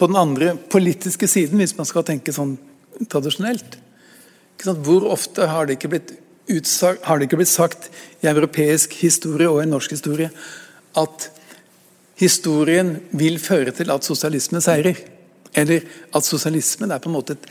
på 0.00 0.08
den 0.08 0.16
andre 0.16 0.54
politiske 0.72 1.28
siden, 1.28 1.60
hvis 1.60 1.76
man 1.76 1.88
skal 1.88 2.06
tenke 2.06 2.32
sånn 2.34 2.56
tradisjonelt. 3.10 3.78
Hvor 4.64 5.06
ofte 5.08 5.46
har 5.48 5.68
det 5.68 5.78
utsagt, 6.50 7.04
har 7.06 7.18
det 7.18 7.28
ikke 7.28 7.38
blitt 7.40 7.52
sagt 7.52 7.90
i 8.20 8.28
europeisk 8.28 8.96
historie 9.00 9.48
og 9.48 9.62
i 9.62 9.68
norsk 9.68 9.94
historie 9.94 10.30
at 10.98 11.28
historien 12.20 12.96
vil 13.16 13.38
føre 13.40 13.72
til 13.76 13.92
at 13.94 14.04
sosialismen 14.04 14.64
seirer. 14.64 14.98
Eller 15.54 15.84
at 16.14 16.26
sosialismen 16.26 16.92
er 16.92 17.02
på 17.02 17.10
en 17.10 17.16
måte 17.16 17.34
et 17.34 17.50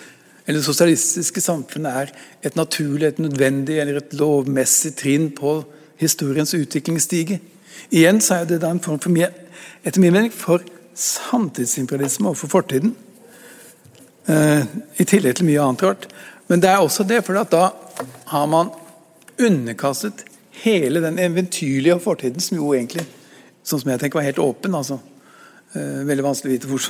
eller 0.49 0.63
sosialistiske 0.65 1.41
samfunnet 1.45 1.91
er 1.93 2.11
et 2.47 2.55
naturlig, 2.57 3.05
et 3.05 3.19
nødvendig 3.21 3.75
eller 3.79 3.99
et 3.99 4.13
lovmessig 4.17 4.95
trinn 4.97 5.27
på 5.37 5.59
historiens 6.01 6.53
utviklingsstige. 6.57 7.37
Igjen 7.93 8.21
så 8.21 8.39
er 8.39 8.49
det 8.49 8.61
da 8.63 8.71
en 8.73 8.81
form 8.81 8.97
for 9.03 9.13
etter 9.13 10.01
min 10.01 10.13
mening 10.15 10.33
for 10.33 10.63
samtidsimperialisme 10.97 12.31
overfor 12.31 12.49
fortiden. 12.49 12.95
Eh, 14.27 14.65
I 14.97 15.05
tillegg 15.05 15.37
til 15.37 15.45
mye 15.45 15.61
annet 15.61 15.85
rart. 15.85 16.09
Men 16.49 16.63
det 16.63 16.71
er 16.71 16.81
også 16.81 17.05
det, 17.05 17.21
for 17.25 17.37
da 17.37 17.69
har 18.33 18.49
man 18.49 18.73
underkastet 19.37 20.25
hele 20.63 21.01
den 21.01 21.19
eventyrlige 21.19 21.99
fortiden, 21.99 22.41
som 22.41 22.57
jo 22.57 22.73
egentlig 22.73 23.05
sånn 23.63 23.83
som 23.83 23.93
jeg 23.93 24.01
tenker 24.01 24.19
var 24.19 24.31
helt 24.31 24.41
åpen. 24.41 24.75
altså 24.75 24.97
Eh, 25.77 26.01
Veldig 26.07 26.25
vanskelig 26.25 26.49
å 26.49 26.55
vite 26.55 26.69
hvor, 26.69 26.85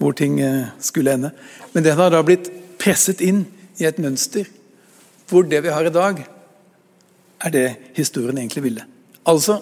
hvor 0.00 0.14
ting 0.16 0.40
uh, 0.42 0.72
skulle 0.82 1.14
ende. 1.14 1.30
Men 1.72 1.86
den 1.86 1.98
har 1.98 2.12
da 2.12 2.22
blitt 2.26 2.50
presset 2.80 3.22
inn 3.24 3.44
i 3.80 3.86
et 3.88 4.00
mønster 4.02 4.48
hvor 5.30 5.46
det 5.48 5.62
vi 5.64 5.72
har 5.72 5.86
i 5.86 5.92
dag, 5.92 6.18
er 7.44 7.52
det 7.52 7.68
historien 7.96 8.38
egentlig 8.38 8.62
ville. 8.64 8.84
Altså 9.24 9.60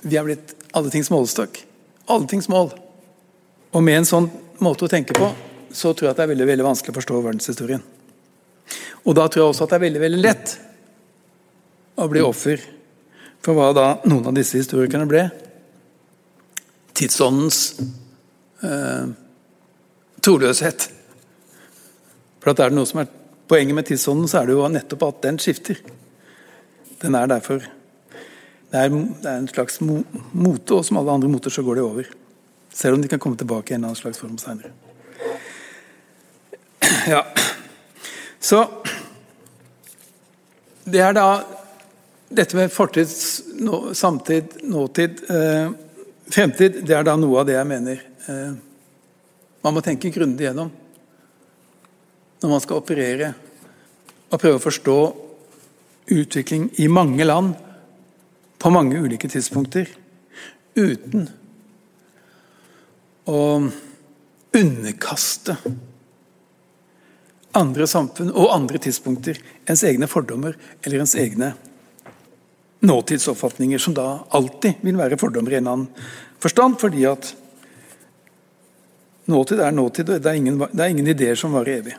Vi 0.00 0.16
har 0.16 0.24
blitt 0.24 0.54
alle 0.72 0.90
tings 0.90 1.10
målestokk. 1.10 1.58
Alle 2.06 2.28
tings 2.30 2.46
mål. 2.48 2.70
Og 3.74 3.82
med 3.82 3.98
en 3.98 4.06
sånn 4.06 4.28
måte 4.62 4.86
å 4.86 4.90
tenke 4.90 5.16
på, 5.16 5.28
så 5.74 5.90
tror 5.92 6.08
jeg 6.08 6.12
at 6.12 6.20
det 6.20 6.24
er 6.24 6.30
veldig, 6.32 6.46
veldig 6.48 6.66
vanskelig 6.68 6.94
å 6.94 6.98
forstå 7.00 7.20
verdenshistorien. 7.24 7.82
Og 9.04 9.16
da 9.18 9.26
tror 9.26 9.42
jeg 9.42 9.50
også 9.52 9.66
at 9.66 9.74
det 9.74 9.78
er 9.78 9.84
veldig, 9.86 10.02
veldig 10.04 10.20
lett 10.22 10.54
å 11.98 12.06
bli 12.08 12.22
offer 12.22 12.62
for 13.44 13.58
hva 13.58 13.72
da 13.76 13.86
noen 14.06 14.30
av 14.30 14.36
disse 14.38 14.58
historikerne 14.60 15.08
ble. 15.10 15.24
Tidsåndens 16.94 17.60
eh, 18.62 19.08
troløshet. 20.24 20.88
For 22.38 22.52
at 22.52 22.62
er 22.62 22.70
det 22.72 22.78
noe 22.78 22.88
som 22.88 23.02
er 23.02 23.10
poenget 23.48 23.76
med 23.76 23.88
tidsånden, 23.88 24.28
så 24.28 24.42
er 24.42 24.48
det 24.48 24.56
jo 24.56 24.68
nettopp 24.72 25.06
at 25.08 25.22
den 25.26 25.40
skifter. 25.42 25.80
Den 27.02 27.14
er 27.14 27.26
derfor 27.26 27.62
Det 28.68 28.76
er, 28.76 28.88
det 28.92 29.24
er 29.24 29.38
en 29.38 29.48
slags 29.48 29.80
mo, 29.80 30.02
mote, 30.36 30.74
og 30.74 30.84
som 30.84 30.98
alle 31.00 31.12
andre 31.12 31.28
moter 31.32 31.48
så 31.50 31.62
går 31.64 31.78
det 31.78 31.82
over. 31.82 32.08
Selv 32.68 32.94
om 32.94 33.02
de 33.02 33.08
kan 33.08 33.18
komme 33.18 33.36
tilbake 33.36 33.72
i 33.72 33.74
en 33.74 33.80
eller 33.80 33.94
annen 33.94 34.02
slags 34.02 34.18
form 34.18 34.36
seinere. 34.38 34.72
Ja. 37.08 37.22
Så 38.40 38.66
Det 40.84 41.00
er 41.00 41.12
da 41.12 41.44
dette 42.28 42.56
med 42.56 42.72
fortid, 42.72 43.08
nå, 43.60 43.94
samtid, 43.94 44.44
nåtid, 44.62 45.20
eh, 45.30 45.70
fremtid, 46.28 46.82
det 46.84 46.96
er 46.96 47.04
da 47.04 47.16
noe 47.16 47.40
av 47.40 47.46
det 47.48 47.56
jeg 47.56 47.68
mener 47.68 48.07
eh, 48.28 48.52
man 49.64 49.74
må 49.74 49.82
tenke 49.84 50.12
grundig 50.14 50.46
gjennom 50.46 50.70
når 52.38 52.52
man 52.52 52.62
skal 52.62 52.78
operere 52.78 53.32
og 54.28 54.38
prøve 54.38 54.60
å 54.60 54.62
forstå 54.62 54.98
utvikling 56.14 56.68
i 56.80 56.86
mange 56.92 57.26
land 57.26 57.56
på 58.58 58.72
mange 58.74 59.00
ulike 59.00 59.30
tidspunkter 59.30 59.90
uten 60.78 61.28
å 63.28 63.42
underkaste 64.58 65.56
andre 67.58 67.86
samfunn 67.90 68.30
og 68.32 68.52
andre 68.54 68.80
tidspunkter 68.82 69.40
ens 69.68 69.84
egne 69.86 70.08
fordommer 70.10 70.56
eller 70.82 71.02
ens 71.02 71.16
egne 71.18 71.52
nåtidsoppfatninger, 72.78 73.78
som 73.82 73.94
da 73.94 74.20
alltid 74.30 74.84
vil 74.86 74.98
være 74.98 75.18
fordommer 75.18 75.56
i 75.56 75.58
en 75.58 75.70
annen 75.72 75.88
forstand, 76.38 76.78
fordi 76.78 77.02
at 77.10 77.32
nåtid 79.28 79.60
er 79.60 79.74
nåtid, 79.74 80.10
og 80.10 80.22
det 80.22 80.30
er 80.30 80.38
ingen, 80.40 80.58
det 80.58 80.84
er 80.84 80.92
ingen 80.92 81.10
ideer 81.12 81.38
som 81.38 81.52
varer 81.56 81.82
evig. 81.82 81.96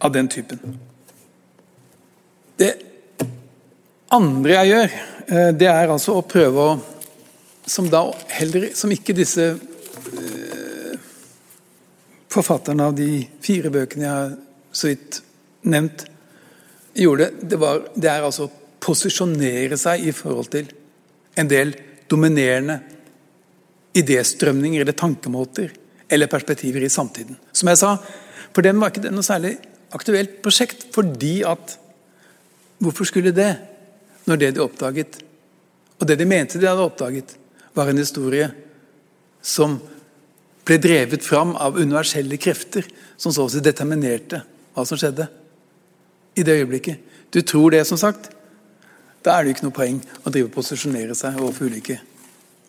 Av 0.00 0.12
den 0.12 0.28
typen. 0.32 0.78
Det 2.60 2.72
andre 4.12 4.56
jeg 4.56 4.70
gjør, 4.70 4.94
eh, 5.28 5.50
det 5.56 5.68
er 5.68 5.92
altså 5.92 6.18
å 6.18 6.26
prøve 6.26 6.70
å 6.70 6.78
Som 7.70 7.86
da 7.86 8.00
heller 8.32 8.70
Som 8.74 8.90
ikke 8.90 9.14
disse 9.14 9.44
eh, 9.52 10.94
forfatterne 12.32 12.88
av 12.88 12.96
de 12.96 13.28
fire 13.44 13.70
bøkene 13.70 14.04
jeg 14.04 14.10
har 14.10 14.32
så 14.72 14.88
vidt 14.88 15.20
nevnt, 15.66 16.04
gjorde, 16.94 17.30
det, 17.42 17.58
var, 17.60 17.82
det 17.94 18.10
er 18.10 18.26
altså 18.26 18.46
å 18.46 18.52
posisjonere 18.80 19.76
seg 19.78 20.06
i 20.08 20.12
forhold 20.14 20.50
til 20.52 20.70
en 21.38 21.50
del 21.50 21.74
dominerende 22.10 22.78
idéstrømninger 23.96 24.82
eller 24.82 24.96
tankemåter 24.96 25.72
eller 26.10 26.30
perspektiver 26.30 26.84
i 26.84 26.90
samtiden. 26.92 27.38
Som 27.52 27.70
jeg 27.70 27.80
sa, 27.80 27.96
for 28.54 28.66
dem 28.66 28.80
var 28.80 28.92
ikke 28.92 29.04
det 29.06 29.14
noe 29.14 29.26
særlig 29.26 29.56
aktuelt 29.94 30.38
prosjekt, 30.44 30.88
fordi 30.94 31.40
at 31.46 31.78
Hvorfor 32.80 33.04
skulle 33.04 33.32
det? 33.36 33.56
Når 34.24 34.36
det 34.36 34.54
de 34.56 34.62
oppdaget, 34.64 35.20
og 35.98 36.08
det 36.08 36.16
de 36.18 36.24
mente 36.28 36.58
de 36.60 36.68
hadde 36.68 36.84
oppdaget, 36.84 37.36
var 37.74 37.88
en 37.88 38.00
historie 38.00 38.46
som 39.42 39.78
ble 40.64 40.76
drevet 40.80 41.24
fram 41.24 41.54
av 41.56 41.76
universelle 41.80 42.38
krefter, 42.40 42.86
som 43.20 43.32
så 43.32 43.44
å 43.44 43.52
si 43.52 43.62
determinerte 43.64 44.42
hva 44.74 44.84
som 44.88 45.00
skjedde 45.00 45.26
i 46.36 46.44
det 46.46 46.56
øyeblikket. 46.60 47.00
Du 47.32 47.40
tror 47.42 47.74
det, 47.74 47.84
som 47.88 48.00
sagt. 48.00 48.30
Da 49.24 49.36
er 49.36 49.44
det 49.44 49.56
ikke 49.56 49.66
noe 49.68 49.76
poeng 49.76 49.98
å 50.24 50.32
drive 50.32 50.48
og 50.48 50.54
posisjonere 50.54 51.16
seg 51.16 51.36
overfor 51.40 51.68
ulike 51.68 51.98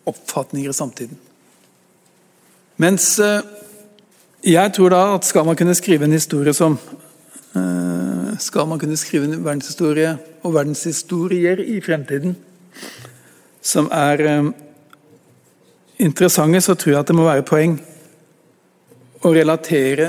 oppfatninger 0.08 0.70
i 0.70 0.76
samtiden. 0.76 1.18
Mens 2.82 3.18
eh, 3.22 3.44
jeg 4.42 4.72
tror 4.74 4.90
da 4.90 5.02
at 5.14 5.26
skal 5.28 5.46
man 5.46 5.56
kunne 5.58 5.76
skrive 5.78 6.08
en 6.08 6.16
historie 6.16 6.54
som 6.56 6.78
eh, 7.54 8.38
Skal 8.40 8.66
man 8.66 8.78
kunne 8.80 8.96
skrive 8.96 9.28
en 9.28 9.44
verdenshistorie 9.44 10.16
og 10.42 10.54
verdenshistorier 10.54 11.60
i 11.60 11.80
fremtiden 11.84 12.34
som 13.62 13.86
er 13.92 14.20
eh, 14.26 14.50
interessante, 16.02 16.60
så 16.60 16.74
tror 16.74 16.92
jeg 16.92 17.00
at 17.00 17.08
det 17.08 17.16
må 17.16 17.28
være 17.28 17.46
poeng 17.46 17.76
å 19.22 19.30
relatere 19.30 20.08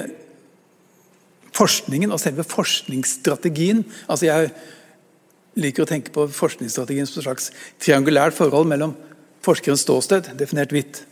forskningen 1.53 2.11
og 2.11 2.21
selve 2.21 2.45
forskningsstrategien 2.47 3.83
altså 4.07 4.25
Jeg 4.25 4.53
liker 5.61 5.83
å 5.83 5.89
tenke 5.89 6.09
på 6.09 6.25
forskningsstrategien 6.33 7.05
som 7.05 7.19
et 7.19 7.27
slags 7.27 7.51
triangulært 7.77 8.33
forhold 8.33 8.65
mellom 8.71 8.95
forskerens 9.43 9.83
ståsted, 9.85 10.33
definert 10.39 10.73
hvitt, 10.73 11.03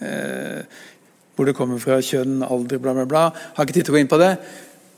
eh, 0.00 0.64
hvor 1.34 1.48
det 1.48 1.56
kommer 1.58 1.80
fra 1.82 2.00
kjønn, 2.04 2.42
alder, 2.46 2.80
bla, 2.82 2.94
bla, 2.96 3.06
bla. 3.08 3.24
Har 3.56 3.66
ikke 3.66 3.78
tid 3.78 3.88
til 3.88 3.94
å 3.94 3.96
gå 3.96 4.04
inn 4.04 4.10
på 4.10 4.20
det. 4.20 4.34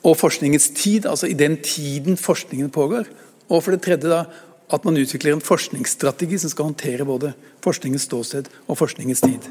Og 0.07 0.19
forskningens 0.19 0.71
tid, 0.77 1.07
altså 1.09 1.31
i 1.31 1.39
den 1.39 1.57
tiden 1.65 2.19
forskningen 2.21 2.71
pågår. 2.71 3.09
Og 3.49 3.63
for 3.63 3.75
det 3.75 3.83
tredje 3.87 4.11
da, 4.11 4.25
at 4.73 4.85
man 4.87 4.99
utvikler 4.99 5.35
en 5.35 5.45
forskningsstrategi 5.45 6.39
som 6.43 6.51
skal 6.51 6.71
håndtere 6.71 7.07
både 7.07 7.33
forskningens 7.65 8.07
ståsted 8.09 8.51
og 8.67 8.79
forskningens 8.79 9.23
tid. 9.23 9.49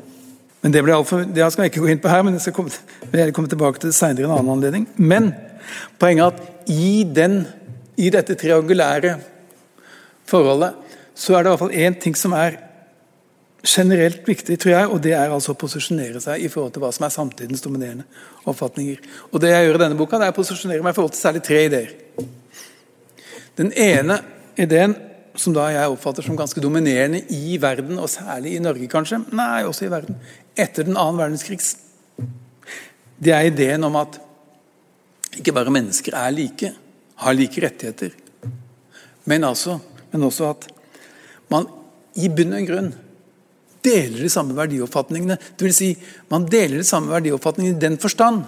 Men 0.61 0.73
Det, 0.73 0.81
ble 0.83 0.95
alt 0.95 1.07
for, 1.07 1.21
det 1.21 1.45
skal 1.53 1.65
jeg 1.65 1.75
ikke 1.75 1.83
gå 1.83 1.91
inn 1.93 2.01
på 2.01 2.09
her, 2.09 2.23
men 2.25 2.33
jeg 2.33 2.47
skal 2.47 2.55
komme, 2.57 3.31
komme 3.35 3.51
tilbake 3.51 3.79
til 3.79 3.91
det 3.91 3.95
senere. 3.95 4.25
en 4.25 4.37
annen 4.39 4.55
anledning. 4.55 4.87
Men 4.97 5.33
poenget 5.99 6.25
er 6.25 6.31
at 6.33 6.69
i, 6.69 7.03
den, 7.05 7.45
i 7.97 8.09
dette 8.09 8.35
triangulære 8.35 9.19
forholdet 10.25 10.73
så 11.15 11.35
er 11.35 11.43
det 11.43 11.47
i 11.47 11.53
hvert 11.53 11.63
fall 11.63 11.77
én 11.85 11.99
ting 12.01 12.17
som 12.17 12.33
er 12.33 12.57
generelt 13.65 14.27
viktig, 14.27 14.57
tror 14.61 14.71
jeg, 14.71 14.89
og 14.91 15.01
det 15.03 15.13
er 15.17 15.33
altså 15.33 15.55
å 15.55 15.59
posisjonere 15.59 16.21
seg 16.23 16.43
i 16.43 16.49
forhold 16.51 16.75
til 16.75 16.83
hva 16.83 16.91
som 16.93 17.07
er 17.07 17.13
samtidens 17.13 17.63
dominerende 17.63 18.05
oppfatninger. 18.45 19.01
Og 19.31 19.41
Det 19.41 19.51
jeg 19.51 19.67
gjør 19.67 19.79
i 19.79 19.83
denne 19.83 19.99
boka, 19.99 20.19
det 20.21 20.29
er 20.29 20.35
å 20.35 20.37
posisjonere 20.37 20.85
meg 20.85 20.93
i 20.93 20.97
forhold 20.97 21.15
til 21.15 21.23
særlig 21.23 21.43
tre 21.45 21.61
ideer. 21.65 21.93
Den 23.57 23.71
ene 23.71 24.19
ideen, 24.59 24.95
som 25.35 25.55
da 25.55 25.67
jeg 25.73 25.91
oppfatter 25.91 26.23
som 26.23 26.37
ganske 26.39 26.61
dominerende 26.63 27.23
i 27.33 27.57
verden, 27.61 27.97
og 27.99 28.11
særlig 28.11 28.55
i 28.55 28.61
Norge 28.63 28.89
kanskje, 28.91 29.23
nei, 29.35 29.65
også 29.67 29.87
i 29.87 29.91
verden, 29.91 30.19
etter 30.55 30.87
den 30.87 30.99
annen 30.99 31.19
verdenskrigs, 31.19 31.73
det 33.19 33.33
er 33.33 33.49
ideen 33.49 33.83
om 33.87 33.97
at 33.99 34.19
ikke 35.39 35.55
bare 35.55 35.73
mennesker 35.73 36.15
er 36.15 36.31
like, 36.35 36.71
har 37.23 37.35
like 37.35 37.63
rettigheter, 37.63 38.13
men, 39.25 39.43
altså, 39.43 39.79
men 40.11 40.27
også 40.27 40.51
at 40.51 40.67
man 41.51 41.67
i 42.15 42.29
bunn 42.31 42.55
og 42.55 42.69
grunn 42.69 42.93
deler 43.85 44.25
de 44.25 44.31
samme 44.33 44.57
verdioppfatningene. 44.57 45.37
Det 45.37 45.67
vil 45.67 45.75
si, 45.77 45.93
man 46.33 46.47
deler 46.49 46.81
de 46.81 46.87
samme 46.87 47.13
verdioppfatningene 47.13 47.77
i 47.77 47.85
den 47.85 47.97
forstand 48.01 48.43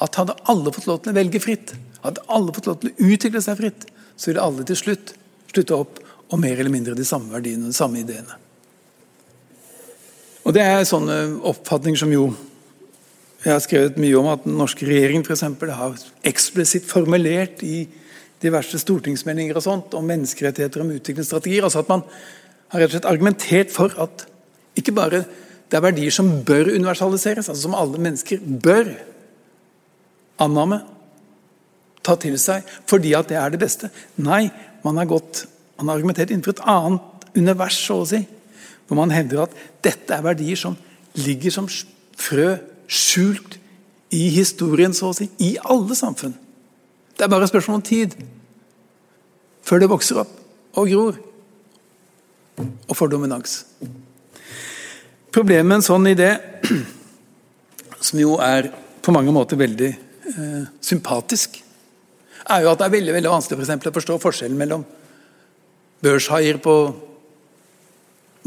at 0.00 0.16
hadde 0.16 0.36
alle 0.48 0.72
fått 0.72 0.88
lov 0.88 1.02
til 1.04 1.12
å 1.12 1.18
velge 1.20 1.42
fritt, 1.44 1.74
hadde 2.00 2.24
alle 2.32 2.54
fått 2.56 2.70
lov 2.70 2.78
til 2.80 2.92
å 2.92 3.10
utvikle 3.12 3.42
seg 3.44 3.58
fritt, 3.60 3.88
så 4.16 4.30
ville 4.30 4.44
alle 4.44 4.64
til 4.68 4.78
slutt 4.80 5.14
slutte 5.50 5.76
opp 5.76 5.98
om 6.30 6.40
mer 6.40 6.58
eller 6.58 6.72
mindre 6.72 6.94
de 6.96 7.06
samme 7.06 7.32
verdiene 7.32 7.66
og 7.66 7.74
de 7.74 7.76
samme 7.76 8.00
ideene. 8.00 8.38
Og 10.46 10.54
Det 10.56 10.62
er 10.64 10.86
sånne 10.88 11.18
oppfatninger 11.46 12.00
som 12.00 12.12
jo 12.14 12.30
Jeg 13.40 13.54
har 13.54 13.62
skrevet 13.64 13.96
mye 13.96 14.16
om 14.18 14.26
at 14.28 14.42
den 14.44 14.58
norske 14.60 14.84
regjeringen 14.84 15.22
for 15.24 15.32
eksempel, 15.32 15.70
har 15.72 15.94
eksplisitt 16.28 16.84
formulert 16.84 17.62
i 17.64 17.86
diverse 18.42 18.76
stortingsmeldinger 18.82 19.56
og 19.56 19.64
sånt 19.64 19.94
om 19.96 20.04
menneskerettigheter 20.04 20.82
om 20.82 20.90
utviklingsstrategier. 20.92 21.64
altså 21.64 21.80
at 21.80 21.88
Man 21.88 22.02
har 22.68 22.80
rett 22.80 22.90
og 22.90 22.96
slett 22.98 23.08
argumentert 23.08 23.72
for 23.72 23.96
at 23.96 24.26
ikke 24.78 24.94
bare 24.94 25.24
det 25.70 25.78
er 25.78 25.84
verdier 25.84 26.14
som 26.14 26.28
bør 26.46 26.72
universaliseres, 26.72 27.48
altså 27.48 27.68
som 27.68 27.76
alle 27.78 28.00
mennesker 28.02 28.40
bør 28.42 28.90
annamme, 30.42 30.80
ta 32.02 32.16
til 32.18 32.34
seg, 32.40 32.66
fordi 32.88 33.12
at 33.14 33.28
det 33.30 33.36
er 33.38 33.52
det 33.52 33.60
beste. 33.60 33.90
Nei, 34.18 34.48
man 34.82 34.98
har, 34.98 35.06
gått, 35.06 35.44
man 35.78 35.92
har 35.92 36.00
argumentert 36.00 36.32
innenfor 36.32 36.56
et 36.56 36.64
annet 36.72 37.28
univers, 37.36 37.78
så 37.78 38.00
å 38.02 38.08
si. 38.08 38.22
Hvor 38.88 38.98
man 38.98 39.14
hevder 39.14 39.44
at 39.44 39.54
dette 39.84 40.16
er 40.16 40.24
verdier 40.24 40.58
som 40.58 40.74
ligger 41.20 41.54
som 41.54 41.68
frø 42.18 42.56
skjult 42.90 43.60
i 44.16 44.26
historien, 44.34 44.96
så 44.96 45.12
å 45.12 45.16
si. 45.16 45.28
I 45.38 45.52
alle 45.62 45.94
samfunn. 45.94 46.34
Det 47.14 47.26
er 47.26 47.30
bare 47.30 47.46
et 47.46 47.52
spørsmål 47.52 47.78
om 47.78 47.86
tid 47.86 48.16
før 49.62 49.82
det 49.82 49.90
vokser 49.92 50.22
opp 50.22 50.30
og 50.80 50.88
gror 50.88 51.18
og 52.60 52.96
får 52.96 53.10
dominans. 53.12 53.60
Problemet 55.30 55.68
med 55.68 55.76
en 55.78 55.86
sånn 55.86 56.08
idé, 56.10 56.32
som 58.06 58.18
jo 58.18 58.34
er 58.42 58.72
på 59.00 59.12
mange 59.14 59.30
måter 59.34 59.58
veldig 59.60 59.90
eh, 59.90 60.64
sympatisk, 60.82 61.60
er 62.50 62.64
jo 62.64 62.72
at 62.72 62.80
det 62.80 62.88
er 62.88 62.96
veldig 62.96 63.14
veldig 63.14 63.30
vanskelig 63.30 63.60
for 63.60 63.90
å 63.92 63.94
forstå 64.00 64.18
forskjellen 64.24 64.58
mellom 64.58 64.82
børshaier 66.02 66.58
på 66.64 66.74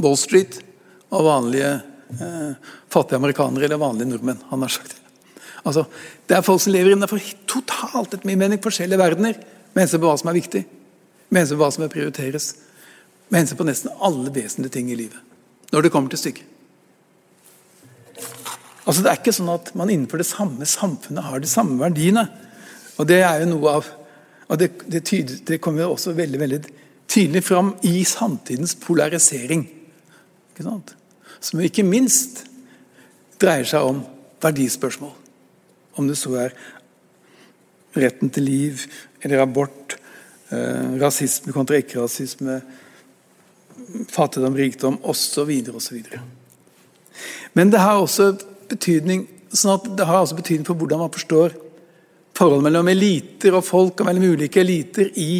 Wall 0.04 0.20
Street 0.20 0.60
og 1.14 1.24
vanlige 1.30 1.72
eh, 2.20 2.72
fattige 2.92 3.22
amerikanere 3.22 3.70
eller 3.70 3.80
vanlige 3.80 4.12
nordmenn. 4.12 4.44
han 4.50 4.68
har 4.68 4.76
sagt. 4.76 5.00
Altså, 5.64 5.86
Det 6.28 6.36
er 6.36 6.44
folk 6.44 6.62
som 6.62 6.74
lever 6.74 6.92
innenfor 6.92 7.22
totalt 7.48 8.14
et 8.14 8.26
mye 8.28 8.40
mening 8.40 8.60
forskjellige 8.60 9.00
verdener 9.00 9.38
med 9.74 9.86
hensyn 9.86 10.02
på 10.02 10.10
hva 10.10 10.18
som 10.20 10.30
er 10.34 10.42
viktig, 10.42 10.66
med 11.30 11.42
hensyn 11.46 11.58
på 11.58 11.64
hva 11.64 11.72
som 11.72 11.86
bør 11.86 11.96
prioriteres, 11.96 12.56
med 13.30 13.40
hensyn 13.40 13.58
på 13.62 13.68
nesten 13.72 13.94
alle 14.04 14.34
vesentlige 14.36 14.76
ting 14.76 14.92
i 14.92 15.00
livet. 15.00 15.20
Når 15.72 15.86
det 15.86 15.94
kommer 15.94 16.12
til 16.12 16.20
stykket. 16.20 16.53
Altså 18.84 19.02
Det 19.02 19.12
er 19.12 19.20
ikke 19.20 19.36
sånn 19.36 19.52
at 19.54 19.72
man 19.80 19.92
innenfor 19.92 20.20
det 20.20 20.28
samme 20.28 20.68
samfunnet 20.68 21.24
har 21.24 21.40
de 21.40 21.50
samme 21.50 21.80
verdiene. 21.80 22.28
Og 23.00 23.08
Det 23.08 23.22
er 23.24 23.44
jo 23.44 23.52
noe 23.56 23.78
av 23.80 23.92
og 24.52 24.60
det, 24.60 24.70
det, 24.92 25.00
tyder, 25.08 25.40
det 25.48 25.62
kommer 25.64 25.88
også 25.88 26.12
veldig, 26.14 26.40
veldig 26.40 26.60
tydelig 27.10 27.44
fram 27.48 27.72
i 27.88 28.04
samtidens 28.06 28.76
polarisering. 28.78 29.64
Ikke 30.52 30.66
sant? 30.68 30.94
Som 31.42 31.64
ikke 31.64 31.86
minst 31.88 32.44
dreier 33.42 33.66
seg 33.66 33.88
om 33.88 34.04
verdispørsmål. 34.44 35.14
Om 35.98 36.10
det 36.10 36.20
så 36.20 36.36
er 36.44 36.56
retten 37.98 38.30
til 38.34 38.48
liv 38.50 38.86
eller 39.24 39.42
abort, 39.42 39.98
eh, 40.52 40.94
rasisme 41.02 41.54
kontra 41.56 41.80
ikke-rasisme, 41.82 42.62
fattigdom, 44.10 44.56
rikdom 44.58 45.00
osv. 45.04 45.50
osv. 45.74 46.06
Men 47.54 47.72
det 47.72 47.80
har 47.80 48.02
også 48.02 48.34
betydning 48.74 49.26
sånn 49.54 49.78
at 49.78 49.90
det 49.98 50.08
har 50.10 50.22
altså 50.22 50.38
betydning 50.38 50.66
for 50.68 50.80
hvordan 50.80 51.04
man 51.04 51.14
forstår 51.14 51.56
forholdet 52.34 52.68
mellom 52.68 52.90
eliter 52.90 53.58
og 53.58 53.66
folk 53.66 54.02
og 54.02 54.10
mellom 54.10 54.34
ulike 54.34 54.62
eliter 54.64 55.12
i 55.22 55.34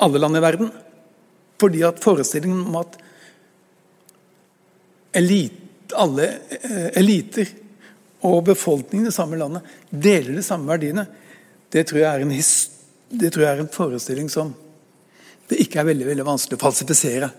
alle 0.00 0.20
land 0.22 0.38
i 0.38 0.44
verden. 0.44 0.70
Fordi 1.60 1.82
at 1.84 2.00
forestillingen 2.02 2.62
om 2.70 2.78
at 2.80 2.96
elite, 5.18 5.58
alle 5.98 6.28
eh, 6.60 6.88
eliter 7.00 7.50
og 8.28 8.44
befolkningen 8.46 9.08
i 9.08 9.10
det 9.10 9.16
samme 9.16 9.38
landet 9.40 9.66
deler 9.90 10.36
de 10.36 10.46
samme 10.46 10.70
verdiene, 10.70 11.06
det 11.70 11.86
tror 11.88 12.02
jeg 12.02 12.10
er 12.10 12.24
en, 12.24 12.34
jeg 12.36 13.46
er 13.48 13.62
en 13.62 13.72
forestilling 13.74 14.30
som 14.30 14.52
det 15.50 15.58
ikke 15.64 15.80
er 15.82 15.88
veldig, 15.88 16.06
veldig 16.06 16.26
vanskelig 16.26 16.60
å 16.60 16.62
falsifisere. 16.62 17.30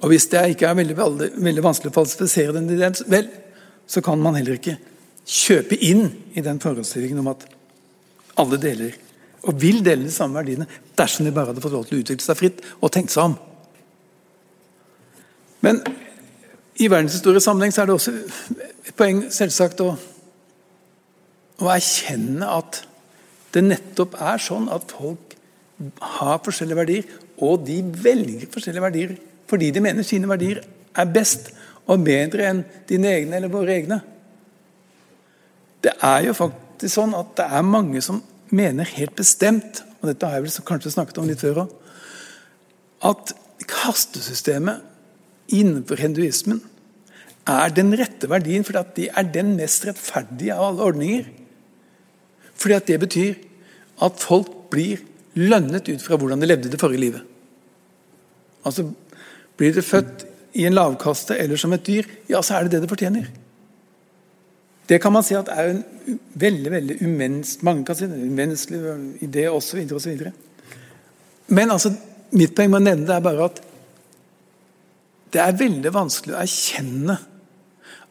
Og 0.00 0.08
Hvis 0.08 0.26
det 0.32 0.42
ikke 0.54 0.66
er 0.66 0.78
veldig, 0.78 0.96
veldig, 0.96 1.64
vanskelig 1.64 1.92
å 1.92 1.98
falsifisere 1.98 2.54
den 2.56 2.70
ideen, 2.72 2.96
vel, 3.12 3.28
så 3.86 4.00
kan 4.04 4.20
man 4.22 4.38
heller 4.38 4.56
ikke 4.56 4.78
kjøpe 5.28 5.76
inn 5.76 6.06
i 6.34 6.42
den 6.44 6.60
forestillingen 6.62 7.20
om 7.20 7.28
at 7.34 7.44
alle 8.40 8.56
deler 8.60 8.96
og 9.48 9.56
vil 9.60 9.80
dele 9.84 10.04
de 10.04 10.12
samme 10.12 10.36
verdiene 10.36 10.66
dersom 10.98 11.24
de 11.24 11.32
bare 11.32 11.52
hadde 11.52 11.62
fått 11.64 11.72
lov 11.72 11.86
til 11.88 11.98
å 11.98 12.02
utvikle 12.02 12.24
seg 12.24 12.38
fritt 12.38 12.60
og 12.80 12.92
tenkt 12.92 13.12
seg 13.12 13.30
om. 13.30 13.36
Men 15.64 15.80
i 16.80 16.88
verdenshistorisk 16.88 17.44
sammenheng 17.44 17.72
så 17.72 17.82
er 17.82 17.90
det 17.90 17.96
også 17.96 18.14
et 18.88 18.94
poeng 18.96 19.22
selvsagt 19.32 19.80
å, 19.84 19.90
å 21.60 21.72
erkjenne 21.72 22.48
at 22.48 22.82
det 23.52 23.64
nettopp 23.66 24.16
er 24.20 24.40
sånn 24.40 24.68
at 24.72 24.92
folk 24.92 25.36
har 26.20 26.40
forskjellige 26.44 26.78
verdier, 26.78 27.10
og 27.40 27.64
de 27.64 27.80
velger 27.80 28.48
forskjellige 28.52 28.84
verdier 28.84 29.16
fordi 29.50 29.72
de 29.74 29.82
mener 29.82 30.06
sine 30.06 30.30
verdier 30.30 30.62
er 30.94 31.12
best 31.12 31.50
og 31.90 32.04
bedre 32.06 32.46
enn 32.50 32.64
dine 32.88 33.10
egne 33.18 33.38
eller 33.38 33.52
våre 33.52 33.74
egne. 33.74 34.00
Det 35.82 35.96
er 36.04 36.26
jo 36.28 36.36
faktisk 36.36 36.94
sånn 36.94 37.16
at 37.16 37.34
det 37.40 37.46
er 37.46 37.66
mange 37.66 38.02
som 38.04 38.22
mener 38.54 38.88
helt 38.96 39.16
bestemt, 39.18 39.82
og 40.00 40.10
dette 40.10 40.26
har 40.26 40.38
jeg 40.38 40.46
vel 40.46 40.68
kanskje 40.70 40.94
snakket 40.94 41.20
om 41.22 41.28
litt 41.28 41.42
før 41.42 41.64
òg, 41.64 41.74
at 43.10 43.32
kastesystemet 43.70 44.86
innenfor 45.54 46.00
hinduismen 46.00 46.60
er 47.50 47.72
den 47.74 47.94
rette 47.98 48.28
verdien, 48.30 48.64
fordi 48.66 48.80
at 48.80 48.96
det 48.96 49.08
er 49.10 49.28
den 49.34 49.54
mest 49.58 49.86
rettferdige 49.88 50.54
av 50.54 50.70
alle 50.70 50.88
ordninger. 50.90 51.28
Fordi 52.60 52.76
at 52.76 52.90
det 52.90 52.98
betyr 53.02 53.38
at 54.04 54.20
folk 54.20 54.50
blir 54.72 55.00
lønnet 55.38 55.88
ut 55.88 56.02
fra 56.04 56.18
hvordan 56.20 56.42
de 56.42 56.48
levde 56.50 56.70
det 56.72 56.80
forrige 56.80 57.04
livet. 57.06 57.24
Altså, 58.66 58.90
Blir 59.60 59.74
det 59.76 59.84
født 59.84 60.24
i 60.56 60.64
en 60.66 60.74
lavkaste 60.74 61.36
eller 61.38 61.60
som 61.60 61.72
et 61.76 61.86
dyr, 61.86 62.08
ja, 62.30 62.40
så 62.42 62.56
er 62.56 62.66
det 62.66 62.78
det 62.78 62.86
det 62.86 62.90
fortjener. 62.90 63.28
Det 64.88 64.98
kan 65.02 65.12
man 65.14 65.22
si 65.22 65.36
at 65.38 65.50
er 65.52 65.68
en 65.70 65.82
veldig 66.34 66.70
veldig 66.72 66.96
umens, 67.04 67.58
mange 67.62 67.84
kan 67.86 67.98
si 67.98 68.08
det, 68.10 68.16
umenneskelig 68.18 69.20
idé 69.22 69.44
osv. 69.52 69.84
osv. 69.94 70.24
Men 71.54 71.70
altså, 71.70 71.92
mitt 72.34 72.56
poeng 72.56 72.72
med 72.72 72.80
å 72.80 72.86
nevne 72.88 73.06
det 73.06 73.18
er 73.18 73.26
bare 73.28 73.50
at 73.50 73.60
det 75.30 75.44
er 75.44 75.60
veldig 75.60 75.92
vanskelig 75.94 76.34
å 76.34 76.40
erkjenne 76.40 77.18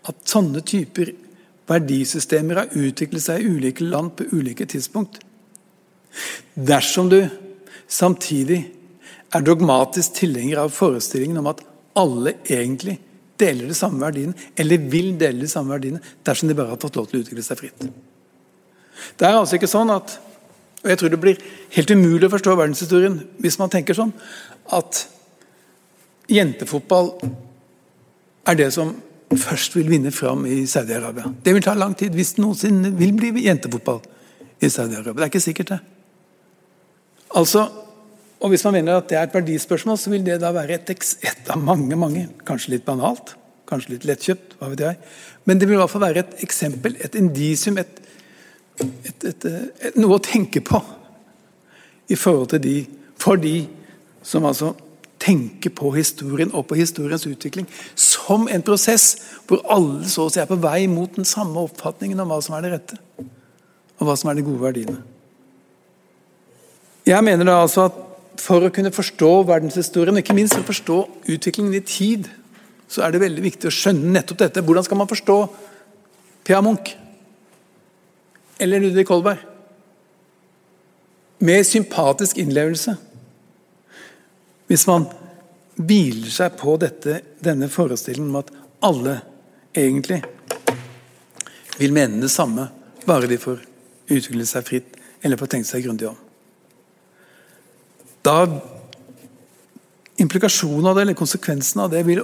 at 0.07 0.21
sånne 0.29 0.61
typer 0.63 1.11
verdisystemer 1.69 2.61
har 2.61 2.77
utviklet 2.77 3.25
seg 3.25 3.41
i 3.41 3.51
ulike 3.57 3.83
land 3.83 4.13
på 4.15 4.29
ulike 4.31 4.69
tidspunkt. 4.69 5.19
Dersom 6.55 7.09
du 7.11 7.19
samtidig 7.89 8.61
er 9.35 9.45
dogmatisk 9.45 10.17
tilhenger 10.17 10.63
av 10.63 10.73
forestillingen 10.73 11.41
om 11.41 11.49
at 11.51 11.61
alle 11.99 12.35
egentlig 12.47 12.97
deler 13.39 13.69
de 13.69 13.77
samme 13.77 14.01
verdiene, 14.01 14.35
eller 14.59 14.89
vil 14.91 15.13
dele 15.19 15.45
de 15.45 15.51
samme 15.51 15.71
verdiene, 15.71 16.01
dersom 16.27 16.49
de 16.49 16.57
bare 16.57 16.73
har 16.73 16.81
fått 16.81 16.97
lov 16.99 17.07
til 17.07 17.19
å 17.19 17.23
utvikle 17.23 17.45
seg 17.45 17.61
fritt. 17.61 17.85
Det 19.19 19.27
er 19.27 19.37
altså 19.37 19.59
ikke 19.59 19.71
sånn 19.71 19.93
at 19.93 20.17
og 20.79 20.87
Jeg 20.87 20.99
tror 20.99 21.09
det 21.11 21.19
blir 21.19 21.39
helt 21.75 21.91
umulig 21.91 22.27
å 22.29 22.31
forstå 22.31 22.53
verdenshistorien 22.55 23.17
hvis 23.43 23.57
man 23.59 23.71
tenker 23.71 23.97
sånn 23.97 24.13
at 24.71 25.01
jentefotball 26.31 27.09
er 28.47 28.55
det 28.55 28.69
som 28.71 28.93
først 29.29 29.75
vil 29.75 29.89
vinne 29.91 30.13
fram 30.15 30.45
i 30.47 30.61
Saudi-Arabia. 30.69 31.33
Det 31.43 31.51
vil 31.53 31.65
ta 31.65 31.75
lang 31.75 31.97
tid 31.99 32.15
hvis 32.15 32.37
det 32.37 32.43
noensinne 32.45 32.93
vil 32.95 33.11
bli 33.17 33.43
jentefotball 33.43 33.99
i 34.63 34.69
Saudi-Arabia. 34.71 35.17
Det 35.19 35.27
er 35.27 35.33
ikke 35.33 35.43
sikkert, 35.43 35.73
det. 35.75 35.79
Altså, 37.35 37.67
og 38.39 38.49
Hvis 38.49 38.63
man 38.63 38.77
mener 38.77 38.97
at 38.97 39.09
det 39.09 39.17
er 39.19 39.25
et 39.27 39.33
verdispørsmål, 39.35 39.97
så 39.99 40.09
vil 40.13 40.23
det 40.23 40.37
da 40.39 40.53
være 40.55 40.77
et, 40.77 40.89
et 41.27 41.49
av 41.51 41.59
mange, 41.59 41.95
mange, 41.99 42.29
kanskje 42.47 42.77
litt 42.77 42.85
banalt, 42.87 43.33
kanskje 43.67 43.97
litt 43.97 44.05
lettkjøpt, 44.07 44.55
hva 44.59 44.69
vet 44.71 44.83
jeg. 44.85 44.99
Men 45.43 45.59
det 45.59 45.67
vil 45.67 45.75
i 45.75 45.81
hvert 45.81 45.91
fall 45.91 46.05
være 46.05 46.23
et 46.23 46.45
eksempel, 46.45 46.95
et 47.03 47.17
indisium, 47.19 47.77
et, 47.81 47.99
et, 49.27 49.49
noe 49.99 50.15
å 50.15 50.23
tenke 50.23 50.63
på 50.63 50.79
i 52.07 52.15
forhold 52.15 52.53
til 52.55 52.63
de, 52.63 52.77
for 53.19 53.35
de 53.35 53.57
som 54.23 54.47
altså 54.47 54.71
tenker 55.19 55.75
på 55.75 55.91
historien 55.97 56.51
og 56.55 56.69
på 56.69 56.77
historiens 56.79 57.25
utvikling 57.27 57.67
som 57.99 58.47
en 58.47 58.63
prosess 58.63 59.17
hvor 59.49 59.65
alle 59.67 60.07
så 60.07 60.29
å 60.29 60.31
si 60.31 60.39
er 60.39 60.47
på 60.47 60.57
vei 60.63 60.85
mot 60.87 61.11
den 61.17 61.27
samme 61.27 61.59
oppfatningen 61.67 62.23
om 62.23 62.31
hva 62.31 62.39
som 62.45 62.55
er 62.55 62.63
det 62.65 62.71
rette, 62.77 62.99
og 63.99 64.07
hva 64.07 64.15
som 64.15 64.31
er 64.31 64.39
de 64.39 64.45
gode 64.47 64.63
verdiene. 64.63 65.01
Jeg 67.09 67.25
mener 67.25 67.47
da 67.47 67.63
altså 67.65 67.89
at 67.89 68.05
For 68.39 68.63
å 68.63 68.71
kunne 68.73 68.93
forstå 68.95 69.29
verdenshistorien, 69.49 70.17
ikke 70.21 70.35
minst 70.37 70.55
for 70.55 70.63
å 70.63 70.69
forstå 70.69 70.97
utviklingen 71.33 71.75
i 71.75 71.83
tid, 71.83 72.29
så 72.89 73.03
er 73.05 73.13
det 73.13 73.21
veldig 73.21 73.43
viktig 73.43 73.69
å 73.69 73.73
skjønne 73.73 74.13
nettopp 74.15 74.39
dette. 74.41 74.63
Hvordan 74.65 74.85
skal 74.87 74.99
man 75.01 75.09
forstå 75.09 75.37
Pia 76.47 76.61
Munch 76.65 76.95
eller 78.59 78.81
Ludvig 78.81 79.05
Kolberg? 79.07 79.43
Med 81.45 81.67
sympatisk 81.67 82.39
innlevelse. 82.41 82.95
Hvis 84.67 84.85
man 84.89 85.05
hviler 85.79 86.31
seg 86.33 86.57
på 86.59 86.75
dette, 86.81 87.21
denne 87.39 87.69
forestillingen 87.71 88.33
om 88.33 88.41
at 88.41 88.51
alle 88.83 89.19
egentlig 89.71 90.19
vil 91.79 91.95
mene 91.95 92.19
det 92.23 92.31
samme, 92.33 92.67
bare 93.07 93.29
de 93.31 93.39
får 93.39 93.61
utvikle 94.09 94.47
seg 94.47 94.67
fritt 94.67 94.97
eller 95.23 95.39
får 95.39 95.53
tenkt 95.53 95.69
seg 95.69 95.85
grundig 95.85 96.09
om. 96.09 96.17
Da 98.29 98.61
Implikasjonen 100.19 100.85
av 100.85 100.95
det, 100.95 101.01
eller 101.01 101.17
konsekvensen 101.17 101.81
av 101.81 101.93
det, 101.93 102.03
vil 102.03 102.19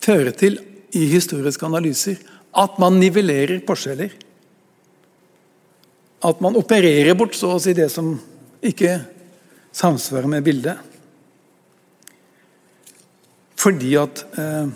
føre 0.00 0.32
til 0.34 0.56
i 0.96 1.04
historiske 1.12 1.66
analyser 1.68 2.16
at 2.56 2.78
man 2.80 2.96
nivellerer 2.98 3.60
forskjeller. 3.68 4.14
At 6.26 6.40
man 6.42 6.56
opererer 6.58 7.14
bort 7.18 7.36
så 7.36 7.52
å 7.54 7.60
si 7.62 7.74
det 7.76 7.90
som 7.92 8.14
ikke 8.64 8.94
samsvarer 9.76 10.32
med 10.32 10.46
bildet. 10.48 10.80
Fordi 13.60 13.92
at 14.00 14.24
eh, 14.40 14.72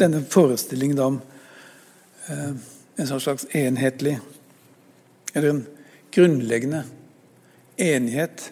denne 0.00 0.24
forestillingen 0.32 1.04
om 1.04 1.20
eh, 2.32 2.50
en 2.96 3.12
slags 3.12 3.44
enhetlig 3.56 4.18
Eller 5.34 5.48
en 5.48 5.62
grunnleggende 6.12 6.82
enighet 7.76 8.50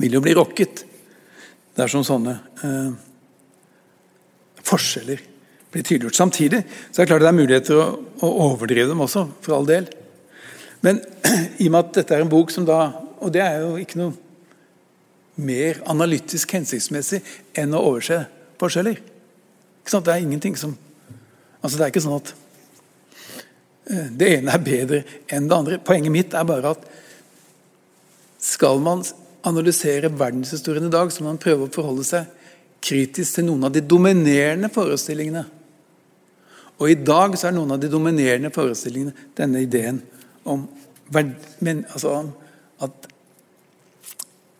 vil 0.00 0.16
jo 0.16 0.22
bli 0.24 0.34
rokket 0.36 0.84
dersom 1.78 2.04
sånne 2.06 2.34
eh, 2.64 2.90
forskjeller 4.64 5.22
blir 5.74 5.82
tydeliggjort. 5.82 6.18
Samtidig 6.18 6.62
så 6.90 7.00
er 7.00 7.04
det 7.04 7.10
klart 7.10 7.24
det 7.24 7.30
er 7.30 7.38
muligheter 7.38 7.80
å, 7.80 7.86
å 8.22 8.32
overdrive 8.50 8.90
dem 8.92 9.02
også, 9.04 9.26
for 9.42 9.56
all 9.56 9.66
del. 9.68 9.88
Men 10.86 11.00
i 11.62 11.68
og 11.68 11.74
med 11.74 11.80
at 11.80 11.98
dette 12.00 12.16
er 12.16 12.24
en 12.24 12.32
bok 12.32 12.52
som 12.52 12.66
da 12.68 12.82
Og 13.24 13.30
det 13.32 13.40
er 13.40 13.62
jo 13.62 13.78
ikke 13.80 13.96
noe 13.96 14.12
mer 15.40 15.78
analytisk 15.88 16.50
hensiktsmessig 16.52 17.22
enn 17.56 17.72
å 17.72 17.80
overse 17.88 18.18
forskjeller. 18.60 18.98
Ikke 19.80 19.94
sant? 19.94 20.04
Det 20.04 20.12
er 20.12 20.26
ingenting 20.26 20.58
som 20.60 20.74
Altså, 21.64 21.78
det 21.78 21.86
er 21.86 21.92
ikke 21.94 22.02
sånn 22.04 22.18
at 22.18 22.30
eh, 23.88 24.08
det 24.20 24.26
ene 24.34 24.52
er 24.52 24.60
bedre 24.66 24.98
enn 25.32 25.46
det 25.48 25.56
andre. 25.56 25.78
Poenget 25.80 26.12
mitt 26.12 26.34
er 26.36 26.44
bare 26.44 26.74
at 26.74 26.82
skal 28.44 28.82
man 28.84 29.00
analysere 29.48 30.10
verdenshistorien 30.12 30.88
i 30.88 30.92
dag, 30.92 31.12
så 31.12 31.22
må 31.22 31.32
man 31.32 31.42
prøve 31.42 31.66
å 31.66 31.72
forholde 31.72 32.06
seg 32.06 32.30
kritisk 32.84 33.38
til 33.38 33.48
noen 33.48 33.68
av 33.68 33.74
de 33.74 33.82
dominerende 33.84 34.70
forestillingene. 34.72 35.44
Og 36.80 36.90
i 36.90 36.98
dag 36.98 37.36
så 37.38 37.48
er 37.48 37.56
noen 37.56 37.76
av 37.76 37.80
de 37.80 37.90
dominerende 37.92 38.50
forestillingene 38.54 39.30
denne 39.38 39.62
ideen 39.64 40.00
om, 40.50 40.66
men, 41.14 41.84
altså, 41.92 42.16
at 42.84 43.08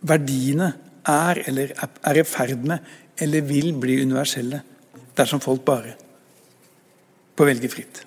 verdiene 0.04 0.70
er 1.08 1.40
eller 1.48 1.74
er 1.74 2.20
i 2.20 2.24
ferd 2.28 2.64
med 2.68 2.94
eller 3.20 3.46
vil 3.46 3.72
bli 3.80 4.00
universelle 4.02 4.60
dersom 5.16 5.42
folk 5.42 5.64
bare 5.66 5.94
får 7.34 7.50
velge 7.50 7.70
fritt. 7.70 8.00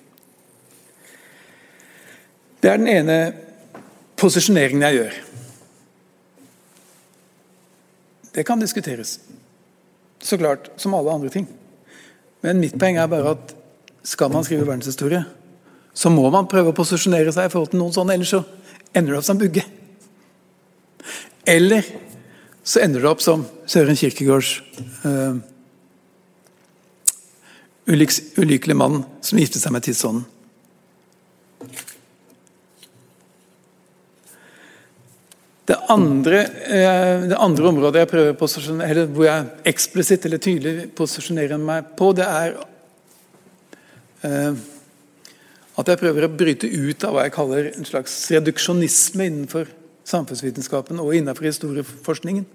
Det 2.58 2.70
er 2.70 2.80
den 2.80 2.90
ene 2.90 3.18
posisjoneringen 4.18 4.82
jeg 4.88 4.98
gjør. 4.98 5.18
Det 8.38 8.44
kan 8.46 8.60
diskuteres. 8.60 9.16
Så 10.22 10.38
klart, 10.38 10.70
som 10.76 10.94
alle 10.94 11.10
andre 11.10 11.30
ting. 11.30 11.46
Men 12.40 12.60
mitt 12.62 12.76
poeng 12.78 12.94
er 12.94 13.10
bare 13.10 13.32
at 13.34 13.54
skal 14.06 14.30
man 14.30 14.46
skrive 14.46 14.62
verdenshistorie, 14.62 15.24
så 15.90 16.12
må 16.14 16.28
man 16.30 16.46
prøve 16.46 16.70
å 16.70 16.76
posisjonere 16.76 17.32
seg 17.34 17.48
i 17.48 17.50
forhold 17.50 17.72
til 17.72 17.80
noen 17.82 17.96
sånne, 17.96 18.14
ellers 18.14 18.30
så 18.36 18.44
ender 18.94 19.16
det 19.16 19.18
opp 19.18 19.26
som 19.26 19.40
Bugge. 19.40 19.64
Eller 21.50 21.82
så 22.62 22.84
ender 22.84 23.02
det 23.02 23.10
opp 23.10 23.24
som 23.26 23.42
Søren 23.66 23.98
Kirkegårds 23.98 24.52
uh, 25.02 25.42
ulykkelige 27.90 28.78
mann 28.78 29.00
som 29.18 29.42
giftet 29.42 29.64
seg 29.64 29.74
med 29.74 29.82
tidsånden. 29.88 30.28
Det 35.68 35.76
andre, 35.92 36.42
uh, 36.48 37.28
det 37.28 37.36
andre 37.36 37.68
området 37.68 38.02
jeg 38.02 38.10
prøver 38.14 38.32
å 38.32 38.48
eller 38.86 39.06
hvor 39.12 39.28
jeg 39.28 39.48
eksplisitt 39.68 40.24
eller 40.24 40.40
tydelig 40.40 40.88
posisjonerer 40.96 41.60
meg 41.60 41.92
på, 41.98 42.12
det 42.16 42.24
er 42.24 42.56
uh, 44.24 44.54
at 45.78 45.90
jeg 45.92 46.00
prøver 46.00 46.26
å 46.26 46.32
bryte 46.32 46.66
ut 46.66 47.04
av 47.06 47.14
hva 47.14 47.26
jeg 47.26 47.34
kaller 47.36 47.68
en 47.70 47.86
slags 47.86 48.14
reduksjonisme 48.34 49.28
innenfor 49.28 49.68
samfunnsvitenskapen 50.08 50.98
og 51.02 51.12
innenfor 51.14 51.46
historieforskningen 51.46 52.46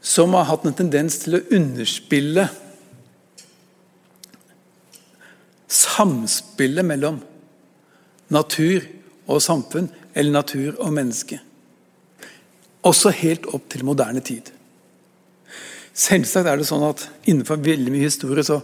som 0.00 0.34
har 0.34 0.48
hatt 0.48 0.64
en 0.66 0.76
tendens 0.78 1.18
til 1.22 1.38
å 1.38 1.44
underspille 1.54 2.46
samspillet 5.68 6.86
mellom 6.86 7.18
natur 8.32 8.86
og 9.28 9.42
samfunn 9.44 9.90
eller 10.18 10.34
natur 10.34 10.74
og 10.82 10.92
menneske. 10.94 11.38
Også 12.86 13.12
helt 13.14 13.46
opp 13.54 13.68
til 13.70 13.86
moderne 13.86 14.22
tid. 14.24 14.50
Selvsagt 15.98 16.46
er 16.46 16.58
det 16.58 16.66
sånn 16.68 16.84
at 16.86 17.06
innenfor 17.26 17.60
veldig 17.62 17.94
mye 17.94 18.06
historie 18.06 18.44
så 18.46 18.60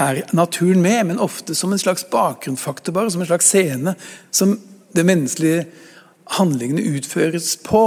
er 0.00 0.22
naturen 0.32 0.80
med, 0.84 1.10
men 1.10 1.20
ofte 1.20 1.56
som 1.56 1.72
en 1.72 1.80
slags 1.80 2.04
bakgrunnsfaktor, 2.12 2.94
bare, 2.96 3.10
som 3.12 3.24
en 3.24 3.28
slags 3.28 3.50
scene 3.52 3.94
som 4.32 4.54
det 4.96 5.04
menneskelige 5.08 5.66
handlingene 6.38 6.84
utføres 6.96 7.54
på. 7.64 7.84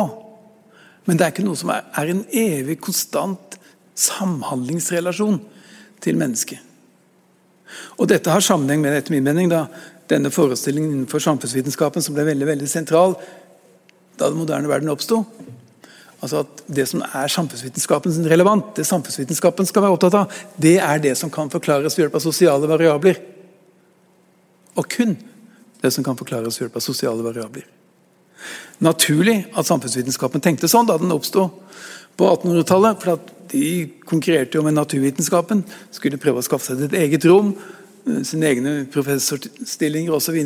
Men 1.06 1.18
det 1.18 1.26
er 1.26 1.34
ikke 1.34 1.48
noe 1.48 1.58
som 1.58 1.74
er, 1.74 1.86
en 1.98 2.26
evig, 2.30 2.80
konstant 2.86 3.58
samhandlingsrelasjon 3.98 5.40
til 6.06 6.18
mennesket. 6.20 6.62
Og 7.98 8.10
Dette 8.10 8.30
har 8.32 8.44
sammenheng 8.46 8.84
med 8.84 8.94
etter 8.94 9.16
min 9.16 9.26
mening, 9.26 9.50
da, 9.50 9.66
denne 10.12 10.32
forestillingen 10.32 10.92
innenfor 10.92 11.24
samfunnsvitenskapen 11.24 12.04
som 12.04 12.16
ble 12.16 12.28
veldig, 12.28 12.48
veldig 12.48 12.70
sentral 12.70 13.16
da 14.16 14.30
den 14.30 14.40
moderne 14.40 14.70
verden 14.70 14.92
oppsto. 14.94 15.24
Altså 16.24 16.42
at 16.46 16.64
Det 16.68 16.88
som 16.90 17.04
er 17.06 17.30
samfunnsvitenskapen 17.30 18.28
relevant, 18.30 18.76
det 18.76 18.88
samfunnsvitenskapen 18.88 19.68
skal 19.70 19.84
være 19.84 19.98
opptatt 19.98 20.18
av, 20.18 20.32
det 20.58 20.78
er 20.82 21.00
det 21.00 21.18
som 21.18 21.30
kan 21.30 21.52
forklares 21.54 21.98
ved 21.98 22.06
hjelp 22.06 22.16
av 22.16 22.24
sosiale 22.24 22.68
variabler. 22.68 23.20
Og 24.76 24.88
kun 24.90 25.18
det 25.82 25.92
som 25.94 26.04
kan 26.04 26.18
forklares 26.18 26.58
ved 26.58 26.66
hjelp 26.66 26.80
av 26.80 26.86
sosiale 26.86 27.26
variabler. 27.26 27.68
Naturlig 28.84 29.46
at 29.56 29.68
samfunnsvitenskapen 29.68 30.42
tenkte 30.44 30.70
sånn 30.72 30.88
da 30.90 30.98
den 30.98 31.14
oppsto 31.14 31.50
på 32.18 32.28
1800-tallet. 32.32 33.02
for 33.04 33.18
at 33.20 33.32
De 33.52 33.92
konkurrerte 34.06 34.58
jo 34.58 34.64
med 34.64 34.74
naturvitenskapen, 34.74 35.64
skulle 35.92 36.18
prøve 36.18 36.42
å 36.42 36.46
skaffe 36.46 36.74
seg 36.74 36.88
et 36.88 36.98
eget 37.06 37.26
rom 37.30 37.54
sine 38.06 38.50
egne 38.52 38.74
professorstillinger 38.94 40.14
osv. 40.14 40.38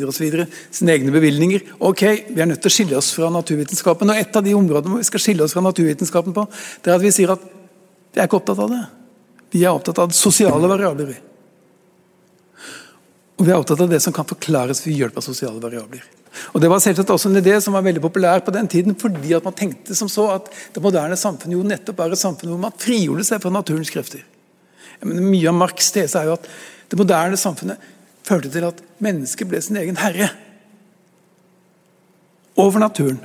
Sine 0.71 0.93
egne 0.95 1.11
bevilgninger. 1.11 1.65
Ok, 1.79 2.03
Vi 2.29 2.41
er 2.41 2.47
nødt 2.47 2.61
til 2.63 2.71
å 2.71 2.75
skille 2.75 2.97
oss 2.97 3.11
fra 3.11 3.29
naturvitenskapen. 3.29 4.09
og 4.09 4.17
Et 4.17 4.35
av 4.35 4.43
de 4.43 4.53
områdene 4.55 4.97
vi 4.97 5.03
skal 5.03 5.19
skille 5.19 5.43
oss 5.43 5.53
fra 5.53 5.61
naturvitenskapen 5.61 6.33
på, 6.33 6.47
det 6.83 6.91
er 6.91 6.95
at 6.95 7.03
vi 7.03 7.11
sier 7.11 7.31
at 7.31 7.39
vi 7.39 8.21
er 8.21 8.27
ikke 8.27 8.39
opptatt 8.39 8.59
av 8.59 8.69
det. 8.69 8.85
Vi 9.51 9.65
er 9.65 9.73
opptatt 9.73 9.99
av 9.99 10.13
sosiale 10.15 10.69
variabler. 10.69 11.17
Og 13.39 13.45
vi 13.45 13.51
er 13.51 13.59
opptatt 13.59 13.81
av 13.81 13.89
det 13.89 13.99
som 14.03 14.13
kan 14.13 14.27
forklares 14.27 14.81
ved 14.85 14.95
hjelp 14.95 15.19
av 15.19 15.23
sosiale 15.23 15.59
variabler. 15.59 16.03
Og 16.53 16.61
Det 16.61 16.69
var 16.69 16.79
selvsagt 16.79 17.09
også 17.09 17.29
en 17.29 17.41
idé 17.41 17.59
som 17.61 17.73
var 17.73 17.83
veldig 17.83 18.01
populær 18.01 18.39
på 18.45 18.51
den 18.51 18.67
tiden, 18.67 18.95
fordi 18.95 19.33
at 19.35 19.43
man 19.43 19.53
tenkte 19.53 19.95
som 19.95 20.07
så 20.07 20.29
at 20.35 20.49
det 20.73 20.83
moderne 20.83 21.17
samfunnet 21.17 21.57
jo 21.57 21.63
nettopp 21.63 21.99
er 21.99 22.13
et 22.13 22.21
samfunn 22.21 22.53
hvor 22.53 22.61
man 22.61 22.75
frigjorde 22.77 23.25
seg 23.27 23.41
fra 23.41 23.51
naturens 23.51 23.89
krefter. 23.89 24.23
Men 25.01 25.23
mye 25.31 25.47
av 25.49 25.55
Marx' 25.55 25.93
tese 25.95 26.19
er 26.19 26.29
jo 26.29 26.35
at 26.35 26.47
det 26.89 26.99
moderne 26.99 27.37
samfunnet 27.37 27.89
førte 28.25 28.51
til 28.53 28.65
at 28.67 28.81
mennesket 29.03 29.49
ble 29.49 29.61
sin 29.63 29.79
egen 29.81 29.99
herre 30.01 30.29
over 32.59 32.81
naturen. 32.81 33.19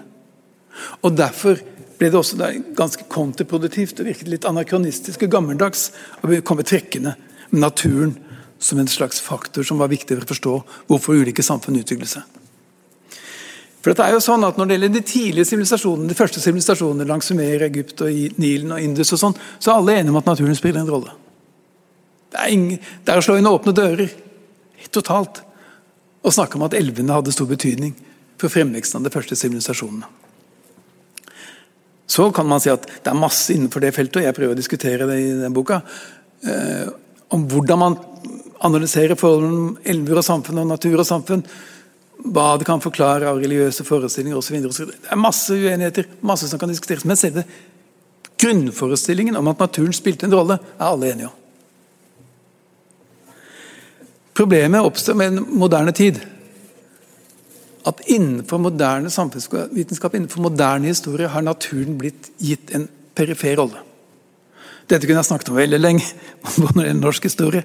Og 1.03 1.17
Derfor 1.17 1.61
ble 1.99 2.11
det 2.11 2.19
også 2.19 2.51
ganske 2.77 3.07
kontraproduktivt 3.11 4.01
og 4.03 4.09
virket 4.09 4.31
litt 4.31 4.47
anakronistisk 4.49 5.23
og 5.25 5.35
gammeldags 5.37 5.89
å 6.23 6.41
komme 6.47 6.67
trekkende 6.67 7.15
med 7.53 7.61
naturen 7.63 8.17
som 8.59 8.81
en 8.81 8.91
slags 8.91 9.21
faktor 9.23 9.67
som 9.67 9.79
var 9.79 9.93
viktig 9.93 10.17
for 10.17 10.25
å 10.25 10.33
forstå 10.33 10.55
hvorfor 10.89 11.21
ulike 11.21 11.45
samfunn 11.45 11.79
utviklet 11.79 12.17
seg. 12.17 12.41
For 13.85 13.93
det 13.93 14.01
er 14.01 14.15
jo 14.17 14.23
sånn 14.25 14.47
at 14.47 14.57
Når 14.57 14.67
det 14.67 14.77
gjelder 14.79 14.93
de 14.95 15.01
tidlige 15.05 15.49
sivilisasjonene, 15.51 16.09
de 16.09 16.17
første 16.17 16.41
sivilisasjonene 16.41 17.05
langs 17.05 17.27
Sumer, 17.29 17.67
Egypt, 17.67 18.01
og 18.01 18.39
Nilen 18.41 18.73
og 18.73 18.81
Indus, 18.81 19.13
og 19.13 19.21
sånn, 19.21 19.37
så 19.61 19.71
er 19.71 19.77
alle 19.77 19.97
enige 19.99 20.15
om 20.15 20.21
at 20.23 20.31
naturen 20.31 20.57
spiller 20.57 20.81
en 20.81 20.89
rolle. 20.89 21.13
Det 22.35 22.43
er, 22.43 22.51
ingen, 22.51 22.81
det 23.07 23.13
er 23.13 23.21
å 23.21 23.23
slå 23.23 23.37
inn 23.39 23.47
åpne 23.47 23.73
dører. 23.77 24.11
Totalt. 24.91 25.39
Å 26.25 26.33
snakke 26.35 26.59
om 26.59 26.65
at 26.67 26.75
elvene 26.75 27.15
hadde 27.15 27.33
stor 27.35 27.47
betydning 27.47 27.95
for 28.41 28.51
fremveksten 28.51 28.99
av 28.99 29.07
de 29.07 29.13
første 29.15 29.39
sivilisasjonene. 29.39 30.09
Så 32.11 32.27
kan 32.35 32.49
man 32.51 32.61
si 32.61 32.73
at 32.73 32.85
det 32.87 33.11
er 33.11 33.17
masse 33.17 33.55
innenfor 33.55 33.83
det 33.85 33.95
feltet, 33.97 34.19
og 34.21 34.27
jeg 34.27 34.37
prøver 34.37 34.57
å 34.57 34.59
diskutere 34.59 35.07
det 35.09 35.21
i 35.23 35.31
den 35.39 35.55
boka, 35.55 35.81
eh, 36.45 36.91
om 37.33 37.47
hvordan 37.49 37.81
man 37.81 37.97
analyserer 38.65 39.19
forholdet 39.19 39.51
mellom 39.51 39.79
elver 39.95 40.21
og 40.21 40.27
samfunn 40.27 40.61
og 40.65 40.69
natur 40.73 40.99
og 40.99 41.07
samfunn. 41.09 41.47
Hva 42.25 42.49
det 42.59 42.67
kan 42.67 42.83
forklare 42.83 43.31
av 43.31 43.39
religiøse 43.43 43.87
forestillinger 43.87 44.39
osv. 44.39 44.61
Det 44.67 45.11
er 45.13 45.21
masse 45.21 45.55
uenigheter, 45.55 46.11
masse 46.23 46.49
som 46.51 46.61
kan 46.61 46.71
diskuteres. 46.73 47.07
Men 47.09 47.21
selve 47.21 47.47
grunnforestillingen 48.41 49.37
om 49.37 49.51
at 49.53 49.65
naturen 49.65 49.97
spilte 49.97 50.29
en 50.29 50.37
rolle, 50.37 50.59
er 50.59 50.87
alle 50.87 51.11
enige 51.13 51.31
om. 51.31 51.44
Problemet 54.35 54.83
oppstår 54.83 55.15
med 55.15 55.27
en 55.27 55.47
moderne 55.49 55.93
tid. 55.93 56.21
At 57.85 58.01
innenfor 58.11 58.59
moderne 58.59 59.11
samfunnsvitenskap, 59.11 60.15
innenfor 60.15 60.43
moderne 60.43 60.91
historie, 60.91 61.29
har 61.29 61.45
naturen 61.45 61.99
blitt 62.01 62.31
gitt 62.43 62.73
en 62.75 62.89
perifer 63.15 63.57
rolle. 63.61 63.83
Dette 64.91 65.07
kunne 65.07 65.21
jeg 65.23 65.31
snakket 65.31 65.53
om 65.53 65.61
veldig 65.61 65.81
lenge, 65.81 66.09
både 66.57 66.73
når 66.75 66.81
det 66.81 66.89
gjelder 66.89 67.05
norsk 67.05 67.29
historie, 67.29 67.63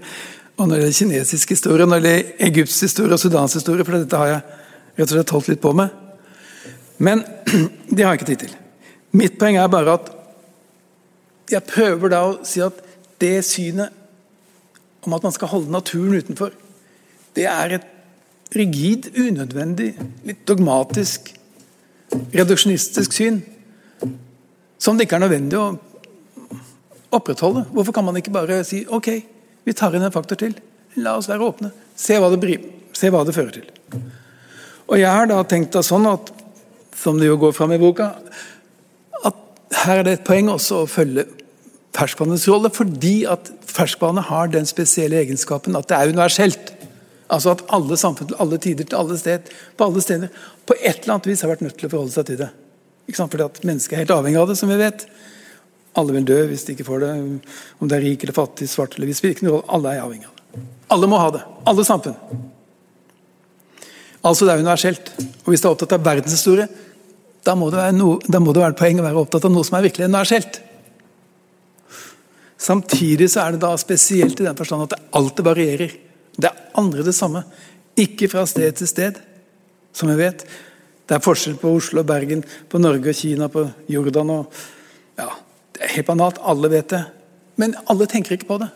og 0.58 0.68
når 0.68 0.76
det 0.76 0.84
gjelder 0.84 1.00
kinesisk 1.00 1.56
historie, 1.56 1.84
og 1.84 1.90
når 1.90 2.04
det 2.04 2.14
gjelder 2.14 2.48
Egypts 2.50 2.80
historie 2.86 3.16
og 3.16 3.24
Sudans 3.24 3.58
historie, 3.58 3.88
for 3.88 3.98
dette 3.98 4.22
har 4.22 4.34
jeg 4.34 4.42
rett 5.00 5.08
og 5.08 5.16
slett 5.16 5.36
holdt 5.36 5.52
litt 5.54 5.64
på 5.64 5.74
med. 5.76 5.96
Men 7.00 7.24
det 7.96 8.04
har 8.04 8.14
jeg 8.14 8.22
ikke 8.22 8.32
tid 8.34 8.44
til. 8.46 8.56
Mitt 9.18 9.40
poeng 9.42 9.58
er 9.58 9.72
bare 9.72 9.98
at 9.98 10.12
jeg 11.50 11.66
prøver 11.66 12.14
da 12.14 12.22
å 12.28 12.36
si 12.46 12.62
at 12.62 12.84
det 13.20 13.40
synet 13.48 13.96
om 15.10 15.18
at 15.18 15.26
man 15.26 15.36
skal 15.36 15.52
holde 15.52 15.74
naturen 15.74 16.22
utenfor, 16.22 16.54
det 17.38 17.46
er 17.50 17.80
et 17.80 18.56
rigid, 18.56 19.12
unødvendig, 19.18 19.94
litt 20.26 20.46
dogmatisk, 20.50 21.34
reduksjonistisk 22.34 23.14
syn 23.14 23.44
som 24.80 24.98
det 24.98 25.06
ikke 25.06 25.20
er 25.20 25.26
nødvendig 25.26 25.60
å 25.60 25.74
opprettholde. 27.14 27.66
Hvorfor 27.74 27.96
kan 27.96 28.06
man 28.08 28.18
ikke 28.18 28.34
bare 28.34 28.62
si 28.66 28.86
ok, 28.88 29.10
vi 29.68 29.76
tar 29.76 29.96
inn 29.96 30.06
en 30.08 30.14
faktor 30.14 30.40
til. 30.40 30.56
La 31.04 31.18
oss 31.20 31.30
være 31.30 31.46
åpne. 31.46 31.72
Se 32.00 32.18
hva 32.18 32.32
det, 32.32 32.58
se 32.96 33.12
hva 33.12 33.26
det 33.28 33.36
fører 33.36 33.60
til. 33.60 33.68
Og 34.90 34.98
Jeg 34.98 35.12
har 35.12 35.28
da 35.30 35.42
tenkt 35.46 35.76
da 35.76 35.84
sånn 35.86 36.08
at, 36.10 36.32
som 36.98 37.20
det 37.20 37.28
jo 37.28 37.38
går 37.42 37.54
fram 37.56 37.76
i 37.76 37.82
boka, 37.82 38.14
at 39.28 39.44
her 39.84 40.00
er 40.00 40.08
det 40.08 40.16
et 40.18 40.26
poeng 40.26 40.50
også 40.56 40.84
å 40.84 40.90
følge 40.90 41.28
ferskvannets 41.98 42.48
rolle, 42.50 42.72
fordi 42.74 43.24
at 43.30 43.50
ferskvannet 43.70 44.30
har 44.30 44.52
den 44.54 44.68
spesielle 44.70 45.20
egenskapen 45.24 45.78
at 45.80 45.90
det 45.90 45.98
er 45.98 46.14
universelt. 46.14 46.74
Altså 47.30 47.54
at 47.54 47.64
alle 47.76 47.98
samfunn 48.00 48.32
til 48.32 48.40
alle 48.42 48.58
tider, 48.62 48.88
til 48.90 48.98
alle 48.98 49.18
steder, 49.20 49.54
på 49.78 49.86
alle 49.86 50.02
steder, 50.02 50.32
på 50.66 50.78
et 50.80 51.04
eller 51.04 51.16
annet 51.16 51.30
vis 51.30 51.44
har 51.46 51.52
vært 51.52 51.66
nødt 51.66 51.78
til 51.78 51.90
å 51.90 51.94
forholde 51.94 52.16
seg 52.16 52.30
til 52.30 52.40
det. 52.42 52.50
Ikke 53.10 53.20
sant? 53.22 53.34
Fordi 53.34 53.46
at 53.46 53.62
mennesket 53.66 53.96
er 53.96 54.04
helt 54.04 54.16
avhengig 54.16 54.42
av 54.42 54.50
det, 54.50 54.58
som 54.58 54.72
vi 54.72 54.80
vet. 54.80 55.06
Alle 55.98 56.16
vil 56.16 56.28
dø 56.30 56.40
hvis 56.50 56.66
de 56.66 56.76
ikke 56.76 56.88
får 56.88 57.04
det. 57.06 57.14
Om 57.82 57.90
det 57.90 57.98
er 57.98 58.06
rik 58.06 58.26
eller 58.26 58.38
fattig, 58.38 58.70
svart 58.70 58.98
eller 58.98 59.10
hvis 59.10 59.22
ikke 59.26 59.48
noe 59.48 59.60
rolle. 59.60 59.70
Alle 59.78 59.96
er 59.96 60.06
avhengig 60.06 60.30
av 60.30 60.36
det. 60.36 60.64
Alle 60.94 61.10
må 61.10 61.22
ha 61.22 61.30
det. 61.34 61.44
Alle 61.70 61.86
samfunn. 61.86 62.18
Altså 64.26 64.46
det 64.46 64.54
er 64.54 64.64
universelt. 64.64 65.12
Og 65.46 65.54
hvis 65.54 65.62
du 65.62 65.70
er 65.70 65.74
opptatt 65.74 65.96
av 65.96 66.06
verdenshistorie, 66.06 66.68
da 67.46 67.56
må, 67.56 67.70
det 67.72 67.80
være 67.80 67.96
noe, 67.96 68.18
da 68.28 68.42
må 68.44 68.54
det 68.54 68.64
være 68.66 68.78
poeng 68.78 69.00
å 69.00 69.06
være 69.06 69.22
opptatt 69.22 69.46
av 69.48 69.54
noe 69.54 69.66
som 69.66 69.78
er 69.80 69.86
virkelig 69.88 70.10
universelt. 70.10 70.60
Samtidig 72.60 73.30
så 73.32 73.46
er 73.46 73.56
det 73.56 73.64
da 73.64 73.72
spesielt 73.80 74.40
i 74.42 74.46
den 74.46 74.58
forstand 74.58 74.84
at 74.86 74.96
det 74.96 75.04
alltid 75.16 75.48
varierer. 75.48 75.94
Det 76.36 76.50
er 76.50 76.66
andre 76.80 77.06
det 77.08 77.16
samme. 77.16 77.46
Ikke 78.00 78.28
fra 78.32 78.44
sted 78.48 78.76
til 78.76 78.90
sted, 78.90 79.22
som 79.96 80.12
vi 80.12 80.18
vet. 80.20 80.44
Det 81.08 81.16
er 81.16 81.24
forskjell 81.24 81.56
på 81.62 81.72
Oslo 81.78 82.04
og 82.04 82.10
Bergen, 82.10 82.44
på 82.44 82.82
Norge 82.82 83.14
og 83.14 83.18
Kina, 83.18 83.48
på 83.50 83.64
Jordan 83.90 84.36
og 84.36 84.60
ja, 85.18 85.30
Det 85.74 85.88
er 85.88 85.96
helt 85.96 86.08
banalt. 86.08 86.40
Alle 86.44 86.70
vet 86.70 86.92
det. 86.92 87.04
Men 87.56 87.76
alle 87.88 88.08
tenker 88.08 88.36
ikke 88.36 88.50
på 88.52 88.60
det. 88.60 88.70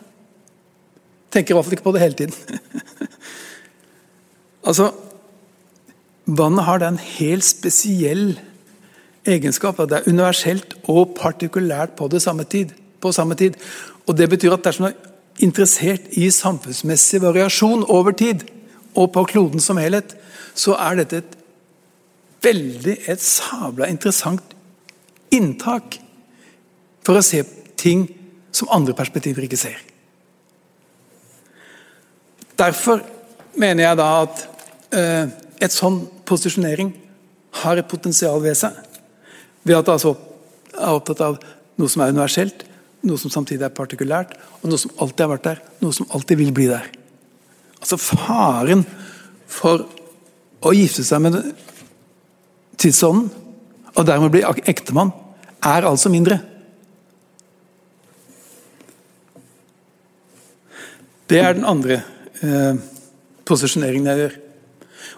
Tenker 1.32 1.52
i 1.52 1.56
hvert 1.56 1.66
fall 1.66 1.76
ikke 1.76 1.86
på 1.86 1.92
det 1.92 2.02
hele 2.02 2.18
tiden. 2.18 2.60
altså 4.68 4.92
Vannet 6.24 6.64
har 6.64 6.80
det 6.80 6.88
en 6.88 7.02
helt 7.18 7.44
spesiell 7.44 8.38
egenskap. 9.28 9.80
at 9.80 9.90
Det 9.90 9.98
er 9.98 10.08
universelt 10.08 10.74
og 10.88 11.16
partikulært 11.20 11.96
på, 11.96 12.08
det 12.08 12.22
samme 12.22 12.44
tid, 12.44 12.72
på 13.04 13.12
samme 13.12 13.36
tid. 13.38 13.58
Og 14.08 14.16
Det 14.16 14.28
betyr 14.32 14.56
at 14.56 14.64
dersom 14.64 14.88
du 14.88 14.90
er 14.90 15.44
interessert 15.44 16.10
i 16.16 16.30
samfunnsmessig 16.30 17.22
variasjon 17.22 17.84
over 17.88 18.12
tid, 18.16 18.44
og 18.94 19.12
på 19.12 19.24
kloden 19.26 19.60
som 19.60 19.80
helhet, 19.80 20.14
så 20.54 20.76
er 20.78 21.00
dette 21.02 21.22
et 21.22 21.38
veldig 22.44 22.98
et 23.10 23.22
sabla 23.22 23.88
interessant 23.90 24.54
inntak 25.34 25.98
for 27.04 27.18
å 27.18 27.24
se 27.24 27.42
ting 27.80 28.06
som 28.54 28.70
andre 28.72 28.94
perspektiver 28.94 29.46
ikke 29.46 29.58
ser. 29.58 29.80
Derfor 32.54 33.02
mener 33.58 33.88
jeg 33.88 33.98
da 33.98 34.10
at 34.22 34.44
eh, 34.94 35.32
et 35.64 35.74
sånn 35.74 36.04
posisjonering 36.26 36.92
har 37.64 37.80
et 37.80 37.90
potensial 37.90 38.38
ved 38.42 38.54
seg. 38.58 38.76
Ved 39.66 39.78
at 39.78 39.88
det 39.88 39.96
altså 39.96 40.14
er 40.74 40.94
opptatt 40.94 41.22
av 41.24 41.40
noe 41.80 41.90
som 41.90 42.04
er 42.04 42.14
universelt, 42.14 42.64
noe 43.04 43.20
som 43.20 43.32
samtidig 43.32 43.66
er 43.66 43.74
partikulært, 43.74 44.34
og 44.62 44.70
noe 44.70 44.80
som 44.80 44.92
alltid 45.02 45.24
har 45.24 45.32
vært 45.34 45.48
der, 45.48 45.62
noe 45.82 45.96
som 45.96 46.08
alltid 46.14 46.40
vil 46.40 46.52
bli 46.56 46.68
der. 46.70 46.88
Altså 47.80 47.98
Faren 48.00 48.84
for 49.50 49.84
å 50.64 50.72
gifte 50.74 51.04
seg 51.04 51.22
med 51.24 51.36
tidsånden, 52.80 53.28
og 53.94 54.06
dermed 54.08 54.32
bli 54.34 54.42
ektemann, 54.66 55.12
er 55.64 55.86
altså 55.88 56.10
mindre. 56.12 56.40
Det 61.30 61.38
er 61.40 61.54
den 61.56 61.68
andre 61.68 62.00
eh, 62.44 62.80
posisjoneringen 63.48 64.10
jeg 64.10 64.22
gjør. 64.24 64.34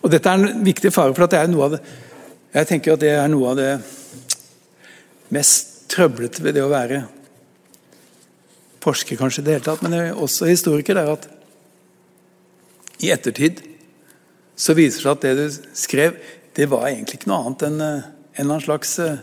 Og 0.05 0.13
Dette 0.13 0.31
er 0.31 0.43
en 0.43 0.67
viktig 0.67 0.93
fare, 0.95 1.15
for 1.15 1.27
det 1.27 1.47
det 1.47 1.81
jeg 2.57 2.69
tenker 2.71 2.95
at 2.95 3.03
det 3.03 3.11
er 3.13 3.29
noe 3.29 3.51
av 3.53 3.59
det 3.59 3.73
mest 5.35 5.89
trøblete 5.93 6.41
ved 6.45 6.57
det 6.57 6.63
å 6.65 6.71
være 6.73 7.03
forsker, 8.87 9.19
kanskje 9.19 9.43
i 9.43 9.47
det 9.47 9.57
hele 9.57 9.67
tatt, 9.67 9.83
men 9.85 10.15
også 10.15 10.49
historiker. 10.51 10.97
er 10.97 11.13
at 11.17 11.29
i 13.03 13.11
ettertid 13.13 13.61
så 14.57 14.75
viser 14.77 15.03
det 15.03 15.05
seg 15.05 15.13
at 15.13 15.25
det 15.25 15.35
du 15.37 15.73
skrev, 15.77 16.17
det 16.57 16.69
var 16.73 16.87
egentlig 16.89 17.19
ikke 17.19 17.29
noe 17.29 17.43
annet 17.43 17.65
enn 17.67 17.81
eh, 17.85 18.07
en 18.37 18.45
eller 18.45 18.55
annen 18.55 18.65
slags 18.65 18.95
uh, 19.01 19.19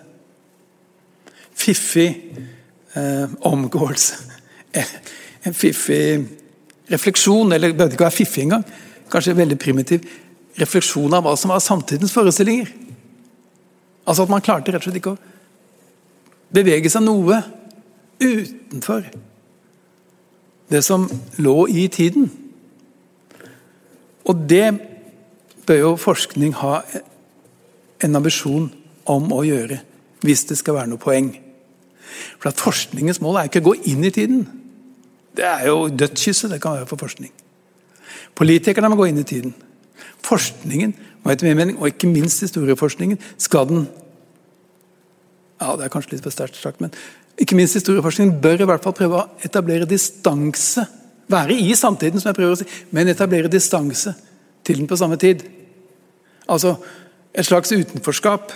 fiffig 1.58 2.10
eh, 2.98 3.28
omgåelse. 3.50 4.22
En 5.44 5.52
fiffig 5.52 6.24
refleksjon, 6.88 7.52
eller 7.52 7.74
det 7.74 7.76
behøvde 7.76 7.98
ikke 7.98 8.06
være 8.06 8.16
fiffig 8.16 8.46
engang. 8.46 8.62
Kanskje 9.12 9.34
veldig 9.36 9.58
primitiv 9.60 10.06
refleksjon 10.56 11.12
av 11.18 11.26
hva 11.26 11.34
som 11.36 11.52
var 11.52 11.60
samtidens 11.60 12.14
forestillinger. 12.16 12.70
Altså 14.08 14.24
at 14.24 14.32
man 14.32 14.46
klarte 14.46 14.72
rett 14.72 14.80
og 14.80 14.88
slett 14.88 15.02
ikke 15.02 15.18
å 15.18 15.20
bevege 16.56 16.88
seg 16.94 17.04
noe 17.04 17.42
utenfor 18.24 19.04
det 20.74 20.82
som 20.86 21.06
lå 21.38 21.68
i 21.70 21.88
tiden. 21.88 22.32
Og 24.26 24.46
det 24.50 24.68
bør 25.68 25.80
jo 25.80 25.96
forskning 26.00 26.56
ha 26.60 26.82
en 28.04 28.20
ambisjon 28.20 28.72
om 29.06 29.32
å 29.36 29.44
gjøre, 29.46 29.80
hvis 30.24 30.46
det 30.50 30.58
skal 30.60 30.80
være 30.80 30.92
noe 30.92 31.02
poeng. 31.02 31.32
For 32.40 32.52
at 32.52 32.62
Forskningens 32.62 33.22
mål 33.24 33.40
er 33.40 33.50
ikke 33.50 33.64
å 33.64 33.70
gå 33.72 33.76
inn 33.92 34.04
i 34.08 34.14
tiden. 34.14 34.46
Det 35.34 35.46
er 35.48 35.68
jo 35.70 35.88
dødskysset 35.90 36.52
det 36.52 36.62
kan 36.62 36.78
være 36.78 36.90
for 36.90 37.02
forskning. 37.02 37.32
Politikerne 38.38 38.90
må 38.90 38.98
gå 39.00 39.10
inn 39.10 39.22
i 39.22 39.28
tiden. 39.28 39.54
Forskningen, 40.24 40.94
mening, 41.26 41.78
og 41.78 41.90
ikke 41.90 42.10
minst 42.10 42.42
historieforskningen, 42.42 43.20
skal 43.38 43.68
den 43.70 43.86
ja, 45.64 45.76
det 45.78 45.86
er 45.86 45.92
kanskje 45.94 46.16
litt 46.16 46.26
for 46.26 46.34
sterkt 46.34 46.58
sagt, 46.60 46.82
men 46.84 46.92
ikke 47.40 47.58
minst 47.58 47.78
historieforskningen 47.80 48.42
bør 48.42 48.62
i 48.62 48.68
hvert 48.70 48.84
fall 48.84 48.96
prøve 48.98 49.20
å 49.20 49.28
etablere 49.46 49.90
distanse. 49.90 50.86
Være 51.32 51.56
i 51.58 51.74
samtiden, 51.78 52.22
som 52.22 52.30
jeg 52.30 52.38
prøver 52.38 52.56
å 52.56 52.60
si, 52.60 52.68
men 52.94 53.10
etablere 53.10 53.52
distanse 53.52 54.14
til 54.64 54.82
den 54.82 54.90
på 54.90 55.00
samme 55.00 55.18
tid. 55.22 55.42
Altså 56.48 56.76
et 57.34 57.48
slags 57.48 57.72
utenforskap, 57.74 58.54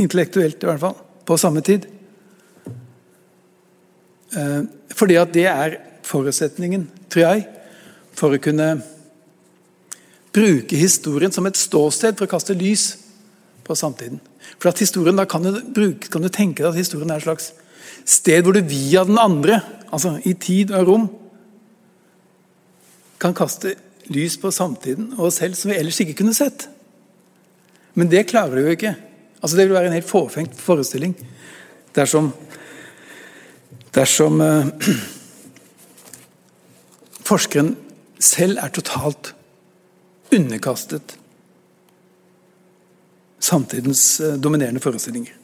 intellektuelt 0.00 0.62
i 0.62 0.70
hvert 0.70 0.80
fall, 0.80 0.96
på 1.26 1.36
samme 1.40 1.60
tid. 1.66 1.84
Eh, 4.36 4.62
fordi 4.96 5.18
at 5.20 5.34
det 5.34 5.46
er 5.50 5.76
forutsetningen, 6.06 6.88
tror 7.10 7.26
jeg, 7.26 7.44
for 8.16 8.34
å 8.34 8.42
kunne 8.42 8.72
bruke 10.34 10.78
historien 10.78 11.32
som 11.34 11.46
et 11.46 11.58
ståsted 11.58 12.16
for 12.16 12.28
å 12.28 12.32
kaste 12.32 12.56
lys 12.56 12.92
på 13.66 13.76
samtiden. 13.76 14.20
For 14.58 14.70
at 14.70 14.78
historien, 14.78 15.16
Da 15.16 15.24
kan 15.24 15.42
du, 15.42 15.60
bruke, 15.60 16.08
kan 16.08 16.22
du 16.22 16.28
tenke 16.28 16.62
deg 16.62 16.70
at 16.70 16.78
historien 16.78 17.10
er 17.10 17.16
et 17.16 17.26
slags 17.26 17.52
sted 18.04 18.44
hvor 18.44 18.56
du 18.56 18.62
via 18.64 19.04
den 19.04 19.20
andre, 19.20 19.60
altså 19.92 20.16
i 20.24 20.34
tid 20.34 20.72
og 20.76 20.88
rom, 20.88 21.08
kan 23.20 23.36
kaste 23.36 23.74
lys 24.10 24.38
på 24.40 24.52
samtiden 24.54 25.12
og 25.18 25.28
oss 25.28 25.40
selv 25.42 25.58
som 25.58 25.70
vi 25.70 25.78
ellers 25.78 26.00
ikke 26.02 26.16
kunne 26.22 26.36
sett. 26.36 26.68
Men 27.94 28.10
det 28.10 28.28
klarer 28.30 28.56
du 28.56 28.64
jo 28.64 28.76
ikke. 28.76 28.94
Altså 29.42 29.56
Det 29.56 29.66
vil 29.66 29.76
være 29.76 29.90
en 29.90 29.98
helt 29.98 30.08
fåfengt 30.08 30.60
forestilling 30.60 31.14
dersom, 31.96 32.32
dersom 33.94 34.40
eh, 34.40 34.66
forskeren 37.30 37.74
selv 38.20 38.60
er 38.62 38.72
totalt 38.74 39.34
underkastet 40.32 41.16
samtidens 43.40 44.20
eh, 44.20 44.38
dominerende 44.38 44.80
forestillinger. 44.80 45.39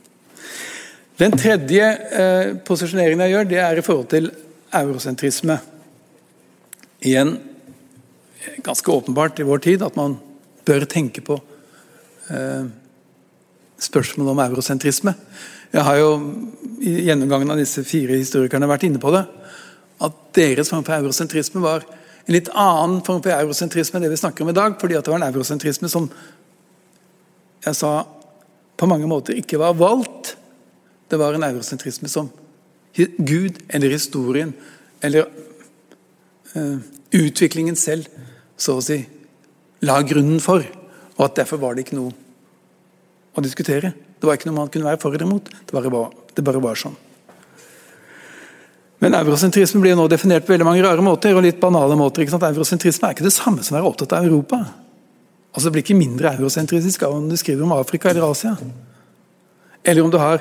Den 1.16 1.32
tredje 1.32 1.84
uh, 2.12 2.56
posisjoneringen 2.66 3.24
jeg 3.24 3.32
gjør, 3.32 3.50
det 3.50 3.60
er 3.64 3.78
i 3.78 3.84
forhold 3.84 4.08
til 4.12 4.30
eurosentrisme. 4.76 5.58
Igjen 7.06 7.36
ganske 8.62 8.92
åpenbart 8.92 9.40
i 9.40 9.46
vår 9.46 9.58
tid 9.64 9.82
at 9.82 9.96
man 9.96 10.16
bør 10.66 10.86
tenke 10.90 11.22
på 11.22 11.36
eh, 12.30 12.66
spørsmålet 13.78 14.32
om 14.32 14.42
eurosentrisme. 14.46 15.14
Jeg 15.72 15.84
har 15.86 15.98
jo 16.00 16.10
i 16.80 16.94
gjennomgangen 17.08 17.52
av 17.52 17.60
disse 17.60 17.84
fire 17.86 18.18
historikerne 18.18 18.68
vært 18.70 18.86
inne 18.88 19.02
på 19.02 19.12
det. 19.14 19.24
At 20.02 20.16
deres 20.36 20.70
form 20.72 20.84
for 20.86 20.96
eurosentrisme 20.96 21.62
var 21.62 21.86
en 21.86 22.34
litt 22.34 22.50
annen 22.50 23.02
form 23.06 23.22
for 23.22 23.34
eurosentrisme 23.34 23.98
enn 23.98 24.06
det 24.06 24.14
vi 24.14 24.22
snakker 24.22 24.44
om 24.44 24.50
i 24.50 24.56
dag. 24.56 24.80
fordi 24.80 24.98
at 24.98 25.04
det 25.04 25.14
var 25.14 25.20
en 25.22 25.28
eurosentrisme 25.28 25.88
som 25.88 26.10
jeg 27.66 27.74
sa 27.74 27.92
på 28.76 28.86
mange 28.86 29.06
måter 29.10 29.38
ikke 29.38 29.58
var 29.58 29.74
valgt. 29.74 30.36
Det 31.10 31.18
var 31.20 31.36
en 31.36 31.46
eurosentrisme 31.46 32.08
som 32.10 32.30
Gud 32.96 33.58
eller 33.68 33.92
historien 33.92 34.54
eller 35.04 35.28
uh, 36.56 36.78
utviklingen 37.12 37.76
selv 37.76 38.08
så 38.56 38.78
å 38.78 38.84
si 38.84 39.02
la 39.84 40.00
grunnen 40.02 40.40
for. 40.40 40.64
Og 41.16 41.24
at 41.28 41.36
derfor 41.38 41.60
var 41.60 41.76
det 41.76 41.86
ikke 41.86 41.98
noe 41.98 42.14
å 43.36 43.44
diskutere. 43.44 43.92
Det 44.16 44.28
var 44.28 44.38
ikke 44.38 44.48
noe 44.48 44.62
man 44.62 44.72
kunne 44.72 44.88
være 44.88 45.00
for 45.02 45.14
eller 45.14 45.28
imot. 45.28 45.50
Det 45.52 45.76
bare 45.76 46.06
det 46.36 46.44
bare 46.44 46.62
var 46.64 46.80
sånn. 46.80 46.96
Men 49.04 49.14
eurosentrisme 49.18 49.82
blir 49.82 49.96
nå 49.96 50.06
definert 50.08 50.46
på 50.46 50.54
veldig 50.54 50.66
mange 50.66 50.84
rare 50.84 51.04
måter 51.04 51.36
og 51.36 51.44
litt 51.44 51.60
banale 51.60 51.98
måter. 52.00 52.24
Eurosentrisme 52.24 53.08
er 53.08 53.16
ikke 53.16 53.26
det 53.28 53.34
samme 53.36 53.64
som 53.64 53.76
å 53.76 53.78
være 53.78 53.90
opptatt 53.90 54.16
av 54.16 54.24
Europa. 54.24 54.62
Altså 55.52 55.68
Det 55.68 55.74
blir 55.74 55.84
ikke 55.84 55.98
mindre 55.98 56.32
eurosentrisk 56.36 57.04
av 57.04 57.16
om 57.16 57.28
du 57.28 57.36
skriver 57.36 57.64
om 57.64 57.76
Afrika 57.76 58.10
eller 58.10 58.24
Asia. 58.30 58.56
Eller 59.84 60.04
om 60.04 60.10
du 60.12 60.18
har 60.20 60.40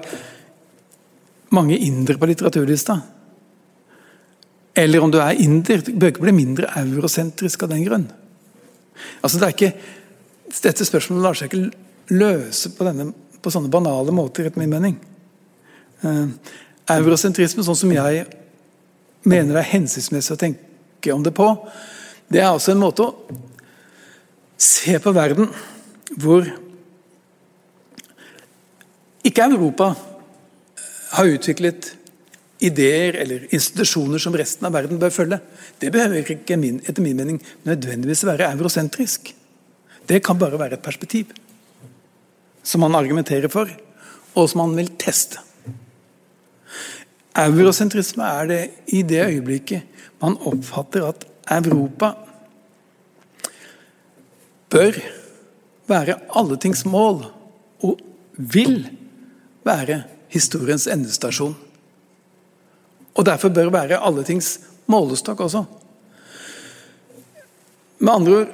mange 1.54 1.78
indere 1.78 2.18
på 2.18 2.30
litteraturlista. 2.30 3.00
Eller 4.76 5.04
om 5.04 5.12
du 5.12 5.20
er 5.22 5.40
inder. 5.40 5.82
Du 5.86 5.94
bør 5.96 6.12
ikke 6.12 6.26
bli 6.26 6.36
mindre 6.36 6.72
eurosentrisk 6.82 7.64
av 7.64 7.72
den 7.72 7.86
grunn. 7.86 8.08
Altså 9.24 9.40
det 9.40 9.48
er 9.48 9.56
ikke, 9.56 9.76
Dette 10.56 10.86
spørsmålet 10.88 11.24
lar 11.24 11.36
seg 11.36 11.50
ikke 11.50 12.16
løse 12.16 12.70
på, 12.78 12.86
denne, 12.86 13.10
på 13.42 13.52
sånne 13.52 13.72
banale 13.74 14.14
måter, 14.16 14.46
etter 14.46 14.62
min 14.62 14.72
mening. 14.72 14.94
Uh, 16.04 16.30
eurosentrisme, 16.94 17.66
sånn 17.66 17.80
som 17.80 17.92
jeg 17.92 18.22
mener 19.26 19.56
det 19.56 19.64
er 19.64 19.72
hensiktsmessig 19.74 20.36
å 20.36 20.40
tenke 20.40 21.16
om 21.16 21.24
det 21.26 21.34
på, 21.36 21.50
det 22.30 22.44
er 22.44 22.52
altså 22.52 22.76
en 22.76 22.84
måte 22.84 23.08
å 23.08 23.40
se 24.62 24.96
på 25.02 25.14
verden 25.18 25.50
hvor 26.22 26.46
ikke 29.26 29.50
Europa 29.50 29.92
har 31.16 31.32
utviklet 31.32 31.94
ideer 32.64 33.18
eller 33.20 33.48
institusjoner 33.54 34.22
som 34.22 34.36
resten 34.38 34.68
av 34.68 34.76
verden 34.76 35.00
bør 35.00 35.14
følge. 35.14 35.40
Det 35.80 35.92
behøver 35.94 36.22
ikke 36.22 36.38
etter 36.56 37.04
min 37.04 37.18
mening 37.18 37.42
nødvendigvis 37.68 38.26
være 38.28 38.52
eurosentrisk. 38.54 39.34
Det 40.08 40.22
kan 40.24 40.40
bare 40.40 40.60
være 40.60 40.80
et 40.80 40.86
perspektiv 40.86 41.34
som 42.66 42.82
man 42.82 42.96
argumenterer 42.98 43.52
for, 43.52 43.70
og 44.36 44.50
som 44.50 44.64
man 44.64 44.78
vil 44.78 44.90
teste. 45.00 45.38
Eurosentrisme 47.36 48.26
er 48.26 48.48
det 48.50 48.62
i 48.96 49.04
det 49.06 49.22
øyeblikket 49.26 49.84
man 50.24 50.38
oppfatter 50.48 51.06
at 51.06 51.26
Europa 51.52 52.14
bør 54.72 54.98
være 55.88 56.18
alle 56.36 56.58
tings 56.58 56.86
mål, 56.90 57.26
og 57.86 58.00
vil 58.38 58.88
være 59.66 60.04
historiens 60.36 60.88
endestasjon. 60.92 61.56
Og 63.16 63.26
derfor 63.26 63.54
bør 63.56 63.72
være 63.74 64.02
alle 64.04 64.26
tings 64.28 64.58
målestokk 64.92 65.46
også. 65.48 65.64
Med 68.04 68.14
andre 68.14 68.38
ord 68.42 68.54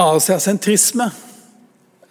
Asiasentrisme 0.00 1.08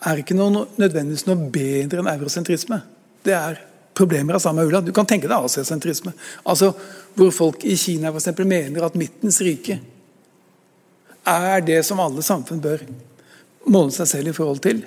er 0.06 0.20
ikke 0.20 0.36
noe, 0.36 0.66
nødvendigvis 0.78 1.26
noe 1.28 1.48
bedre 1.54 2.02
enn 2.02 2.10
eurosentrisme. 2.12 2.82
Det 3.26 3.34
er 3.36 3.62
problemer 3.98 4.36
av 4.36 4.44
samme 4.44 4.66
ulla. 4.68 4.82
Du 4.84 4.92
kan 4.96 5.08
tenke 5.08 5.30
deg 5.30 5.48
asiasentrisme. 5.48 6.14
Altså 6.44 6.74
Hvor 7.16 7.32
folk 7.36 7.64
i 7.68 7.76
Kina 7.80 8.12
for 8.12 8.20
eksempel, 8.20 8.48
mener 8.48 8.86
at 8.86 8.96
Midtens 9.00 9.40
rike 9.44 9.80
er 11.28 11.64
det 11.66 11.82
som 11.86 12.00
alle 12.00 12.24
samfunn 12.24 12.62
bør 12.64 12.84
måle 13.70 13.92
seg 13.96 14.08
selv 14.08 14.32
i 14.32 14.36
forhold 14.36 14.62
til. 14.64 14.84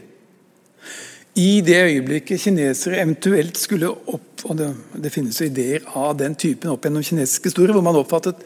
I 1.38 1.62
det 1.64 1.78
øyeblikket 1.86 2.40
kinesere 2.40 3.00
eventuelt 3.00 3.56
skulle 3.56 3.88
opp 3.88 4.32
og 4.44 4.58
det, 4.58 4.68
det 4.98 5.12
finnes 5.14 5.38
jo 5.40 5.46
ideer 5.46 5.84
av 5.96 6.16
den 6.18 6.34
typen 6.34 6.72
opp 6.72 6.84
gjennom 6.84 7.04
kinesisk 7.06 7.46
historie, 7.48 7.74
hvor 7.74 7.84
man 7.84 7.98
oppfattet 8.00 8.42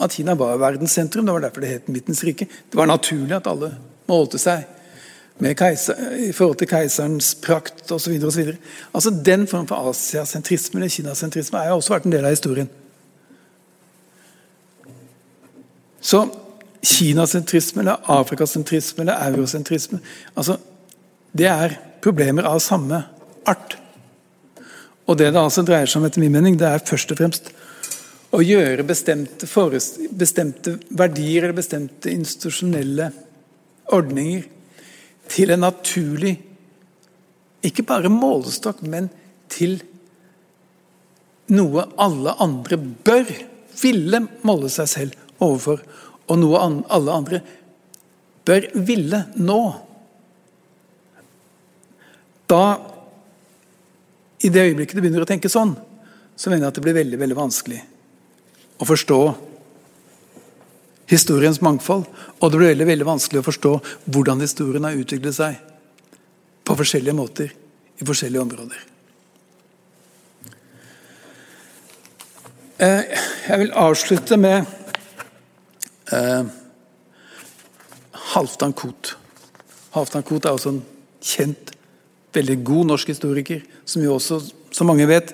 at 0.00 0.14
Kina 0.14 0.36
var 0.38 0.58
verdens 0.60 0.94
sentrum. 0.96 1.26
Det 1.26 1.34
var 1.34 1.44
derfor 1.44 1.64
det 1.64 1.72
het 1.74 1.88
Midtens 1.92 2.22
rike. 2.24 2.46
Det 2.46 2.78
var 2.78 2.88
naturlig 2.88 3.36
at 3.36 3.48
alle 3.50 3.74
målte 4.08 4.40
seg 4.40 4.64
keiser, 5.56 5.96
i 6.20 6.32
forhold 6.36 6.58
til 6.60 6.68
keiserens 6.68 7.34
prakt 7.42 7.90
osv. 7.92 8.16
Altså, 8.92 9.10
den 9.24 9.46
form 9.48 9.66
for 9.68 9.90
asiasentrisme 9.90 10.80
eller 10.80 10.92
kinasentrisme 10.92 11.58
har 11.58 11.72
også 11.72 11.94
vært 11.94 12.08
en 12.08 12.14
del 12.14 12.28
av 12.28 12.34
historien. 12.36 12.70
Så 16.00 16.26
kinasentrisme 16.84 17.82
eller 17.82 18.00
afrikasentrisme 18.08 19.04
eller 19.04 19.20
eurosentrisme 19.28 20.00
altså, 20.34 20.56
Det 21.36 21.46
er 21.46 21.76
problemer 22.04 22.48
av 22.48 22.60
samme 22.64 23.02
art. 23.48 23.76
Og 25.06 25.18
det 25.18 25.32
det 25.32 25.40
altså 25.40 25.64
dreier 25.66 25.90
seg 25.90 26.00
om, 26.00 26.06
etter 26.06 26.22
min 26.22 26.32
mening, 26.34 26.58
det 26.58 26.68
er 26.68 26.86
først 26.86 27.12
og 27.12 27.20
fremst 27.20 27.50
å 28.30 28.40
gjøre 28.44 28.84
bestemte, 28.86 29.48
bestemte 30.14 30.76
verdier 30.94 31.48
eller 31.48 31.56
bestemte 31.56 32.12
institusjonelle 32.12 33.10
ordninger 33.90 34.46
til 35.30 35.54
en 35.54 35.66
naturlig 35.66 36.36
Ikke 37.60 37.84
bare 37.84 38.08
målestokk, 38.08 38.78
men 38.88 39.10
til 39.52 39.74
noe 41.52 41.82
alle 42.00 42.32
andre 42.40 42.78
bør 42.80 43.26
ville 43.82 44.22
måle 44.48 44.70
seg 44.72 44.88
selv 44.88 45.42
overfor, 45.44 45.82
og 46.24 46.38
noe 46.40 46.62
alle 46.88 47.16
andre 47.18 47.40
bør 48.48 48.70
ville 48.86 49.20
nå. 49.36 49.60
Da, 52.50 52.64
i 54.42 54.50
det 54.50 54.66
øyeblikket 54.70 54.98
du 54.98 55.04
begynner 55.04 55.22
å 55.22 55.28
tenke 55.28 55.52
sånn, 55.52 55.76
så 56.34 56.50
mener 56.50 56.66
jeg 56.66 56.72
at 56.72 56.80
det 56.80 56.84
blir 56.86 56.96
veldig, 56.96 57.20
veldig 57.20 57.38
vanskelig 57.38 57.80
å 58.80 58.88
forstå 58.88 59.20
historiens 61.10 61.60
mangfold. 61.62 62.06
Og 62.40 62.50
det 62.50 62.58
blir 62.58 62.72
veldig, 62.72 62.86
veldig 62.92 63.08
vanskelig 63.08 63.42
å 63.42 63.46
forstå 63.46 63.72
hvordan 64.10 64.42
historien 64.44 64.86
har 64.88 64.98
utviklet 64.98 65.36
seg 65.36 65.58
på 66.64 66.76
forskjellige 66.78 67.16
måter 67.18 67.50
i 68.00 68.06
forskjellige 68.06 68.44
områder. 68.46 68.86
Eh, 72.80 73.18
jeg 73.48 73.60
vil 73.60 73.74
avslutte 73.76 74.38
med 74.40 74.64
eh, 76.16 76.46
Halvdan 78.32 78.72
Koht. 78.72 79.16
Halvdan 79.92 80.24
Koht 80.24 80.46
er 80.48 80.56
også 80.56 80.72
en 80.72 80.80
kjent, 81.20 81.74
veldig 82.34 82.58
god 82.64 82.92
norsk 82.92 83.12
historiker, 83.12 83.62
som 83.84 84.02
jo 84.04 84.16
også, 84.16 84.40
som 84.70 84.86
mange 84.90 85.06
vet, 85.10 85.32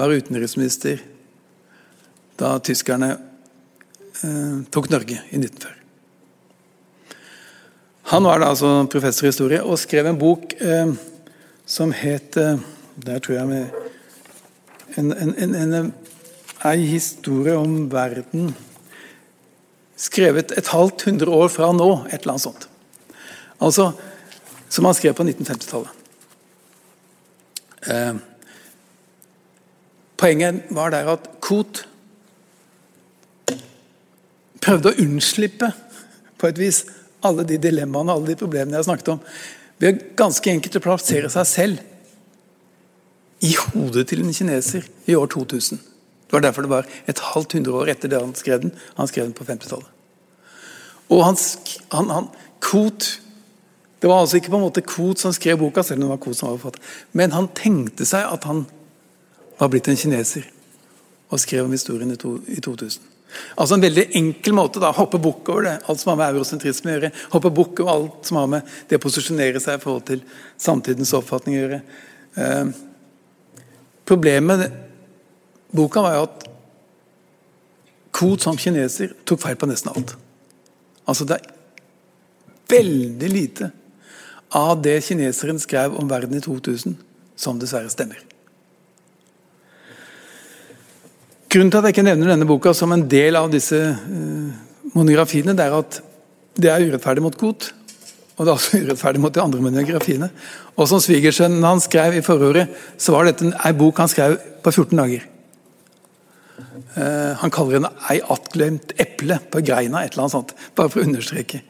var 0.00 0.12
utenriksminister 0.14 1.02
da 2.40 2.54
tyskerne 2.64 3.16
Eh, 4.20 4.56
tok 4.70 4.90
Norge 4.92 5.16
i 5.30 5.38
1940. 5.38 5.76
Han 8.12 8.26
var 8.26 8.40
da 8.42 8.50
altså 8.52 8.72
professor 8.92 9.24
i 9.24 9.30
historie 9.30 9.60
og 9.64 9.78
skrev 9.80 10.10
en 10.10 10.18
bok 10.20 10.52
eh, 10.60 10.92
som 11.64 11.94
het 11.94 12.36
eh, 12.36 12.58
Der 13.00 13.20
tror 13.22 13.38
jeg 13.38 13.48
med 13.48 14.98
en, 14.98 15.12
en, 15.14 15.54
en, 15.54 15.92
historie 16.84 17.54
om 17.56 17.86
verden 17.92 18.50
skrevet 19.96 20.52
et 20.52 20.68
halvt 20.68 21.06
hundre 21.06 21.30
år 21.30 21.48
fra 21.48 21.70
nå, 21.72 21.88
et 22.10 22.20
eller 22.20 22.34
annet 22.34 22.44
sånt. 22.44 22.66
Altså, 23.60 23.92
Som 24.68 24.84
han 24.84 24.94
skrev 24.94 25.14
på 25.14 25.24
1950-tallet. 25.24 25.99
Eh, 27.88 28.14
poenget 30.20 30.68
var 30.76 30.92
der 30.92 31.08
at 31.14 31.28
Koht 31.40 31.86
prøvde 34.60 34.92
å 34.92 34.98
unnslippe 35.00 35.70
på 36.40 36.50
et 36.50 36.60
vis 36.60 36.82
alle 37.24 37.44
de 37.48 37.56
dilemmaene 37.60 38.12
alle 38.12 38.32
de 38.32 38.38
problemene 38.40 38.76
jeg 38.78 38.88
snakket 38.88 39.14
om, 39.14 39.22
ved 39.80 40.02
ganske 40.16 40.52
enkelt 40.52 40.76
å 40.76 40.84
plassere 40.84 41.30
seg 41.32 41.48
selv 41.48 41.78
i 43.40 43.54
hodet 43.56 44.06
til 44.10 44.20
en 44.24 44.34
kineser 44.36 44.84
i 45.08 45.16
år 45.16 45.30
2000. 45.32 45.80
Det 45.80 46.36
var 46.36 46.44
derfor 46.44 46.66
det 46.66 46.72
var 46.72 46.90
et 47.08 47.22
halvt 47.32 47.56
hundre 47.56 47.78
år 47.80 47.92
etter 47.94 48.12
det 48.12 48.20
han 48.20 48.36
skrev 48.36 48.60
den. 48.62 48.74
Han 48.98 49.08
skrev 49.08 49.24
den 49.24 49.34
på 49.34 49.46
50-tallet. 49.48 49.88
Og 51.10 51.24
han, 51.24 51.40
han, 51.96 52.12
han 52.12 52.28
Kot 52.60 53.06
Det 54.00 54.08
var 54.08 54.22
altså 54.22 54.38
ikke 54.40 54.52
på 54.52 54.56
en 54.56 54.64
måte 54.64 54.84
kvot 54.84 55.20
som 55.20 55.32
skrev 55.36 55.58
boka, 55.60 55.84
selv 55.84 56.00
om 56.00 56.06
det 56.06 56.14
var 56.14 56.22
kvot 56.24 56.38
som 56.38 56.48
var 56.48 56.58
forfatter. 56.58 56.96
Men 57.12 57.34
han 57.36 57.50
tenkte 57.56 58.06
seg 58.08 58.24
at 58.24 58.46
han 58.48 58.64
var 59.60 59.68
blitt 59.72 59.90
en 59.92 59.98
kineser 60.00 60.46
og 61.30 61.40
skrev 61.42 61.66
om 61.66 61.74
historien 61.74 62.10
i, 62.10 62.18
to, 62.18 62.38
i 62.48 62.62
2000. 62.64 63.04
Altså 63.54 63.76
En 63.76 63.84
veldig 63.84 64.06
enkel 64.18 64.56
måte 64.56 64.80
da, 64.82 64.90
hoppe 64.96 65.20
bukk 65.22 65.48
over 65.52 65.68
det, 65.68 65.74
alt 65.86 66.00
som 66.00 66.12
har 66.12 66.18
med 66.18 66.32
eurosentrisme 66.32 66.90
å 66.90 66.94
gjøre. 66.96 67.10
Hoppe 67.34 67.52
bukk 67.54 67.82
over 67.84 67.92
alt 67.92 68.30
som 68.30 68.40
har 68.40 68.48
med 68.50 68.72
det 68.90 68.98
å 68.98 69.04
posisjonere 69.04 69.62
seg 69.62 69.78
i 69.78 69.82
forhold 69.84 70.06
til 70.08 70.24
samtidens 70.58 71.12
oppfatning 71.18 71.58
å 71.58 71.60
gjøre. 71.60 71.80
Eh, 72.40 72.72
problemet 74.08 74.64
med 74.64 74.78
boka 75.76 76.02
var 76.06 76.16
jo 76.16 76.28
at 76.28 76.46
Koht 78.10 78.42
som 78.42 78.56
kineser 78.58 79.12
tok 79.24 79.38
feil 79.38 79.54
på 79.56 79.68
nesten 79.70 79.92
alt. 79.94 80.16
Altså 81.08 81.24
Det 81.30 81.36
er 81.38 81.52
veldig 82.72 83.28
lite 83.30 83.70
av 84.56 84.80
det 84.82 84.98
kineseren 85.06 85.60
skrev 85.62 85.94
om 85.98 86.08
verden 86.10 86.36
i 86.36 86.42
2000, 86.42 86.96
som 87.38 87.58
dessverre 87.60 87.90
stemmer. 87.92 88.20
Grunnen 91.50 91.70
til 91.72 91.80
at 91.80 91.88
jeg 91.88 91.96
ikke 91.96 92.06
nevner 92.06 92.30
denne 92.30 92.46
boka 92.46 92.72
som 92.76 92.92
en 92.94 93.08
del 93.10 93.38
av 93.38 93.50
disse 93.50 93.78
uh, 93.78 94.50
monografiene, 94.94 95.54
det 95.58 95.66
er 95.66 95.76
at 95.80 96.00
det 96.60 96.70
er 96.70 96.84
urettferdig 96.86 97.24
mot 97.24 97.38
Koht. 97.38 97.72
Og 98.36 98.44
det 98.46 98.52
er 98.52 98.54
også 98.54 98.78
urettferdig 98.84 99.22
mot 99.22 99.34
de 99.34 99.42
andre 99.42 99.62
monografiene. 99.64 100.30
Og 100.76 100.86
som 100.90 101.02
svigersønnen 101.02 101.66
hans 101.66 101.88
skrev 101.90 102.14
i 102.18 102.24
forordet, 102.24 102.68
så 102.98 103.14
var 103.14 103.26
dette 103.26 103.50
en 103.50 103.78
bok 103.78 103.98
han 104.02 104.10
skrev 104.10 104.38
på 104.62 104.74
14 104.74 104.94
dager. 105.02 105.26
Uh, 106.90 107.34
han 107.38 107.52
kaller 107.54 107.78
henne 107.78 107.90
'ei 108.10 108.18
attglemt 108.34 108.94
eple 108.98 109.38
på 109.50 109.62
greina', 109.62 110.04
et 110.04 110.14
eller 110.14 110.26
annet 110.26 110.36
sånt. 110.36 110.54
Bare 110.74 110.90
for 110.90 111.02
å 111.02 111.06
understreke 111.06 111.62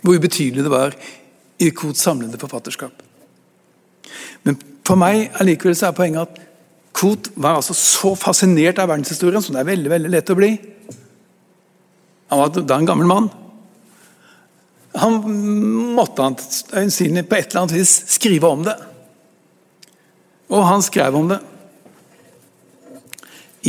hvor 0.00 0.16
ubetydelig 0.16 0.64
det 0.64 0.72
var 0.72 0.94
i 1.60 1.70
Kots 1.76 2.02
samlede 2.06 2.40
forfatterskap. 2.40 3.02
Men 4.46 4.56
for 4.86 4.98
meg 5.00 5.28
allikevel 5.40 5.76
så 5.76 5.90
er 5.90 5.96
poenget 5.96 6.28
at 6.28 6.46
Koht 6.96 7.30
var 7.38 7.60
altså 7.60 7.76
så 7.76 8.16
fascinert 8.18 8.80
av 8.82 8.90
verdenshistorien 8.90 9.42
som 9.44 9.54
det 9.54 9.62
er 9.62 9.68
veldig 9.70 9.92
veldig 9.92 10.10
lett 10.10 10.32
å 10.32 10.36
bli. 10.36 10.50
Han 12.32 12.40
var 12.42 12.50
da 12.58 12.78
en 12.80 12.88
gammel 12.88 13.08
mann. 13.08 13.28
Han 14.98 15.20
måtte 15.94 16.26
øyensynlig 16.74 17.28
på 17.28 17.38
et 17.38 17.52
eller 17.52 17.62
annet 17.62 17.76
vis 17.78 17.92
skrive 18.10 18.50
om 18.50 18.64
det. 18.66 18.74
Og 20.50 20.66
han 20.66 20.82
skrev 20.82 21.14
om 21.14 21.30
det 21.30 21.38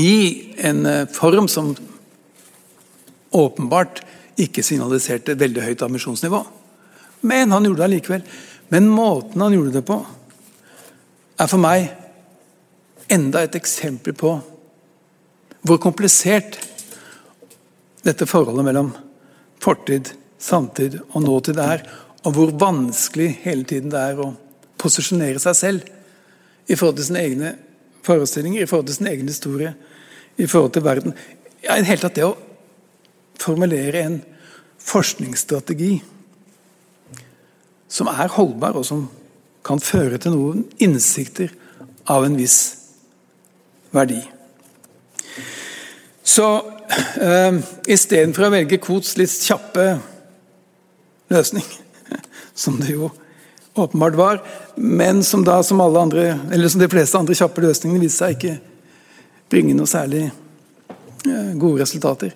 i 0.02 0.14
en 0.64 0.86
eh, 0.88 1.08
form 1.12 1.50
som 1.52 1.74
åpenbart 3.32 4.02
ikke 4.40 4.64
signaliserte 4.64 5.36
veldig 5.38 5.66
høyt 5.66 5.84
ambisjonsnivå. 5.86 6.42
Men 7.22 7.52
han 7.52 7.66
gjorde 7.66 7.84
det 7.84 7.88
allikevel. 7.90 8.24
Men 8.72 8.90
måten 8.90 9.42
han 9.42 9.54
gjorde 9.54 9.76
det 9.76 9.86
på, 9.88 9.98
er 11.42 11.50
for 11.50 11.62
meg 11.62 11.90
enda 13.12 13.42
et 13.44 13.58
eksempel 13.58 14.16
på 14.16 14.36
hvor 15.62 15.80
komplisert 15.82 16.56
dette 18.06 18.26
forholdet 18.30 18.66
mellom 18.66 18.94
fortid, 19.62 20.14
samtid 20.42 20.98
og 21.12 21.20
nåtid 21.22 21.60
er, 21.62 21.84
og 22.26 22.34
hvor 22.38 22.54
vanskelig 22.62 23.28
hele 23.44 23.66
tiden 23.68 23.92
det 23.94 24.00
er 24.00 24.22
å 24.22 24.32
posisjonere 24.82 25.42
seg 25.42 25.58
selv 25.58 25.92
i 26.66 26.78
forhold 26.78 26.98
til 26.98 27.10
sine 27.10 27.26
egne 27.26 27.52
forestillinger, 28.06 28.64
i 28.64 28.70
forhold 28.70 28.90
til 28.90 28.98
sin 28.98 29.12
egen 29.12 29.30
historie, 29.30 29.74
i 30.38 30.48
forhold 30.50 30.74
til 30.74 30.86
verden. 30.86 31.18
Ja, 31.62 31.76
i 31.76 31.84
det 31.84 31.92
hele 31.92 32.06
tatt 32.06 32.18
det 32.18 32.26
å 32.26 32.38
formulere 33.42 34.06
en 34.06 34.18
forskningsstrategi 34.82 35.94
som 37.92 38.08
er 38.08 38.32
holdbar, 38.32 38.78
og 38.80 38.86
som 38.88 39.08
kan 39.68 39.82
føre 39.84 40.18
til 40.22 40.34
noen 40.34 40.64
innsikter 40.82 41.52
av 42.10 42.26
en 42.26 42.38
viss 42.40 42.60
verdi. 43.92 44.22
Så 46.24 46.48
uh, 46.64 47.60
istedenfor 47.90 48.48
å 48.48 48.54
velge 48.54 48.80
Kots 48.82 49.18
litt 49.20 49.34
kjappe 49.44 49.86
løsning, 51.32 51.66
som 52.64 52.80
det 52.80 52.96
jo 52.96 53.12
åpenbart 53.76 54.18
var, 54.20 54.42
men 54.76 55.22
som 55.24 55.44
da 55.48 55.60
som 55.64 55.82
alle 55.84 56.02
andre, 56.02 56.26
eller 56.52 56.72
som 56.72 56.82
de 56.82 56.90
fleste 56.92 57.20
andre 57.20 57.36
kjappe 57.38 57.64
løsningene 57.64 58.04
viste 58.04 58.24
seg 58.24 58.38
ikke 58.38 58.58
bringe 59.52 59.76
noe 59.76 59.90
særlig 59.90 60.30
uh, 61.28 61.52
gode 61.60 61.84
resultater, 61.84 62.32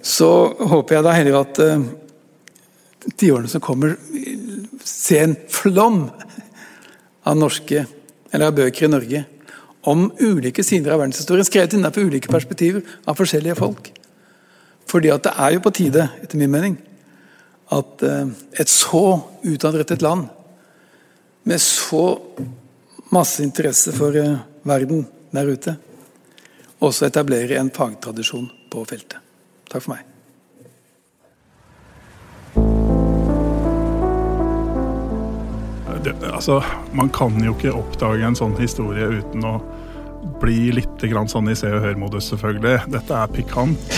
så 0.00 0.30
håper 0.70 0.96
jeg 0.96 1.04
da 1.04 1.12
heller 1.12 1.42
at 1.42 1.58
de 1.60 3.10
tiårene 3.20 3.48
som 3.50 3.60
kommer, 3.64 3.98
se 4.90 5.20
en 5.22 5.36
flom 5.50 6.02
av 7.26 7.38
norske, 7.38 7.86
av 8.34 8.54
bøker 8.56 8.86
i 8.86 8.90
Norge 8.90 9.24
om 9.88 10.10
ulike 10.20 10.64
sider 10.66 10.92
av 10.92 11.00
verdenshistorien, 11.00 11.46
skrevet 11.46 11.74
innenfor 11.76 12.04
ulike 12.04 12.30
perspektiver 12.32 12.84
av 13.08 13.16
forskjellige 13.18 13.56
folk. 13.58 13.90
Fordi 14.90 15.12
at 15.14 15.24
det 15.24 15.34
er 15.38 15.54
jo 15.54 15.62
på 15.64 15.72
tide, 15.76 16.08
etter 16.20 16.40
min 16.40 16.52
mening, 16.52 16.76
at 17.70 18.02
eh, 18.02 18.32
et 18.60 18.70
så 18.70 19.20
utadrettet 19.46 20.02
land 20.02 20.26
med 21.46 21.62
så 21.62 22.04
masse 23.14 23.42
interesse 23.46 23.94
for 23.96 24.16
eh, 24.18 24.40
verden 24.66 25.06
der 25.34 25.54
ute, 25.54 25.76
også 26.80 27.08
etablerer 27.08 27.60
en 27.60 27.72
fagtradisjon 27.74 28.48
på 28.72 28.86
feltet. 28.88 29.20
Takk 29.70 29.84
for 29.84 29.94
meg. 29.94 30.09
Det, 36.04 36.14
altså, 36.32 36.62
man 36.96 37.10
kan 37.12 37.36
jo 37.44 37.52
ikke 37.52 37.74
oppdage 37.76 38.24
en 38.24 38.36
sånn 38.38 38.56
historie 38.60 39.04
uten 39.20 39.44
å 39.44 39.58
bli 40.40 40.70
litt 40.72 41.02
grann 41.10 41.28
sånn 41.28 41.50
i 41.52 41.56
Se 41.58 41.68
og 41.68 41.82
Hør-modus, 41.84 42.30
selvfølgelig. 42.32 42.86
Dette 42.94 43.16
er 43.16 43.32
pikant. 43.34 43.96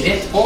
Rett 0.00 0.28
på! 0.32 0.44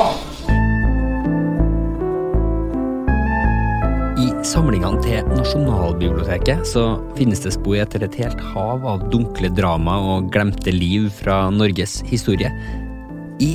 I 4.24 4.26
samlingene 4.46 5.02
til 5.04 5.30
Nasjonalbiblioteket 5.30 6.66
så 6.66 6.84
finnes 7.18 7.42
det 7.44 7.54
spor 7.54 7.78
etter 7.82 8.06
et 8.06 8.18
helt 8.18 8.42
hav 8.54 8.86
av 8.88 9.06
dunkle 9.12 9.52
drama 9.54 10.00
og 10.14 10.32
glemte 10.34 10.74
liv 10.74 11.10
fra 11.20 11.44
Norges 11.54 12.00
historie. 12.10 12.50
I 13.42 13.54